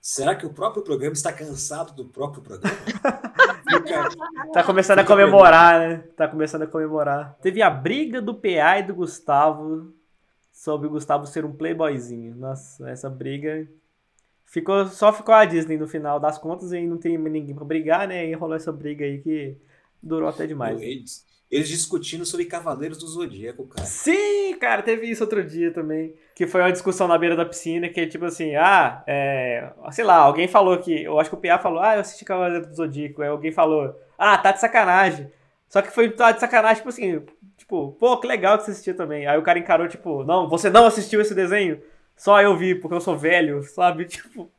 Será 0.01 0.35
que 0.35 0.45
o 0.45 0.53
próprio 0.53 0.83
programa 0.83 1.13
está 1.13 1.31
cansado 1.31 1.93
do 1.93 2.05
próprio 2.05 2.41
programa? 2.41 2.77
Tá 4.53 4.63
começando 4.63 4.99
Fica 4.99 5.13
a 5.13 5.15
comemorar, 5.15 5.79
né? 5.79 6.03
Tá 6.15 6.27
começando 6.27 6.61
a 6.63 6.67
comemorar. 6.67 7.37
Teve 7.41 7.61
a 7.61 7.69
briga 7.69 8.21
do 8.21 8.33
PA 8.33 8.79
e 8.79 8.83
do 8.83 8.95
Gustavo 8.95 9.93
sobre 10.67 10.87
o 10.87 10.89
Gustavo 10.91 11.25
ser 11.25 11.45
um 11.45 11.53
playboyzinho. 11.53 12.35
Nossa, 12.35 12.89
essa 12.89 13.09
briga 13.09 13.65
ficou 14.45 14.85
só 14.87 15.13
ficou 15.13 15.33
a 15.33 15.45
Disney 15.45 15.77
no 15.77 15.87
final 15.87 16.19
das 16.19 16.37
contas 16.37 16.73
e 16.73 16.85
não 16.85 16.97
tem 16.97 17.17
ninguém 17.17 17.55
pra 17.55 17.63
brigar, 17.63 18.05
né? 18.05 18.27
E 18.27 18.33
rolou 18.33 18.57
essa 18.57 18.71
briga 18.71 19.05
aí 19.05 19.19
que 19.19 19.55
Durou 20.03 20.27
até 20.27 20.45
demais. 20.45 20.81
Eles, 20.81 21.25
eles 21.49 21.69
discutindo 21.69 22.25
sobre 22.25 22.45
Cavaleiros 22.45 22.97
do 22.97 23.07
Zodíaco, 23.07 23.65
cara. 23.65 23.87
Sim, 23.87 24.55
cara, 24.59 24.83
teve 24.83 25.09
isso 25.09 25.23
outro 25.23 25.43
dia 25.43 25.71
também. 25.71 26.13
Que 26.35 26.45
foi 26.45 26.61
uma 26.61 26.71
discussão 26.71 27.07
na 27.07 27.17
beira 27.17 27.35
da 27.35 27.45
piscina, 27.45 27.89
que 27.89 28.05
tipo 28.05 28.25
assim, 28.25 28.55
ah, 28.55 29.03
é, 29.07 29.71
sei 29.91 30.03
lá, 30.03 30.17
alguém 30.17 30.47
falou 30.49 30.77
que, 30.77 31.03
eu 31.03 31.17
acho 31.17 31.29
que 31.29 31.35
o 31.35 31.39
PA 31.39 31.57
falou, 31.57 31.79
ah, 31.79 31.95
eu 31.95 32.01
assisti 32.01 32.25
Cavaleiro 32.25 32.67
do 32.67 32.75
Zodíaco. 32.75 33.21
Aí 33.21 33.29
alguém 33.29 33.51
falou, 33.51 33.97
ah, 34.17 34.37
tá 34.37 34.51
de 34.51 34.59
sacanagem. 34.59 35.31
Só 35.69 35.81
que 35.81 35.91
foi 35.91 36.09
de 36.09 36.17
sacanagem, 36.39 36.77
tipo 36.77 36.89
assim, 36.89 37.21
tipo, 37.57 37.91
pô, 37.93 38.17
que 38.19 38.27
legal 38.27 38.57
que 38.57 38.65
você 38.65 38.71
assistiu 38.71 38.95
também. 38.95 39.27
Aí 39.27 39.37
o 39.37 39.43
cara 39.43 39.59
encarou, 39.59 39.87
tipo, 39.87 40.23
não, 40.23 40.47
você 40.47 40.69
não 40.69 40.85
assistiu 40.85 41.19
esse 41.19 41.35
desenho? 41.35 41.81
Só 42.15 42.41
eu 42.41 42.57
vi, 42.57 42.73
porque 42.75 42.95
eu 42.95 43.01
sou 43.01 43.17
velho, 43.17 43.61
sabe? 43.63 44.05
Tipo. 44.09 44.49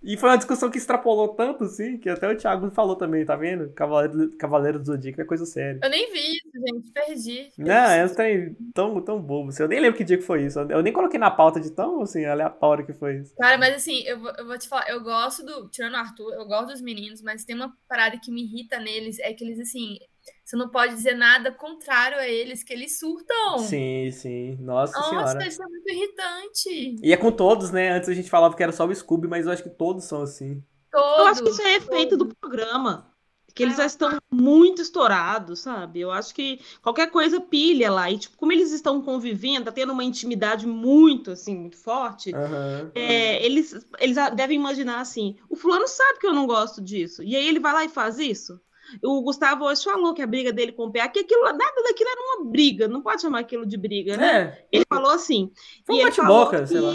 E 0.00 0.16
foi 0.16 0.30
uma 0.30 0.36
discussão 0.36 0.70
que 0.70 0.78
extrapolou 0.78 1.28
tanto, 1.28 1.64
assim, 1.64 1.98
que 1.98 2.08
até 2.08 2.28
o 2.28 2.36
Thiago 2.36 2.70
falou 2.70 2.94
também, 2.94 3.24
tá 3.24 3.34
vendo? 3.34 3.68
Cavaleiro, 3.70 4.30
Cavaleiro 4.38 4.78
do 4.78 4.86
Zodíaco 4.86 5.20
é 5.20 5.24
coisa 5.24 5.44
séria. 5.44 5.80
Eu 5.82 5.90
nem 5.90 6.12
vi 6.12 6.36
isso, 6.36 6.50
gente, 6.54 6.92
perdi. 6.92 7.52
Não, 7.58 7.74
é 7.74 8.08
tão, 8.08 8.56
tão, 8.72 9.02
tão 9.02 9.20
bobo. 9.20 9.48
Assim. 9.48 9.64
Eu 9.64 9.68
nem 9.68 9.80
lembro 9.80 9.98
que 9.98 10.04
dia 10.04 10.16
que 10.16 10.22
foi 10.22 10.44
isso. 10.44 10.60
Eu 10.60 10.82
nem 10.82 10.92
coloquei 10.92 11.18
na 11.18 11.32
pauta 11.32 11.60
de 11.60 11.70
tão, 11.72 12.00
assim, 12.00 12.24
aleatório 12.24 12.86
que 12.86 12.92
foi 12.92 13.18
isso. 13.18 13.34
Cara, 13.36 13.58
mas 13.58 13.74
assim, 13.74 14.02
eu 14.04 14.20
vou, 14.20 14.32
eu 14.38 14.46
vou 14.46 14.56
te 14.56 14.68
falar, 14.68 14.88
eu 14.88 15.02
gosto 15.02 15.44
do. 15.44 15.68
Tirando 15.68 15.94
o 15.94 15.96
Arthur, 15.96 16.32
eu 16.32 16.46
gosto 16.46 16.68
dos 16.68 16.80
meninos, 16.80 17.20
mas 17.20 17.44
tem 17.44 17.56
uma 17.56 17.76
parada 17.88 18.18
que 18.22 18.30
me 18.30 18.44
irrita 18.44 18.78
neles, 18.78 19.18
é 19.18 19.32
que 19.32 19.44
eles, 19.44 19.58
assim, 19.58 19.98
você 20.44 20.56
não 20.56 20.70
pode 20.70 20.94
dizer 20.94 21.14
nada 21.14 21.52
contrário 21.52 22.18
a 22.18 22.28
eles, 22.28 22.62
que 22.62 22.72
eles 22.72 22.98
surtam. 22.98 23.56
Sim, 23.56 24.10
sim. 24.12 24.56
Nossa, 24.60 24.94
Nossa 24.94 25.02
senhora. 25.02 25.46
isso 25.46 25.62
é 25.62 25.66
muito 25.66 25.88
irritante. 25.90 26.96
E 27.02 27.12
é 27.12 27.16
com 27.16 27.30
todos, 27.30 27.70
né? 27.70 27.90
Antes 27.90 28.08
a 28.08 28.14
gente 28.14 28.30
falava 28.30 28.56
que 28.56 28.62
era 28.62 28.72
só 28.72 28.86
o 28.86 28.94
Scooby, 28.94 29.28
mas 29.28 29.46
eu 29.46 29.52
acho 29.52 29.62
que 29.62 29.70
todos 29.70 30.04
são 30.04 30.22
assim. 30.22 30.62
Todos, 30.90 31.18
Eu 31.18 31.26
acho 31.26 31.42
que 31.42 31.48
isso 31.50 31.62
é 31.62 31.76
efeito 31.76 32.16
do 32.16 32.34
programa. 32.34 33.12
Que 33.54 33.62
eles 33.64 33.76
já 33.76 33.86
estão 33.86 34.10
muito 34.30 34.80
estourados, 34.80 35.60
sabe? 35.60 36.00
Eu 36.00 36.12
acho 36.12 36.32
que 36.34 36.60
qualquer 36.80 37.10
coisa 37.10 37.40
pilha 37.40 37.90
lá. 37.90 38.08
E, 38.10 38.18
tipo, 38.18 38.36
como 38.36 38.52
eles 38.52 38.70
estão 38.70 39.02
convivendo, 39.02 39.64
tá 39.64 39.72
tendo 39.72 39.92
uma 39.92 40.04
intimidade 40.04 40.64
muito, 40.66 41.32
assim, 41.32 41.56
muito 41.56 41.76
forte, 41.76 42.32
Aham. 42.32 42.92
é, 42.94 43.44
eles, 43.44 43.74
eles 43.98 44.16
devem 44.36 44.56
imaginar 44.58 45.00
assim: 45.00 45.36
o 45.48 45.56
fulano 45.56 45.88
sabe 45.88 46.20
que 46.20 46.26
eu 46.26 46.34
não 46.34 46.46
gosto 46.46 46.80
disso. 46.80 47.22
E 47.22 47.34
aí 47.36 47.48
ele 47.48 47.60
vai 47.60 47.72
lá 47.72 47.84
e 47.84 47.88
faz 47.88 48.18
isso. 48.18 48.60
O 49.02 49.22
Gustavo 49.22 49.64
hoje 49.64 49.84
falou 49.84 50.14
que 50.14 50.22
a 50.22 50.26
briga 50.26 50.52
dele 50.52 50.72
com 50.72 50.86
o 50.86 50.92
PA, 50.92 51.08
que 51.08 51.20
aquilo, 51.20 51.44
nada 51.44 51.82
daquilo 51.82 52.10
era 52.10 52.20
uma 52.20 52.50
briga, 52.50 52.88
não 52.88 53.02
pode 53.02 53.22
chamar 53.22 53.40
aquilo 53.40 53.66
de 53.66 53.76
briga, 53.76 54.16
né? 54.16 54.36
É, 54.36 54.66
Ele 54.72 54.84
falou 54.88 55.10
assim. 55.10 55.50
Foi 55.86 55.96
um 55.96 56.02
bate-boca, 56.04 56.66
sei 56.66 56.80
lá. 56.80 56.92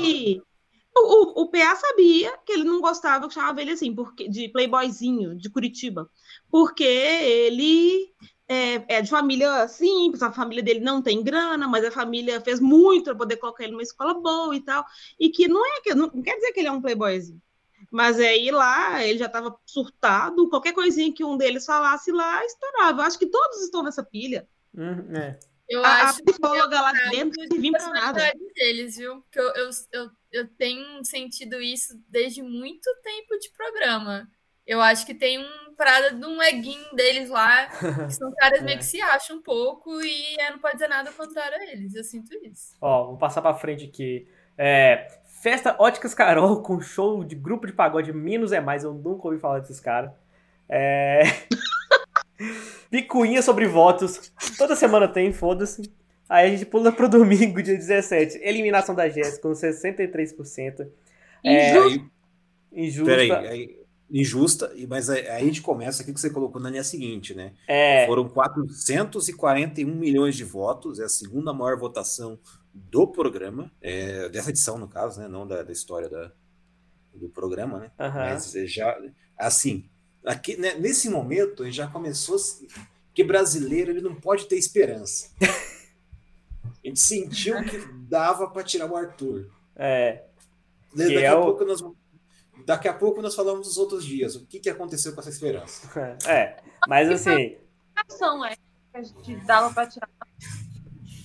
o, 0.95 1.41
o, 1.41 1.43
o 1.43 1.47
PA 1.49 1.75
sabia 1.75 2.37
que 2.45 2.53
ele 2.53 2.63
não 2.63 2.79
gostava, 2.81 3.27
que 3.27 3.33
chamava 3.33 3.61
ele 3.61 3.71
assim, 3.71 3.93
porque, 3.93 4.27
de 4.27 4.49
playboyzinho, 4.49 5.35
de 5.35 5.49
Curitiba, 5.49 6.09
porque 6.49 6.83
ele 6.83 8.13
é, 8.47 8.97
é 8.97 9.01
de 9.01 9.09
família 9.09 9.67
simples, 9.67 10.21
a 10.21 10.31
família 10.31 10.63
dele 10.63 10.79
não 10.81 11.01
tem 11.01 11.23
grana, 11.23 11.67
mas 11.67 11.83
a 11.85 11.91
família 11.91 12.39
fez 12.41 12.59
muito 12.59 13.05
para 13.05 13.15
poder 13.15 13.37
colocar 13.37 13.63
ele 13.63 13.73
numa 13.73 13.83
escola 13.83 14.13
boa 14.13 14.55
e 14.55 14.61
tal, 14.61 14.85
e 15.19 15.29
que 15.29 15.47
não 15.47 15.65
é 15.65 15.81
que 15.81 15.95
não, 15.95 16.11
não 16.13 16.21
quer 16.21 16.35
dizer 16.35 16.51
que 16.51 16.59
ele 16.59 16.67
é 16.67 16.71
um 16.71 16.81
playboyzinho. 16.81 17.41
Mas 17.93 18.19
aí 18.19 18.49
lá 18.49 19.03
ele 19.03 19.19
já 19.19 19.27
estava 19.27 19.55
surtado, 19.67 20.49
qualquer 20.49 20.73
coisinha 20.73 21.13
que 21.13 21.23
um 21.23 21.37
deles 21.37 21.63
falasse 21.63 22.11
lá 22.11 22.43
estourava. 22.43 23.01
Eu 23.03 23.05
acho 23.05 23.19
que 23.19 23.27
todos 23.27 23.61
estão 23.61 23.83
nessa 23.83 24.03
pilha. 24.03 24.47
Uhum, 24.73 25.15
é. 25.15 25.37
Eu 25.69 25.85
A, 25.85 25.87
a 25.87 26.03
acho 26.05 26.15
que 26.15 26.21
é 26.23 26.25
psicóloga 26.33 26.81
lá 26.81 26.91
dentro 27.11 27.39
não 27.39 27.47
serviu 27.47 27.71
pra 27.71 27.89
nada. 27.89 28.31
deles, 28.55 28.97
viu? 28.97 29.21
Porque 29.21 29.39
eu, 29.39 29.47
eu, 29.53 29.69
eu, 29.91 30.09
eu 30.31 30.47
tenho 30.57 31.05
sentido 31.05 31.61
isso 31.61 31.93
desde 32.09 32.41
muito 32.41 32.89
tempo 33.03 33.37
de 33.37 33.51
programa. 33.51 34.27
Eu 34.65 34.81
acho 34.81 35.05
que 35.05 35.13
tem 35.13 35.37
um 35.37 35.75
parada 35.75 36.11
de 36.15 36.25
um 36.25 36.41
eguinho 36.41 36.95
deles 36.95 37.29
lá, 37.29 37.67
que 38.07 38.13
são 38.13 38.33
caras 38.35 38.63
meio 38.63 38.75
É. 38.75 38.77
que 38.79 38.85
se 38.85 38.99
acham 39.01 39.37
um 39.37 39.41
pouco 39.43 40.01
e 40.01 40.35
é, 40.39 40.49
não 40.49 40.57
pode 40.57 40.75
dizer 40.75 40.87
nada 40.87 41.11
contrário 41.11 41.57
a 41.59 41.63
eles. 41.71 41.93
Eu 41.93 42.03
sinto 42.03 42.33
isso. 42.43 42.75
Ó, 42.81 43.05
vou 43.07 43.17
passar 43.17 43.41
pra 43.43 43.53
frente 43.53 43.85
aqui. 43.85 44.27
É, 44.57 45.07
Festa 45.43 45.75
Óticas 45.77 46.13
Carol 46.13 46.61
com 46.63 46.79
show 46.79 47.21
de 47.21 47.35
grupo 47.35 47.67
de 47.67 47.73
pagode 47.73 48.13
Menos 48.13 48.53
é 48.53 48.61
Mais. 48.61 48.85
Eu 48.85 48.93
nunca 48.93 49.27
ouvi 49.27 49.37
falar 49.37 49.59
desses 49.59 49.81
caras. 49.81 50.09
É... 50.69 51.23
Picuinha 52.89 53.41
sobre 53.41 53.67
votos. 53.67 54.31
Toda 54.57 54.73
semana 54.73 55.05
tem, 55.05 55.33
foda-se. 55.33 55.91
Aí 56.29 56.47
a 56.47 56.49
gente 56.49 56.65
pula 56.65 56.93
pro 56.93 57.09
domingo, 57.09 57.61
dia 57.61 57.75
17. 57.75 58.39
Eliminação 58.41 58.95
da 58.95 59.09
Jéssica 59.09 59.41
com 59.41 59.51
63%. 59.51 60.87
É, 61.43 61.71
Injusto. 61.71 61.89
Aí, 62.71 62.85
injusta. 62.85 63.11
peraí, 63.11 63.31
aí, 63.31 63.79
injusta, 64.09 64.71
e- 64.75 64.87
mas 64.87 65.09
aí 65.09 65.27
aí 65.27 65.41
a 65.41 65.45
gente 65.45 65.61
começa 65.61 66.01
aqui 66.01 66.13
que 66.13 66.19
você 66.21 66.29
colocou 66.29 66.61
na 66.61 66.69
linha 66.69 66.83
seguinte, 66.85 67.35
né? 67.35 67.51
É, 67.67 68.07
Foram 68.07 68.29
441 68.29 69.93
milhões 69.93 70.35
de 70.37 70.45
votos, 70.45 70.99
é 70.99 71.03
a 71.03 71.09
segunda 71.09 71.51
maior 71.53 71.77
votação 71.77 72.39
do 72.73 73.07
programa, 73.07 73.71
é, 73.81 74.27
dessa 74.29 74.49
edição, 74.49 74.77
no 74.77 74.87
caso, 74.87 75.19
né? 75.21 75.27
Não 75.27 75.45
da, 75.47 75.61
da 75.63 75.71
história 75.71 76.09
da, 76.09 76.31
do 77.13 77.29
programa, 77.29 77.79
né? 77.79 77.91
aham. 77.99 78.19
Mas 78.19 78.55
é 78.55 78.65
já, 78.65 78.97
assim, 79.37 79.87
aqui, 80.25 80.57
né, 80.57 80.73
nesse 80.75 81.09
momento, 81.09 81.63
ele 81.63 81.71
já 81.71 81.87
começou 81.87 82.35
assim, 82.35 82.67
que 83.13 83.23
brasileiro 83.23 83.91
ele 83.91 84.01
não 84.01 84.15
pode 84.15 84.45
ter 84.47 84.55
esperança. 84.57 85.29
A 86.83 86.87
gente 86.87 86.99
sentiu 86.99 87.63
que 87.63 87.77
dava 88.09 88.49
para 88.49 88.63
tirar 88.63 88.91
o 88.91 88.95
Arthur. 88.97 89.49
É, 89.75 90.23
Daqui, 90.93 91.11
Que 91.11 91.17
é 91.19 91.27
a 91.27 91.39
o- 91.39 91.43
pouco 91.45 91.63
nós, 91.65 91.81
daqui 92.65 92.87
a 92.89 92.93
pouco 92.93 93.21
nós 93.21 93.33
falamos 93.35 93.67
dos 93.67 93.77
outros 93.77 94.03
dias. 94.03 94.35
O 94.35 94.45
que, 94.45 94.59
que 94.59 94.69
aconteceu 94.69 95.13
com 95.13 95.21
essa 95.21 95.29
esperança? 95.29 95.89
é. 96.27 96.57
Mas 96.87 97.09
assim, 97.09 97.55
ação 97.95 98.43
é 98.45 98.55
que 98.55 98.61
a 98.97 99.01
gente 99.01 99.35
dava 99.45 99.73
pra 99.73 99.87
tirar. 99.87 100.09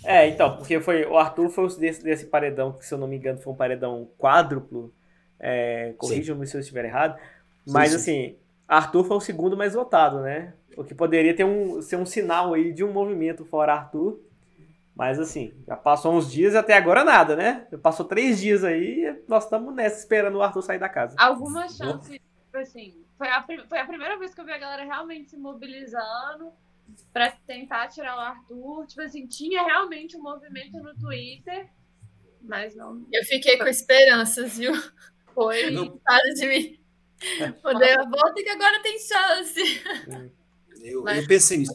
É, 0.09 0.26
então, 0.26 0.56
porque 0.56 0.80
foi 0.80 1.04
o 1.04 1.18
Arthur 1.18 1.50
foi 1.50 1.66
o 1.66 1.68
desse, 1.68 2.02
desse 2.02 2.24
paredão, 2.24 2.72
que 2.72 2.86
se 2.86 2.94
eu 2.94 2.96
não 2.96 3.06
me 3.06 3.16
engano 3.16 3.38
foi 3.38 3.52
um 3.52 3.56
paredão 3.56 4.09
quádruplo. 4.16 4.90
É, 5.38 5.92
Corrijam-me 5.98 6.46
se 6.46 6.56
eu 6.56 6.62
estiver 6.62 6.86
errado. 6.86 7.20
Mas 7.66 7.90
sim. 7.90 7.96
assim, 7.96 8.36
Arthur 8.66 9.04
foi 9.04 9.18
o 9.18 9.20
segundo 9.20 9.54
mais 9.54 9.74
votado, 9.74 10.20
né? 10.20 10.54
O 10.78 10.82
que 10.82 10.94
poderia 10.94 11.36
ter 11.36 11.44
um, 11.44 11.82
ser 11.82 11.96
um 11.96 12.06
sinal 12.06 12.54
aí 12.54 12.72
de 12.72 12.82
um 12.82 12.90
movimento 12.90 13.44
fora 13.44 13.74
Arthur. 13.74 14.18
Mas 14.96 15.20
assim, 15.20 15.52
já 15.66 15.76
passou 15.76 16.14
uns 16.14 16.32
dias 16.32 16.54
e 16.54 16.56
até 16.56 16.74
agora 16.74 17.04
nada, 17.04 17.36
né? 17.36 17.66
Já 17.70 17.76
Passou 17.76 18.06
três 18.06 18.40
dios 18.40 18.64
aí 18.64 19.04
e 19.04 19.22
nós 19.28 19.44
estamos 19.44 19.74
nessa 19.74 19.98
esperando 19.98 20.38
o 20.38 20.42
Arthur 20.42 20.62
sair 20.62 20.78
da 20.78 20.88
casa. 20.88 21.16
Alguma 21.18 21.68
chance, 21.68 22.12
tipo 22.12 22.56
assim, 22.56 22.94
foi 23.18 23.28
a, 23.28 23.44
foi 23.68 23.78
a 23.78 23.86
primeira 23.86 24.18
vez 24.18 24.32
que 24.32 24.40
eu 24.40 24.46
vi 24.46 24.52
a 24.52 24.59
galera 24.59 24.84
realmente 24.84 25.28
se 25.28 25.36
mobilizando 25.36 26.50
pra 27.12 27.30
tentar 27.30 27.89
tirar 27.89 28.16
o 28.16 28.20
Arthur. 28.20 28.86
Tipo 28.86 29.03
assim, 29.03 29.26
tinha 29.26 29.62
realmente 29.64 30.16
um 30.16 30.22
movimento 30.22 30.78
no 30.78 30.95
Twitter, 30.97 31.68
mas 32.43 32.74
não 32.76 33.07
Eu 33.12 33.24
fiquei 33.24 33.59
com 33.59 33.66
esperanças, 33.66 34.57
viu? 34.59 34.72
foi. 35.34 35.70
Não. 35.70 35.99
Para 36.05 36.34
de 36.34 36.47
mim. 36.47 36.80
Poder 37.62 37.99
a 37.99 38.05
volta 38.09 38.34
que 38.34 38.49
agora 38.49 38.80
tem 38.82 38.97
chance. 38.99 39.82
Eu, 40.80 41.03
Mas- 41.03 41.18
eu 41.22 41.26
pensei 41.26 41.59
nisso. 41.59 41.74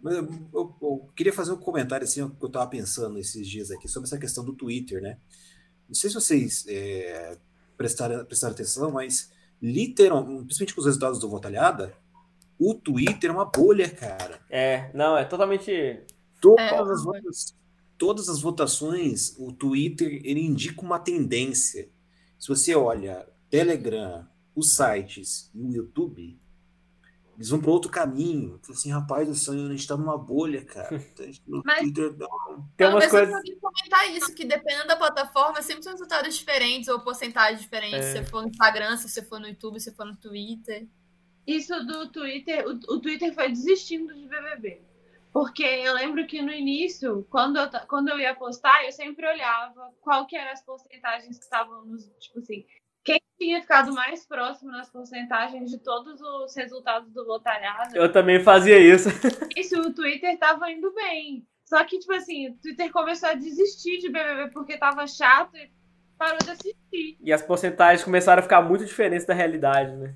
Mas 0.00 0.14
eu, 0.14 0.24
eu- 0.54 0.76
eu 0.80 1.10
queria 1.16 1.32
fazer 1.32 1.52
um 1.52 1.56
comentário 1.56 2.04
assim, 2.04 2.28
que 2.28 2.44
eu 2.44 2.46
estava 2.46 2.68
pensando 2.70 3.18
esses 3.18 3.48
dias 3.48 3.70
aqui 3.72 3.88
sobre 3.88 4.06
essa 4.06 4.18
questão 4.18 4.44
do 4.44 4.52
Twitter, 4.54 5.02
né? 5.02 5.18
Não 5.88 5.94
sei 5.94 6.08
se 6.08 6.14
vocês 6.14 6.64
é, 6.68 7.36
prestaram, 7.76 8.24
prestaram 8.24 8.54
atenção, 8.54 8.92
mas 8.92 9.32
literalmente, 9.60 10.44
principalmente 10.44 10.74
com 10.74 10.80
os 10.80 10.86
resultados 10.86 11.18
do 11.18 11.28
Votalhada, 11.28 11.96
o 12.58 12.74
Twitter 12.74 13.30
é 13.30 13.32
uma 13.32 13.44
bolha, 13.44 13.88
cara. 13.90 14.40
É, 14.48 14.90
não, 14.94 15.16
é 15.16 15.24
totalmente. 15.24 16.00
Todas, 16.40 16.64
É, 16.72 16.78
as, 16.78 17.02
votas- 17.04 17.56
todas 17.98 18.28
as 18.28 18.40
votações, 18.40 19.34
o 19.38 19.52
Twitter 19.52 20.20
ele 20.24 20.40
indica 20.40 20.82
uma 20.82 20.98
tendência. 20.98 21.88
Se 22.38 22.48
você 22.48 22.74
olha 22.74 23.26
Telegram, 23.48 24.26
os 24.54 24.74
sites 24.74 25.50
e 25.54 25.60
o 25.62 25.70
YouTube, 25.70 26.38
eles 27.36 27.48
vão 27.48 27.60
para 27.60 27.70
outro 27.70 27.90
caminho. 27.90 28.60
Fala 28.62 28.78
assim, 28.78 28.90
rapaz 28.92 29.26
do 29.26 29.34
céu, 29.34 29.54
a 29.54 29.56
gente 29.56 29.86
tá 29.86 29.96
numa 29.96 30.16
bolha, 30.18 30.64
cara. 30.64 30.90
No 31.48 31.62
Mas- 31.64 31.80
Twitter, 31.80 32.14
não. 32.16 32.68
Tem 32.76 32.86
Eu 32.86 32.90
umas 32.92 33.06
coisas. 33.10 33.34
comentar 33.60 34.10
isso, 34.16 34.32
que 34.34 34.44
dependendo 34.44 34.86
da 34.86 34.96
plataforma, 34.96 35.60
sempre 35.62 35.82
são 35.82 35.92
resultados 35.92 36.36
diferentes 36.36 36.88
ou 36.88 37.00
porcentagens 37.00 37.60
diferentes. 37.60 37.98
É. 38.04 38.12
Se 38.12 38.18
você 38.18 38.24
for 38.30 38.42
no 38.42 38.48
Instagram, 38.48 38.96
se 38.96 39.08
você 39.08 39.22
for 39.24 39.40
no 39.40 39.48
YouTube, 39.48 39.80
se 39.80 39.92
for 39.94 40.04
no 40.06 40.14
Twitter. 40.16 40.86
Isso 41.46 41.84
do 41.84 42.08
Twitter, 42.10 42.66
o, 42.66 42.72
o 42.94 43.00
Twitter 43.00 43.34
foi 43.34 43.48
desistindo 43.48 44.14
de 44.14 44.26
BBB. 44.26 44.80
Porque 45.32 45.64
eu 45.64 45.94
lembro 45.94 46.26
que 46.26 46.40
no 46.40 46.52
início, 46.52 47.26
quando 47.28 47.58
eu, 47.58 47.68
quando 47.88 48.08
eu 48.08 48.20
ia 48.20 48.36
postar, 48.36 48.84
eu 48.84 48.92
sempre 48.92 49.26
olhava 49.26 49.90
qual 50.00 50.26
que 50.26 50.36
eram 50.36 50.52
as 50.52 50.64
porcentagens 50.64 51.36
que 51.36 51.42
estavam 51.42 51.84
nos, 51.84 52.08
tipo 52.20 52.38
assim, 52.38 52.64
quem 53.02 53.20
tinha 53.36 53.60
ficado 53.60 53.92
mais 53.92 54.24
próximo 54.24 54.70
nas 54.70 54.88
porcentagens 54.88 55.70
de 55.70 55.78
todos 55.78 56.20
os 56.20 56.54
resultados 56.56 57.12
do 57.12 57.24
Lotalhado. 57.24 57.96
Eu 57.96 58.12
também 58.12 58.40
fazia 58.40 58.78
isso. 58.78 59.08
Isso, 59.56 59.78
o 59.80 59.92
Twitter 59.92 60.38
tava 60.38 60.70
indo 60.70 60.92
bem. 60.94 61.44
Só 61.64 61.82
que, 61.84 61.98
tipo 61.98 62.12
assim, 62.12 62.50
o 62.50 62.54
Twitter 62.58 62.92
começou 62.92 63.28
a 63.28 63.34
desistir 63.34 63.98
de 63.98 64.10
BBB 64.10 64.50
porque 64.52 64.78
tava 64.78 65.06
chato 65.06 65.56
e 65.56 65.70
parou 66.16 66.38
de 66.38 66.50
assistir. 66.50 67.18
E 67.20 67.32
as 67.32 67.42
porcentagens 67.42 68.04
começaram 68.04 68.40
a 68.40 68.42
ficar 68.42 68.62
muito 68.62 68.84
diferentes 68.84 69.26
da 69.26 69.34
realidade, 69.34 69.96
né? 69.96 70.14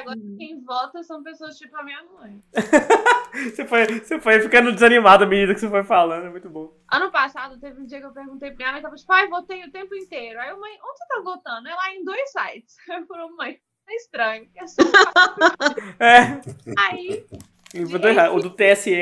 Agora 0.00 0.18
quem 0.36 0.62
vota 0.62 1.02
são 1.02 1.22
pessoas 1.22 1.56
tipo 1.58 1.76
a 1.76 1.82
minha 1.82 2.02
mãe. 2.04 2.42
Você 3.32 3.66
foi, 3.66 3.86
você 4.00 4.18
foi 4.18 4.40
ficando 4.40 4.72
desanimado 4.72 5.22
à 5.22 5.26
medida 5.26 5.52
que 5.54 5.60
você 5.60 5.68
foi 5.68 5.84
falando, 5.84 6.26
é 6.26 6.30
muito 6.30 6.48
bom. 6.48 6.72
Ano 6.90 7.12
passado, 7.12 7.60
teve 7.60 7.80
um 7.80 7.84
dia 7.84 8.00
que 8.00 8.06
eu 8.06 8.12
perguntei 8.12 8.48
pra 8.50 8.56
minha 8.56 8.72
mãe, 8.72 8.82
tava 8.82 8.96
tipo, 8.96 9.06
pai, 9.06 9.28
votei 9.28 9.64
o 9.64 9.70
tempo 9.70 9.94
inteiro. 9.94 10.40
Aí 10.40 10.50
mãe, 10.56 10.72
onde 10.82 10.98
você 10.98 11.06
tá 11.06 11.20
votando? 11.22 11.68
Ela 11.68 11.92
em 11.92 12.02
dois 12.04 12.32
sites. 12.32 12.76
Eu 12.88 13.06
falei, 13.06 13.28
mãe, 13.36 13.60
é 13.86 13.96
estranho. 13.96 14.48
É 14.56 14.66
só... 14.66 14.82
É, 16.00 16.40
Aí, 16.88 17.26
e 17.74 17.78
errado. 17.80 18.34
o 18.34 18.40
do 18.40 18.50
TSE. 18.50 18.92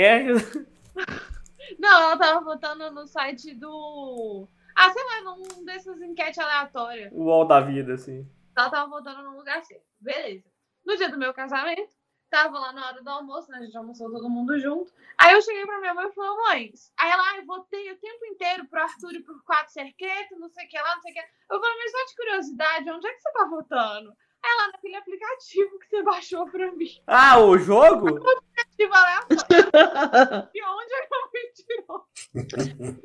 não, 1.78 2.03
ela 2.03 2.16
tava 2.18 2.44
votando 2.44 2.90
no 2.90 3.07
site 3.07 3.55
do. 3.55 4.49
Ah, 4.74 4.90
sei 4.90 5.03
lá, 5.05 5.22
num 5.22 5.64
dessas 5.64 6.01
enquetes 6.03 6.38
aleatórias. 6.38 7.12
O 7.12 7.24
UOL 7.24 7.47
da 7.47 7.61
vida, 7.61 7.94
assim. 7.94 8.28
Ela 8.57 8.70
tava 8.70 8.90
votando 8.90 9.22
no 9.22 9.36
lugar 9.36 9.64
certo. 9.64 9.84
Beleza. 10.01 10.44
No 10.87 10.97
dia 10.97 11.11
do 11.11 11.18
meu 11.18 11.34
casamento, 11.34 11.93
tava 12.30 12.59
lá 12.59 12.72
na 12.72 12.87
hora 12.87 13.03
do 13.03 13.11
almoço, 13.11 13.51
né? 13.51 13.59
A 13.59 13.62
gente 13.62 13.76
almoçou 13.76 14.11
todo 14.11 14.30
mundo 14.30 14.59
junto. 14.59 14.93
Aí 15.18 15.32
eu 15.34 15.43
cheguei 15.43 15.66
pra 15.66 15.80
minha 15.80 15.95
mãe 15.95 16.07
e 16.07 16.12
falei, 16.12 16.30
mãe, 16.37 16.72
aí 16.97 17.11
ela, 17.11 17.30
ah, 17.30 17.37
eu 17.39 17.47
votei 17.47 17.91
o 17.91 17.99
tempo 17.99 18.24
inteiro 18.26 18.66
pro 18.66 18.82
Arthur 18.82 19.14
e 19.14 19.22
pro 19.22 19.43
Quatro 19.43 19.72
Cerqueto, 19.72 20.39
não 20.39 20.49
sei 20.49 20.64
o 20.64 20.68
que 20.68 20.78
lá, 20.78 20.95
não 20.95 21.03
sei 21.03 21.12
o 21.12 21.14
que. 21.14 21.20
Eu 21.20 21.61
falei, 21.61 21.78
mas 21.78 21.91
só 21.91 22.05
de 22.05 22.16
curiosidade, 22.16 22.91
onde 22.91 23.07
é 23.09 23.12
que 23.12 23.20
você 23.20 23.32
tá 23.32 23.45
votando? 23.47 24.16
Aí 24.43 24.51
ela, 24.51 24.72
naquele 24.72 24.97
aplicativo 24.97 25.78
que 25.78 25.89
você 25.89 26.03
baixou 26.03 26.47
pra 26.47 26.72
mim. 26.72 26.91
Ah, 27.07 27.39
o 27.41 27.59
jogo? 27.59 28.09
Aplicativo 28.16 28.95
aleatório. 28.95 30.49
E 30.55 30.64
onde 30.64 30.95
é 30.95 31.07
que 31.07 31.14
eu 31.14 31.30
me 31.32 31.53
tirou? 31.55 32.07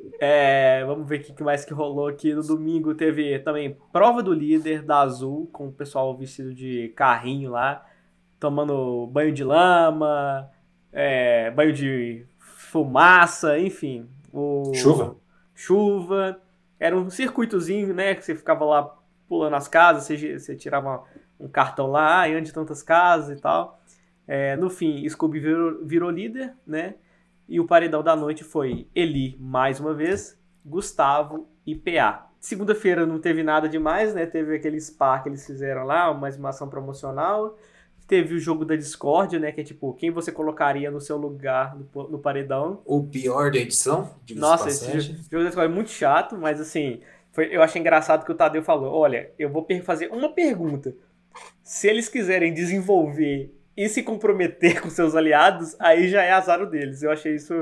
É, 0.24 0.84
vamos 0.84 1.08
ver 1.08 1.18
o 1.18 1.22
que 1.24 1.32
que 1.32 1.42
mais 1.42 1.64
que 1.64 1.74
rolou 1.74 2.06
aqui. 2.06 2.32
No 2.32 2.46
domingo 2.46 2.94
teve 2.94 3.40
também 3.40 3.76
prova 3.92 4.22
do 4.22 4.32
líder 4.32 4.82
da 4.82 5.00
Azul, 5.00 5.48
com 5.52 5.66
o 5.66 5.72
pessoal 5.72 6.16
vestido 6.16 6.54
de 6.54 6.90
carrinho 6.90 7.50
lá, 7.50 7.84
tomando 8.38 9.08
banho 9.08 9.32
de 9.32 9.42
lama, 9.42 10.48
é, 10.92 11.50
banho 11.50 11.72
de 11.72 12.24
fumaça, 12.38 13.58
enfim. 13.58 14.08
O, 14.32 14.72
Chuva. 14.74 15.16
Chuva. 15.54 16.40
Era 16.78 16.96
um 16.96 17.10
circuitozinho, 17.10 17.92
né? 17.92 18.14
Que 18.14 18.24
você 18.24 18.36
ficava 18.36 18.64
lá 18.64 18.96
pulando 19.28 19.56
as 19.56 19.66
casas, 19.66 20.04
você, 20.04 20.38
você 20.38 20.54
tirava 20.54 21.04
um 21.42 21.48
cartão 21.48 21.86
lá, 21.88 22.28
e 22.28 22.34
ande 22.34 22.52
tantas 22.52 22.82
casas 22.82 23.38
e 23.38 23.40
tal. 23.40 23.80
É, 24.26 24.56
no 24.56 24.70
fim, 24.70 25.06
Scooby 25.08 25.40
virou, 25.40 25.84
virou 25.84 26.10
líder, 26.10 26.54
né? 26.66 26.94
E 27.48 27.58
o 27.60 27.66
paredão 27.66 28.02
da 28.02 28.14
noite 28.16 28.44
foi 28.44 28.86
Eli, 28.94 29.36
mais 29.38 29.80
uma 29.80 29.92
vez, 29.92 30.38
Gustavo 30.64 31.48
e 31.66 31.74
PA. 31.74 32.28
Segunda-feira 32.40 33.04
não 33.04 33.18
teve 33.18 33.42
nada 33.42 33.68
demais, 33.68 34.14
né? 34.14 34.26
Teve 34.26 34.56
aquele 34.56 34.80
spa 34.80 35.18
que 35.18 35.28
eles 35.28 35.46
fizeram 35.46 35.84
lá, 35.84 36.10
uma 36.10 36.28
animação 36.28 36.68
promocional. 36.68 37.56
Teve 38.06 38.34
o 38.34 38.38
jogo 38.38 38.64
da 38.64 38.74
Discord, 38.74 39.38
né? 39.38 39.52
Que 39.52 39.60
é 39.60 39.64
tipo, 39.64 39.92
quem 39.94 40.10
você 40.10 40.32
colocaria 40.32 40.90
no 40.90 41.00
seu 41.00 41.16
lugar 41.16 41.76
no, 41.76 42.08
no 42.08 42.18
paredão. 42.18 42.80
O 42.84 43.04
pior 43.04 43.50
da 43.50 43.58
edição, 43.58 44.10
de 44.24 44.34
Nossa, 44.34 44.68
esse 44.68 45.00
jogo 45.30 45.44
da 45.44 45.50
Discord 45.50 45.70
é 45.72 45.74
muito 45.74 45.90
chato, 45.90 46.36
mas 46.36 46.60
assim, 46.60 47.00
foi- 47.32 47.54
eu 47.54 47.62
achei 47.62 47.80
engraçado 47.80 48.24
que 48.24 48.32
o 48.32 48.34
Tadeu 48.34 48.62
falou: 48.62 48.92
olha, 48.92 49.30
eu 49.38 49.48
vou 49.50 49.66
fazer 49.84 50.08
uma 50.10 50.32
pergunta. 50.32 50.94
Se 51.62 51.88
eles 51.88 52.08
quiserem 52.08 52.52
desenvolver 52.52 53.54
e 53.76 53.88
se 53.88 54.02
comprometer 54.02 54.80
com 54.82 54.90
seus 54.90 55.14
aliados, 55.14 55.74
aí 55.78 56.08
já 56.08 56.22
é 56.22 56.32
azar 56.32 56.64
deles. 56.68 57.02
Eu 57.02 57.10
achei 57.10 57.34
isso, 57.34 57.54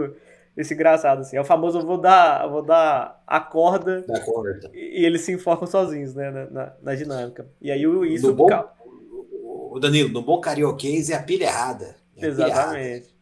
isso 0.57 0.75
engraçado, 0.75 1.21
assim. 1.21 1.37
É 1.37 1.41
o 1.41 1.45
famoso, 1.45 1.79
eu 1.79 1.87
vou 1.87 1.99
dar, 1.99 2.45
eu 2.45 2.51
vou 2.51 2.63
dar 2.63 3.23
a 3.27 3.39
corda 3.41 4.03
Da 4.03 4.21
corda. 4.21 4.71
e, 4.75 5.03
e 5.03 5.05
eles 5.07 5.21
se 5.23 5.33
enforcam 5.33 5.67
sozinhos, 5.67 6.15
né, 6.15 6.31
na, 6.31 6.47
na- 6.51 6.73
na 6.83 6.95
dinâmica. 6.95 7.47
E 7.61 7.71
aí 7.71 7.87
o- 7.87 8.05
isso... 8.05 8.29
No 8.29 8.35
bom, 8.35 8.49
o 9.73 9.79
Danilo, 9.79 10.09
no 10.11 10.23
bom 10.23 10.41
carioquês 10.41 11.11
é 11.11 11.15
a 11.15 11.23
pilha 11.23 11.45
errada. 11.45 11.95
É. 12.17 12.27
Exatamente. 12.27 13.15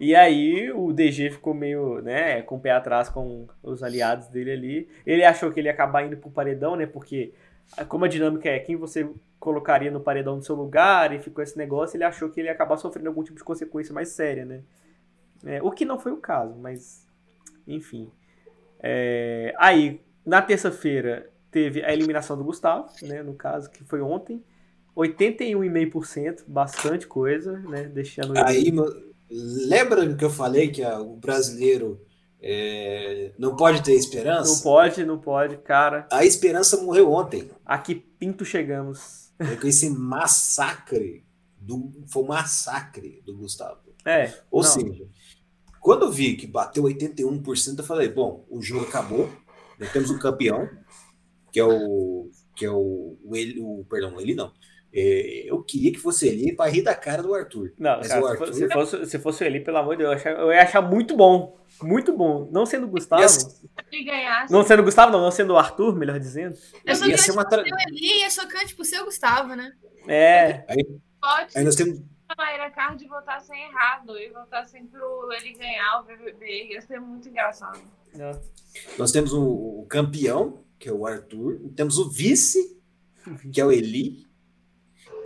E 0.00 0.16
aí 0.16 0.70
o 0.72 0.92
DG 0.92 1.30
ficou 1.30 1.54
meio, 1.54 2.00
né, 2.00 2.42
com 2.42 2.56
o 2.56 2.60
pé 2.60 2.72
atrás 2.72 3.08
com 3.08 3.46
os 3.62 3.82
aliados 3.84 4.26
dele 4.28 4.50
ali. 4.52 4.88
Ele 5.06 5.24
achou 5.24 5.52
que 5.52 5.60
ele 5.60 5.68
ia 5.68 5.72
acabar 5.72 6.04
indo 6.04 6.16
pro 6.16 6.30
paredão, 6.30 6.74
né, 6.74 6.86
porque 6.86 7.32
como 7.88 8.04
a 8.04 8.08
dinâmica 8.08 8.48
é 8.48 8.58
quem 8.58 8.76
você 8.76 9.08
colocaria 9.38 9.90
no 9.90 10.00
paredão 10.00 10.36
no 10.36 10.42
seu 10.42 10.54
lugar 10.54 11.12
e 11.12 11.18
ficou 11.18 11.42
esse 11.42 11.58
negócio, 11.58 11.96
ele 11.96 12.04
achou 12.04 12.28
que 12.30 12.40
ele 12.40 12.48
ia 12.48 12.52
acabar 12.52 12.76
sofrendo 12.76 13.08
algum 13.08 13.24
tipo 13.24 13.36
de 13.36 13.44
consequência 13.44 13.92
mais 13.92 14.08
séria, 14.10 14.44
né. 14.44 14.62
É, 15.44 15.62
o 15.62 15.70
que 15.70 15.84
não 15.84 15.98
foi 15.98 16.12
o 16.12 16.18
caso, 16.18 16.54
mas 16.54 17.06
enfim. 17.66 18.10
É, 18.80 19.54
aí, 19.58 20.00
na 20.24 20.40
terça-feira, 20.40 21.30
teve 21.50 21.84
a 21.84 21.92
eliminação 21.92 22.36
do 22.36 22.44
Gustavo, 22.44 22.88
né, 23.02 23.22
no 23.22 23.34
caso, 23.34 23.70
que 23.70 23.84
foi 23.84 24.00
ontem. 24.00 24.42
81,5%, 24.96 26.44
bastante 26.46 27.06
coisa, 27.06 27.58
né, 27.60 27.84
deixando 27.84 28.36
ele... 28.36 28.44
Aí, 28.44 28.70
mo- 28.70 28.92
lembra 29.30 30.04
do 30.04 30.16
que 30.16 30.24
eu 30.24 30.30
falei 30.30 30.68
que 30.70 30.84
o 30.84 31.16
brasileiro 31.16 32.00
é, 32.44 33.32
não 33.38 33.54
pode 33.54 33.84
ter 33.84 33.92
esperança? 33.92 34.52
Não 34.52 34.60
pode, 34.62 35.04
não 35.04 35.18
pode, 35.18 35.58
cara. 35.58 36.08
A 36.10 36.24
esperança 36.24 36.82
morreu 36.82 37.12
ontem. 37.12 37.48
A 37.64 37.78
que 37.78 37.94
pinto 37.94 38.44
chegamos. 38.44 39.32
É 39.38 39.54
com 39.54 39.66
esse 39.68 39.88
massacre. 39.88 41.24
Do, 41.56 41.92
foi 42.08 42.24
um 42.24 42.26
massacre 42.26 43.22
do 43.24 43.36
Gustavo. 43.36 43.78
É. 44.04 44.34
Ou 44.50 44.62
não, 44.64 44.68
seja, 44.68 45.06
quando 45.80 46.06
eu 46.06 46.10
vi 46.10 46.36
que 46.36 46.48
bateu 46.48 46.82
81%, 46.82 47.78
eu 47.78 47.84
falei, 47.84 48.08
bom, 48.08 48.44
o 48.50 48.60
jogo 48.60 48.86
acabou, 48.86 49.30
nós 49.78 49.92
temos 49.92 50.10
um 50.10 50.18
campeão, 50.18 50.68
que 51.52 51.60
é 51.60 51.64
o. 51.64 52.28
que 52.56 52.64
é 52.64 52.70
o. 52.70 53.16
o, 53.22 53.36
ele, 53.36 53.60
o 53.60 53.84
perdão, 53.88 54.20
ele 54.20 54.34
não. 54.34 54.52
É, 54.94 55.44
eu 55.46 55.62
queria 55.62 55.90
que 55.90 55.98
fosse 55.98 56.28
ele 56.28 56.54
para 56.54 56.70
rir 56.70 56.82
da 56.82 56.94
cara 56.94 57.22
do 57.22 57.34
Arthur. 57.34 57.72
Não, 57.78 57.96
Mas 57.96 58.08
cara, 58.08 58.20
o 58.22 58.28
se, 58.28 58.36
fosse, 58.36 58.42
Arthur- 58.42 58.54
se, 58.54 58.68
fosse, 58.72 59.06
se 59.10 59.18
fosse 59.18 59.44
ele, 59.44 59.60
pelo 59.60 59.78
amor 59.78 59.96
de 59.96 60.02
Deus, 60.02 60.10
eu, 60.12 60.16
achava- 60.18 60.40
eu 60.42 60.52
ia 60.52 60.62
achar 60.62 60.82
muito 60.82 61.16
bom. 61.16 61.58
Muito 61.82 62.12
bom. 62.14 62.48
Não 62.52 62.66
sendo 62.66 62.86
o 62.86 62.90
Gustavo. 62.90 63.22
Ia 63.22 64.46
Não 64.50 64.62
sendo 64.62 64.80
o 64.80 64.84
Gustavo, 64.84 65.10
não, 65.10 65.20
não 65.22 65.30
sendo 65.30 65.54
o 65.54 65.58
Arthur, 65.58 65.96
melhor 65.96 66.18
dizendo. 66.20 66.56
É 66.84 66.90
ia 66.90 66.94
chocante 66.94 67.22
ser 67.22 67.32
uma 67.32 67.44
tra- 67.48 67.64
seu 67.64 67.74
Eli 67.88 68.18
e 68.18 68.22
é 68.22 68.30
chocante 68.30 68.74
pro 68.74 68.84
seu 68.84 69.04
Gustavo, 69.06 69.54
né? 69.56 69.72
É. 70.06 70.64
pode 71.20 71.56
Aí 71.56 71.64
nós 71.64 71.74
temos, 71.74 72.02
a 72.28 72.34
Mayra 72.36 72.70
Card 72.70 73.06
votassem 73.08 73.62
errado 73.64 74.18
e 74.18 74.28
votassem 74.30 74.86
pro 74.86 75.32
ele 75.32 75.54
ganhar 75.54 76.00
o 76.00 76.04
BBB. 76.04 76.72
Ia 76.74 76.82
ser 76.82 77.00
muito 77.00 77.28
engraçado. 77.28 77.80
nós 78.98 79.10
temos 79.10 79.32
o, 79.32 79.42
o 79.80 79.86
campeão, 79.88 80.62
que 80.78 80.88
é 80.88 80.92
o 80.92 81.06
Arthur, 81.06 81.58
temos 81.74 81.96
o 81.98 82.10
vice, 82.10 82.78
que 83.52 83.60
é 83.60 83.64
o 83.64 83.72
Eli, 83.72 84.26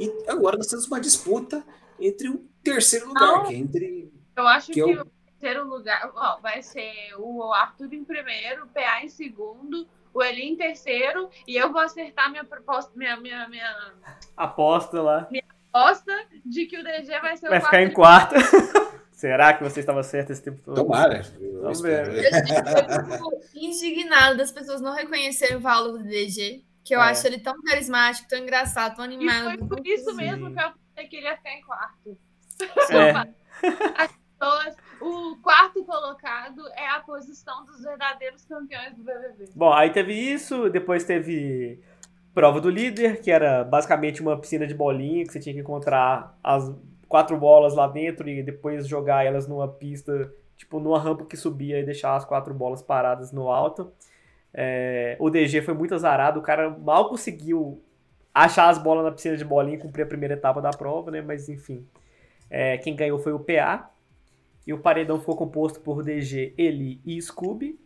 e 0.01 0.12
agora 0.28 0.57
nós 0.57 0.66
temos 0.66 0.86
uma 0.86 1.01
disputa 1.01 1.64
entre 2.01 2.28
o 2.28 2.44
terceiro 2.62 3.09
lugar, 3.09 3.26
Não. 3.38 3.44
que 3.44 3.55
é 3.55 3.57
entre. 3.59 4.12
Eu 4.36 4.47
acho 4.47 4.66
Que 4.68 4.74
que, 4.74 4.80
eu- 4.80 5.03
o 5.03 5.05
terceiro 5.40 5.66
lugar 5.68 6.11
ó, 6.14 6.38
vai 6.40 6.62
ser 6.62 6.92
o 7.18 7.53
Arthur 7.53 7.92
em 7.92 8.05
primeiro, 8.05 8.64
o 8.64 8.68
PA 8.68 9.03
em 9.05 9.09
segundo, 9.09 9.86
o 10.12 10.22
Eli 10.22 10.42
em 10.49 10.57
terceiro, 10.57 11.28
e 11.47 11.57
eu 11.57 11.70
vou 11.72 11.80
acertar 11.80 12.30
minha 12.30 12.44
proposta, 12.44 12.90
minha, 12.97 13.16
minha, 13.18 13.49
minha 13.49 13.92
Aposta 14.36 15.01
lá. 15.03 15.28
aposta 15.72 16.12
de 16.44 16.66
que 16.66 16.78
o 16.78 16.82
DG 16.84 17.20
vai 17.20 17.36
ser 17.36 17.49
Vai 17.49 17.59
o 17.59 17.62
ficar 17.62 17.82
em 17.82 17.92
quarto. 17.92 18.34
Será 19.12 19.55
que 19.55 19.64
você 19.64 19.80
estava 19.80 20.03
certo 20.03 20.30
esse 20.32 20.42
tempo 20.42 20.61
todo? 20.62 20.74
Tomara. 20.76 21.22
Eu 21.40 21.74
fico 21.74 23.30
indignado 23.55 24.36
das 24.36 24.53
pessoas 24.53 24.80
não 24.82 24.92
reconhecerem 24.94 25.57
o 25.57 25.61
valor 25.61 25.99
do 25.99 26.05
DG, 26.05 26.62
que 26.87 26.95
eu 26.95 27.01
É. 27.01 27.11
acho 27.11 27.26
ele 27.26 27.39
tão 27.41 27.61
carismático, 27.62 28.28
tão 28.28 28.39
engraçado, 28.39 28.95
tão 28.97 29.05
E 29.05 29.09
animado. 29.14 29.59
foi 29.59 29.68
por 29.68 29.87
isso 29.87 30.11
Sim. 30.11 30.16
mesmo 30.16 30.55
que 30.55 30.61
eu 30.62 30.70
pensei 30.95 31.09
que 31.11 31.16
ele 31.16 31.26
ia 31.26 31.37
ficar 31.37 31.51
em 31.53 31.61
quarto. 31.62 32.18
É. 32.91 33.34
Pessoas- 34.39 34.76
O 35.01 35.37
quarto 35.43 35.82
colocado 35.84 36.62
é 36.74 36.89
a 36.89 37.01
posição 37.01 37.64
dos 37.66 37.82
verdadeiros 37.82 38.45
campeões 38.47 38.95
do 38.97 39.03
BBB. 39.03 39.51
Bom, 39.55 39.72
aí 39.72 39.91
teve 39.91 40.12
isso, 40.14 40.70
depois 40.70 41.05
teve 41.05 41.82
prova 42.34 42.61
do 42.61 42.70
líder, 42.70 43.20
que 43.20 43.30
era 43.30 43.62
basicamente 43.64 44.20
uma 44.22 44.39
piscina 44.39 44.66
de 44.66 44.74
bolinha, 44.74 45.24
que 45.24 45.32
você 45.32 45.41
tinha 45.41 45.55
que 45.55 45.61
encontrar 45.61 46.39
as 46.43 46.70
quatro 47.09 47.37
bolas 47.39 47.74
lá 47.74 47.87
dentro 47.87 48.28
e 48.28 48.43
depois 48.43 48.87
jogar 48.87 49.24
elas 49.24 49.47
numa 49.49 49.68
pista, 49.68 50.32
tipo 50.57 50.78
numa 50.80 50.99
rampa 50.99 51.24
que 51.26 51.37
subia 51.37 51.78
e 51.80 51.84
deixar 51.84 52.14
as 52.16 52.24
quatro 52.24 52.53
bolas 52.55 52.80
paradas 52.82 53.32
no 53.32 53.49
alto. 53.51 53.93
É, 54.59 55.17
o 55.21 55.29
DG 55.29 55.61
foi 55.61 55.75
muito 55.75 55.95
azarado, 55.95 56.41
o 56.41 56.43
cara 56.43 56.71
mal 56.71 57.11
conseguiu 57.11 57.83
achar 58.35 58.71
as 58.71 58.79
bolas 58.79 59.05
na 59.05 59.13
piscina 59.13 59.37
de 59.37 59.45
bolinha 59.45 59.77
e 59.77 59.81
cumprir 59.81 60.05
a 60.05 60.07
primeira 60.07 60.35
etapa 60.35 60.63
da 60.63 60.71
prova, 60.71 61.11
né? 61.11 61.21
Mas 61.21 61.49
enfim, 61.49 61.87
É, 62.51 62.79
quem 62.79 62.97
ganhou 62.97 63.19
foi 63.19 63.33
o 63.33 63.41
PA. 63.41 63.91
E 64.67 64.73
o 64.73 64.79
paredão 64.79 65.19
ficou 65.21 65.37
composto 65.37 65.81
por 65.81 66.03
DG, 66.03 66.55
Eli 66.59 67.01
e 67.05 67.21
Scooby. 67.21 67.79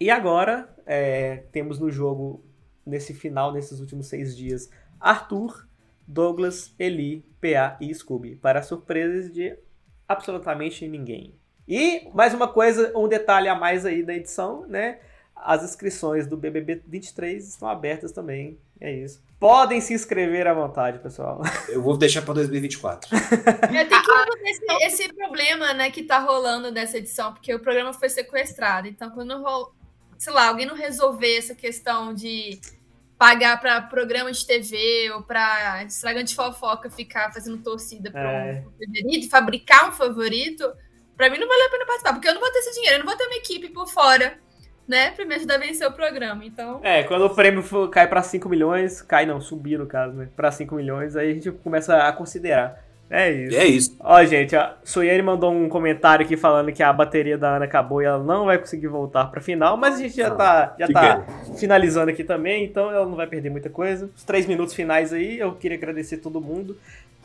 E 0.00 0.10
agora 0.10 0.68
é, 0.86 1.44
temos 1.52 1.78
no 1.78 1.90
jogo, 1.90 2.44
nesse 2.84 3.14
final, 3.14 3.52
nesses 3.52 3.80
últimos 3.80 4.06
seis 4.08 4.36
dias, 4.36 4.70
Arthur, 5.00 5.66
Douglas, 6.06 6.74
Eli, 6.78 7.24
PA 7.40 7.76
e 7.80 7.94
Scooby. 7.94 8.36
Para 8.36 8.62
surpresas 8.62 9.32
de 9.32 9.56
absolutamente 10.08 10.86
ninguém. 10.88 11.34
E 11.68 12.08
mais 12.14 12.34
uma 12.34 12.48
coisa, 12.48 12.92
um 12.96 13.08
detalhe 13.08 13.48
a 13.48 13.54
mais 13.54 13.84
aí 13.86 14.02
da 14.02 14.14
edição, 14.14 14.66
né? 14.68 15.00
As 15.36 15.62
inscrições 15.62 16.26
do 16.26 16.36
BBB 16.36 16.82
23 16.86 17.46
estão 17.46 17.68
abertas 17.68 18.10
também 18.10 18.58
É 18.80 18.90
isso. 18.90 19.22
Podem 19.38 19.80
se 19.80 19.92
inscrever 19.94 20.46
à 20.46 20.54
vontade, 20.54 20.98
pessoal. 20.98 21.40
Eu 21.68 21.82
vou 21.82 21.96
deixar 21.96 22.22
para 22.22 22.34
2024. 22.34 23.14
É, 23.14 23.84
tem 23.84 24.02
que 24.02 24.10
resolver 24.10 24.50
esse, 24.50 24.86
esse 24.86 25.12
problema, 25.12 25.74
né, 25.74 25.90
que 25.90 26.02
tá 26.02 26.18
rolando 26.18 26.72
dessa 26.72 26.98
edição, 26.98 27.32
porque 27.32 27.54
o 27.54 27.60
programa 27.60 27.92
foi 27.92 28.08
sequestrado. 28.08 28.88
Então, 28.88 29.10
quando 29.10 29.40
rol... 29.42 29.72
sei 30.18 30.32
lá, 30.32 30.48
alguém 30.48 30.66
não 30.66 30.74
resolver 30.74 31.36
essa 31.36 31.54
questão 31.54 32.14
de 32.14 32.60
pagar 33.18 33.60
para 33.60 33.80
programa 33.82 34.30
de 34.30 34.46
TV 34.46 35.10
ou 35.14 35.22
para 35.22 35.84
estragante 35.84 36.34
fofoca 36.34 36.90
ficar 36.90 37.32
fazendo 37.32 37.62
torcida 37.62 38.10
para 38.10 38.30
É. 38.30 38.60
um 38.60 38.72
favorito, 38.72 39.30
fabricar 39.30 39.88
um 39.88 39.92
favorito, 39.92 40.72
para 41.16 41.30
mim 41.30 41.38
não 41.38 41.48
vale 41.48 41.62
a 41.62 41.70
pena 41.70 41.86
participar, 41.86 42.12
porque 42.12 42.28
eu 42.28 42.34
não 42.34 42.40
vou 42.40 42.50
ter 42.52 42.58
esse 42.58 42.74
dinheiro, 42.74 42.96
eu 42.96 42.98
não 43.00 43.06
vou 43.06 43.16
ter 43.16 43.26
uma 43.26 43.36
equipe 43.36 43.70
por 43.70 43.88
fora, 43.88 44.38
né, 44.88 45.10
para 45.10 45.24
me 45.24 45.34
ajudar 45.34 45.54
a 45.56 45.58
vencer 45.58 45.86
o 45.86 45.92
programa. 45.92 46.44
Então, 46.44 46.80
É, 46.82 47.02
quando 47.02 47.24
o 47.26 47.30
prêmio 47.30 47.62
for- 47.62 47.88
cai 47.90 48.06
pra 48.06 48.22
5 48.22 48.48
milhões, 48.48 49.02
cai 49.02 49.26
não, 49.26 49.40
subir 49.40 49.78
no 49.78 49.86
caso, 49.86 50.14
né? 50.14 50.28
Pra 50.36 50.50
5 50.52 50.74
milhões, 50.74 51.16
aí 51.16 51.30
a 51.30 51.34
gente 51.34 51.50
começa 51.50 51.96
a 51.96 52.12
considerar. 52.12 52.84
É 53.08 53.30
isso. 53.30 53.56
É 53.56 53.64
isso. 53.64 53.96
Ó, 54.00 54.24
gente, 54.24 54.56
a 54.56 54.74
Suiane 54.82 55.22
mandou 55.22 55.52
um 55.52 55.68
comentário 55.68 56.24
aqui 56.26 56.36
falando 56.36 56.72
que 56.72 56.82
a 56.82 56.92
bateria 56.92 57.38
da 57.38 57.54
Ana 57.54 57.64
acabou 57.64 58.02
e 58.02 58.04
ela 58.04 58.18
não 58.22 58.46
vai 58.46 58.58
conseguir 58.58 58.88
voltar 58.88 59.26
pra 59.26 59.40
final, 59.40 59.76
mas 59.76 59.94
a 59.94 59.98
gente 59.98 60.16
já 60.16 60.28
Não, 60.30 60.36
tá, 60.36 60.74
já 60.76 60.88
tá 60.88 61.24
finalizando 61.56 62.10
aqui 62.10 62.24
também, 62.24 62.64
então 62.64 62.90
ela 62.90 63.06
não 63.06 63.14
vai 63.14 63.28
perder 63.28 63.48
muita 63.48 63.70
coisa. 63.70 64.10
Os 64.16 64.24
três 64.24 64.44
minutos 64.46 64.74
finais 64.74 65.12
aí, 65.12 65.38
eu 65.38 65.52
queria 65.54 65.76
agradecer 65.76 66.16
todo 66.16 66.40
mundo. 66.40 66.76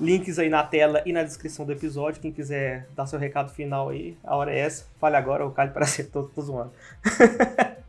Links 0.01 0.39
aí 0.39 0.49
na 0.49 0.63
tela 0.63 1.01
e 1.05 1.13
na 1.13 1.23
descrição 1.23 1.65
do 1.65 1.71
episódio. 1.71 2.21
Quem 2.21 2.31
quiser 2.31 2.87
dar 2.95 3.05
seu 3.05 3.19
recado 3.19 3.51
final 3.51 3.89
aí, 3.89 4.17
a 4.23 4.35
hora 4.35 4.51
é 4.51 4.59
essa. 4.59 4.85
Fale 4.99 5.15
agora, 5.15 5.45
o 5.45 5.51
Calho 5.51 5.71
parece 5.71 6.03
que 6.03 6.09
tô, 6.09 6.23
tô 6.23 6.41
zoando. 6.41 6.71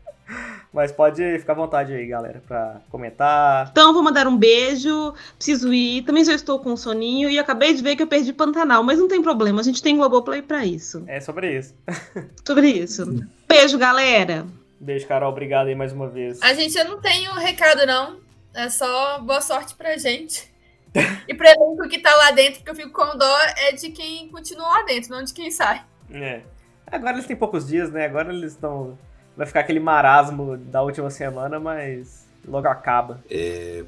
Mas 0.72 0.90
pode 0.90 1.38
ficar 1.38 1.52
à 1.52 1.56
vontade 1.56 1.92
aí, 1.92 2.06
galera, 2.06 2.42
pra 2.48 2.80
comentar. 2.90 3.68
Então, 3.70 3.92
vou 3.92 4.02
mandar 4.02 4.26
um 4.26 4.36
beijo. 4.36 5.12
Preciso 5.36 5.72
ir. 5.72 6.02
Também 6.02 6.24
já 6.24 6.32
estou 6.32 6.58
com 6.58 6.74
soninho 6.76 7.28
e 7.28 7.38
acabei 7.38 7.74
de 7.74 7.82
ver 7.82 7.94
que 7.94 8.02
eu 8.02 8.06
perdi 8.06 8.32
Pantanal, 8.32 8.82
mas 8.82 8.98
não 8.98 9.06
tem 9.06 9.20
problema. 9.20 9.60
A 9.60 9.64
gente 9.64 9.82
tem 9.82 9.98
Globoplay 9.98 10.40
pra 10.40 10.64
isso. 10.64 11.04
É 11.06 11.20
sobre 11.20 11.58
isso. 11.58 11.74
Sobre 12.46 12.68
isso. 12.70 13.04
Beijo, 13.46 13.76
galera. 13.76 14.46
Beijo, 14.80 15.06
Carol. 15.06 15.30
Obrigado 15.30 15.66
aí 15.66 15.74
mais 15.74 15.92
uma 15.92 16.08
vez. 16.08 16.40
a 16.40 16.54
gente 16.54 16.76
eu 16.76 16.88
não 16.88 17.00
tenho 17.00 17.32
recado 17.34 17.86
não, 17.86 18.16
é 18.54 18.68
só 18.68 19.20
boa 19.20 19.40
sorte 19.42 19.74
pra 19.74 19.96
gente. 19.98 20.51
E 21.28 21.34
pro 21.34 21.46
elenco 21.46 21.88
que 21.88 21.98
tá 21.98 22.14
lá 22.14 22.30
dentro, 22.32 22.60
porque 22.60 22.70
eu 22.70 22.74
fico 22.74 22.90
com 22.90 23.16
dó, 23.16 23.38
é 23.56 23.72
de 23.72 23.90
quem 23.90 24.28
continua 24.28 24.66
lá 24.66 24.82
dentro, 24.82 25.10
não 25.10 25.22
de 25.22 25.32
quem 25.32 25.50
sai. 25.50 25.82
É. 26.10 26.42
Agora 26.86 27.12
eles 27.14 27.26
têm 27.26 27.36
poucos 27.36 27.66
dias, 27.66 27.90
né? 27.90 28.04
Agora 28.04 28.32
eles 28.32 28.52
estão. 28.52 28.98
Vai 29.36 29.46
ficar 29.46 29.60
aquele 29.60 29.80
marasmo 29.80 30.58
da 30.58 30.82
última 30.82 31.08
semana, 31.08 31.58
mas 31.58 32.26
logo 32.46 32.68
acaba. 32.68 33.22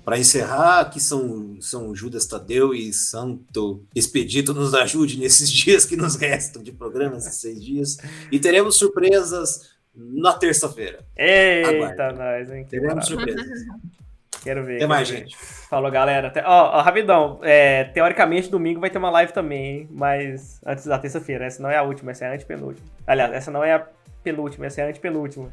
Para 0.05 0.18
encerrar, 0.18 0.90
que 0.90 1.00
São, 1.00 1.59
São 1.61 1.94
Judas 1.94 2.26
Tadeu 2.26 2.72
e 2.72 2.92
Santo 2.92 3.84
Expedito 3.94 4.55
nos 4.55 4.74
ajude 4.74 5.18
nesses 5.18 5.50
dias 5.52 5.84
que 5.84 5.96
nos 5.96 6.16
restam 6.16 6.62
de 6.62 6.72
programa, 6.72 7.16
esses 7.18 7.34
seis 7.34 7.62
dias. 7.62 7.98
E 8.32 8.38
teremos 8.38 8.78
surpresas 8.78 9.74
na 9.94 10.32
terça-feira. 10.32 11.05
Eita, 11.16 12.12
nós, 12.12 12.50
hein? 12.50 12.66
Teremos 12.68 12.94
barato. 12.94 13.09
surpresas. 13.09 13.59
Quero 14.45 14.62
ver. 14.62 14.76
Até 14.76 14.86
mais, 14.86 15.09
ver. 15.11 15.18
gente. 15.20 15.36
Falou, 15.36 15.90
galera. 15.90 16.28
Até- 16.28 16.45
Ó, 16.47 16.78
ó, 16.78 16.82
rapidão. 16.82 17.40
É, 17.42 17.84
teoricamente, 17.84 18.49
domingo 18.51 18.78
vai 18.78 18.90
ter 18.90 18.99
uma 18.99 19.11
live 19.11 19.32
também, 19.32 19.64
hein? 19.64 19.88
Mas 19.90 20.61
antes 20.64 20.84
da 20.86 20.99
terça-feira. 20.99 21.47
Essa 21.47 21.62
não 21.62 21.70
é 21.70 21.76
a 21.78 21.82
última, 21.82 22.11
essa 22.12 22.26
é 22.26 22.28
a 22.28 22.34
antepenúltima. 22.34 22.86
Aliás, 23.07 23.32
essa 23.32 23.51
não 23.51 23.64
é 23.64 23.72
a 23.72 23.86
penúltima, 24.22 24.66
essa 24.66 24.82
é 24.82 24.84
a 24.84 24.88
antepenúltima. 24.90 25.53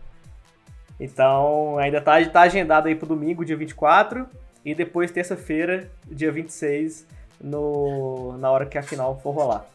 Então, 1.00 1.78
ainda 1.80 2.00
tá, 2.00 2.24
tá 2.26 2.42
agendado 2.42 2.88
aí 2.88 2.96
pro 2.96 3.08
domingo, 3.08 3.44
dia 3.44 3.58
24. 3.58 4.28
E 4.64 4.76
depois, 4.76 5.10
terça-feira, 5.10 5.89
dia 6.06 6.32
26, 6.32 7.08
no, 7.39 8.38
na 8.38 8.52
hora 8.52 8.66
que 8.66 8.78
a 8.78 8.84
final 8.84 9.20
for 9.20 9.32
rolar. 9.32 9.66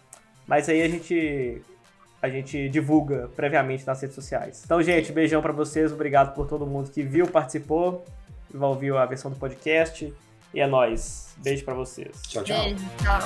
Mas 0.47 0.69
aí 0.69 0.81
a 0.83 0.89
gente 0.89 1.61
a 2.23 2.29
gente 2.29 2.69
divulga 2.69 3.29
previamente 3.37 3.87
nas 3.87 4.01
redes 4.01 4.15
sociais. 4.15 4.63
Então, 4.65 4.83
gente, 4.83 5.13
beijão 5.13 5.41
pra 5.43 5.53
vocês, 5.53 5.93
obrigado 5.93 6.35
por 6.35 6.47
todo 6.47 6.67
mundo 6.67 6.91
que 6.91 7.03
viu, 7.03 7.27
participou, 7.27 8.05
vai 8.53 8.69
ouvir 8.69 8.95
a 8.95 9.07
versão 9.07 9.31
do 9.31 9.37
podcast. 9.37 10.13
E 10.55 10.61
é 10.61 10.67
nóis. 10.67 11.35
Beijo 11.39 11.65
pra 11.65 11.75
vocês. 11.75 12.23
Tchau, 12.23 12.43
tchau. 12.43 12.65
Beijo, 12.65 12.85
tchau. 13.03 13.21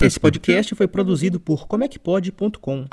Esse 0.00 0.18
podcast 0.18 0.74
foi 0.74 0.88
produzido 0.88 1.38
por 1.38 1.68
comecpod.com. 1.68 2.86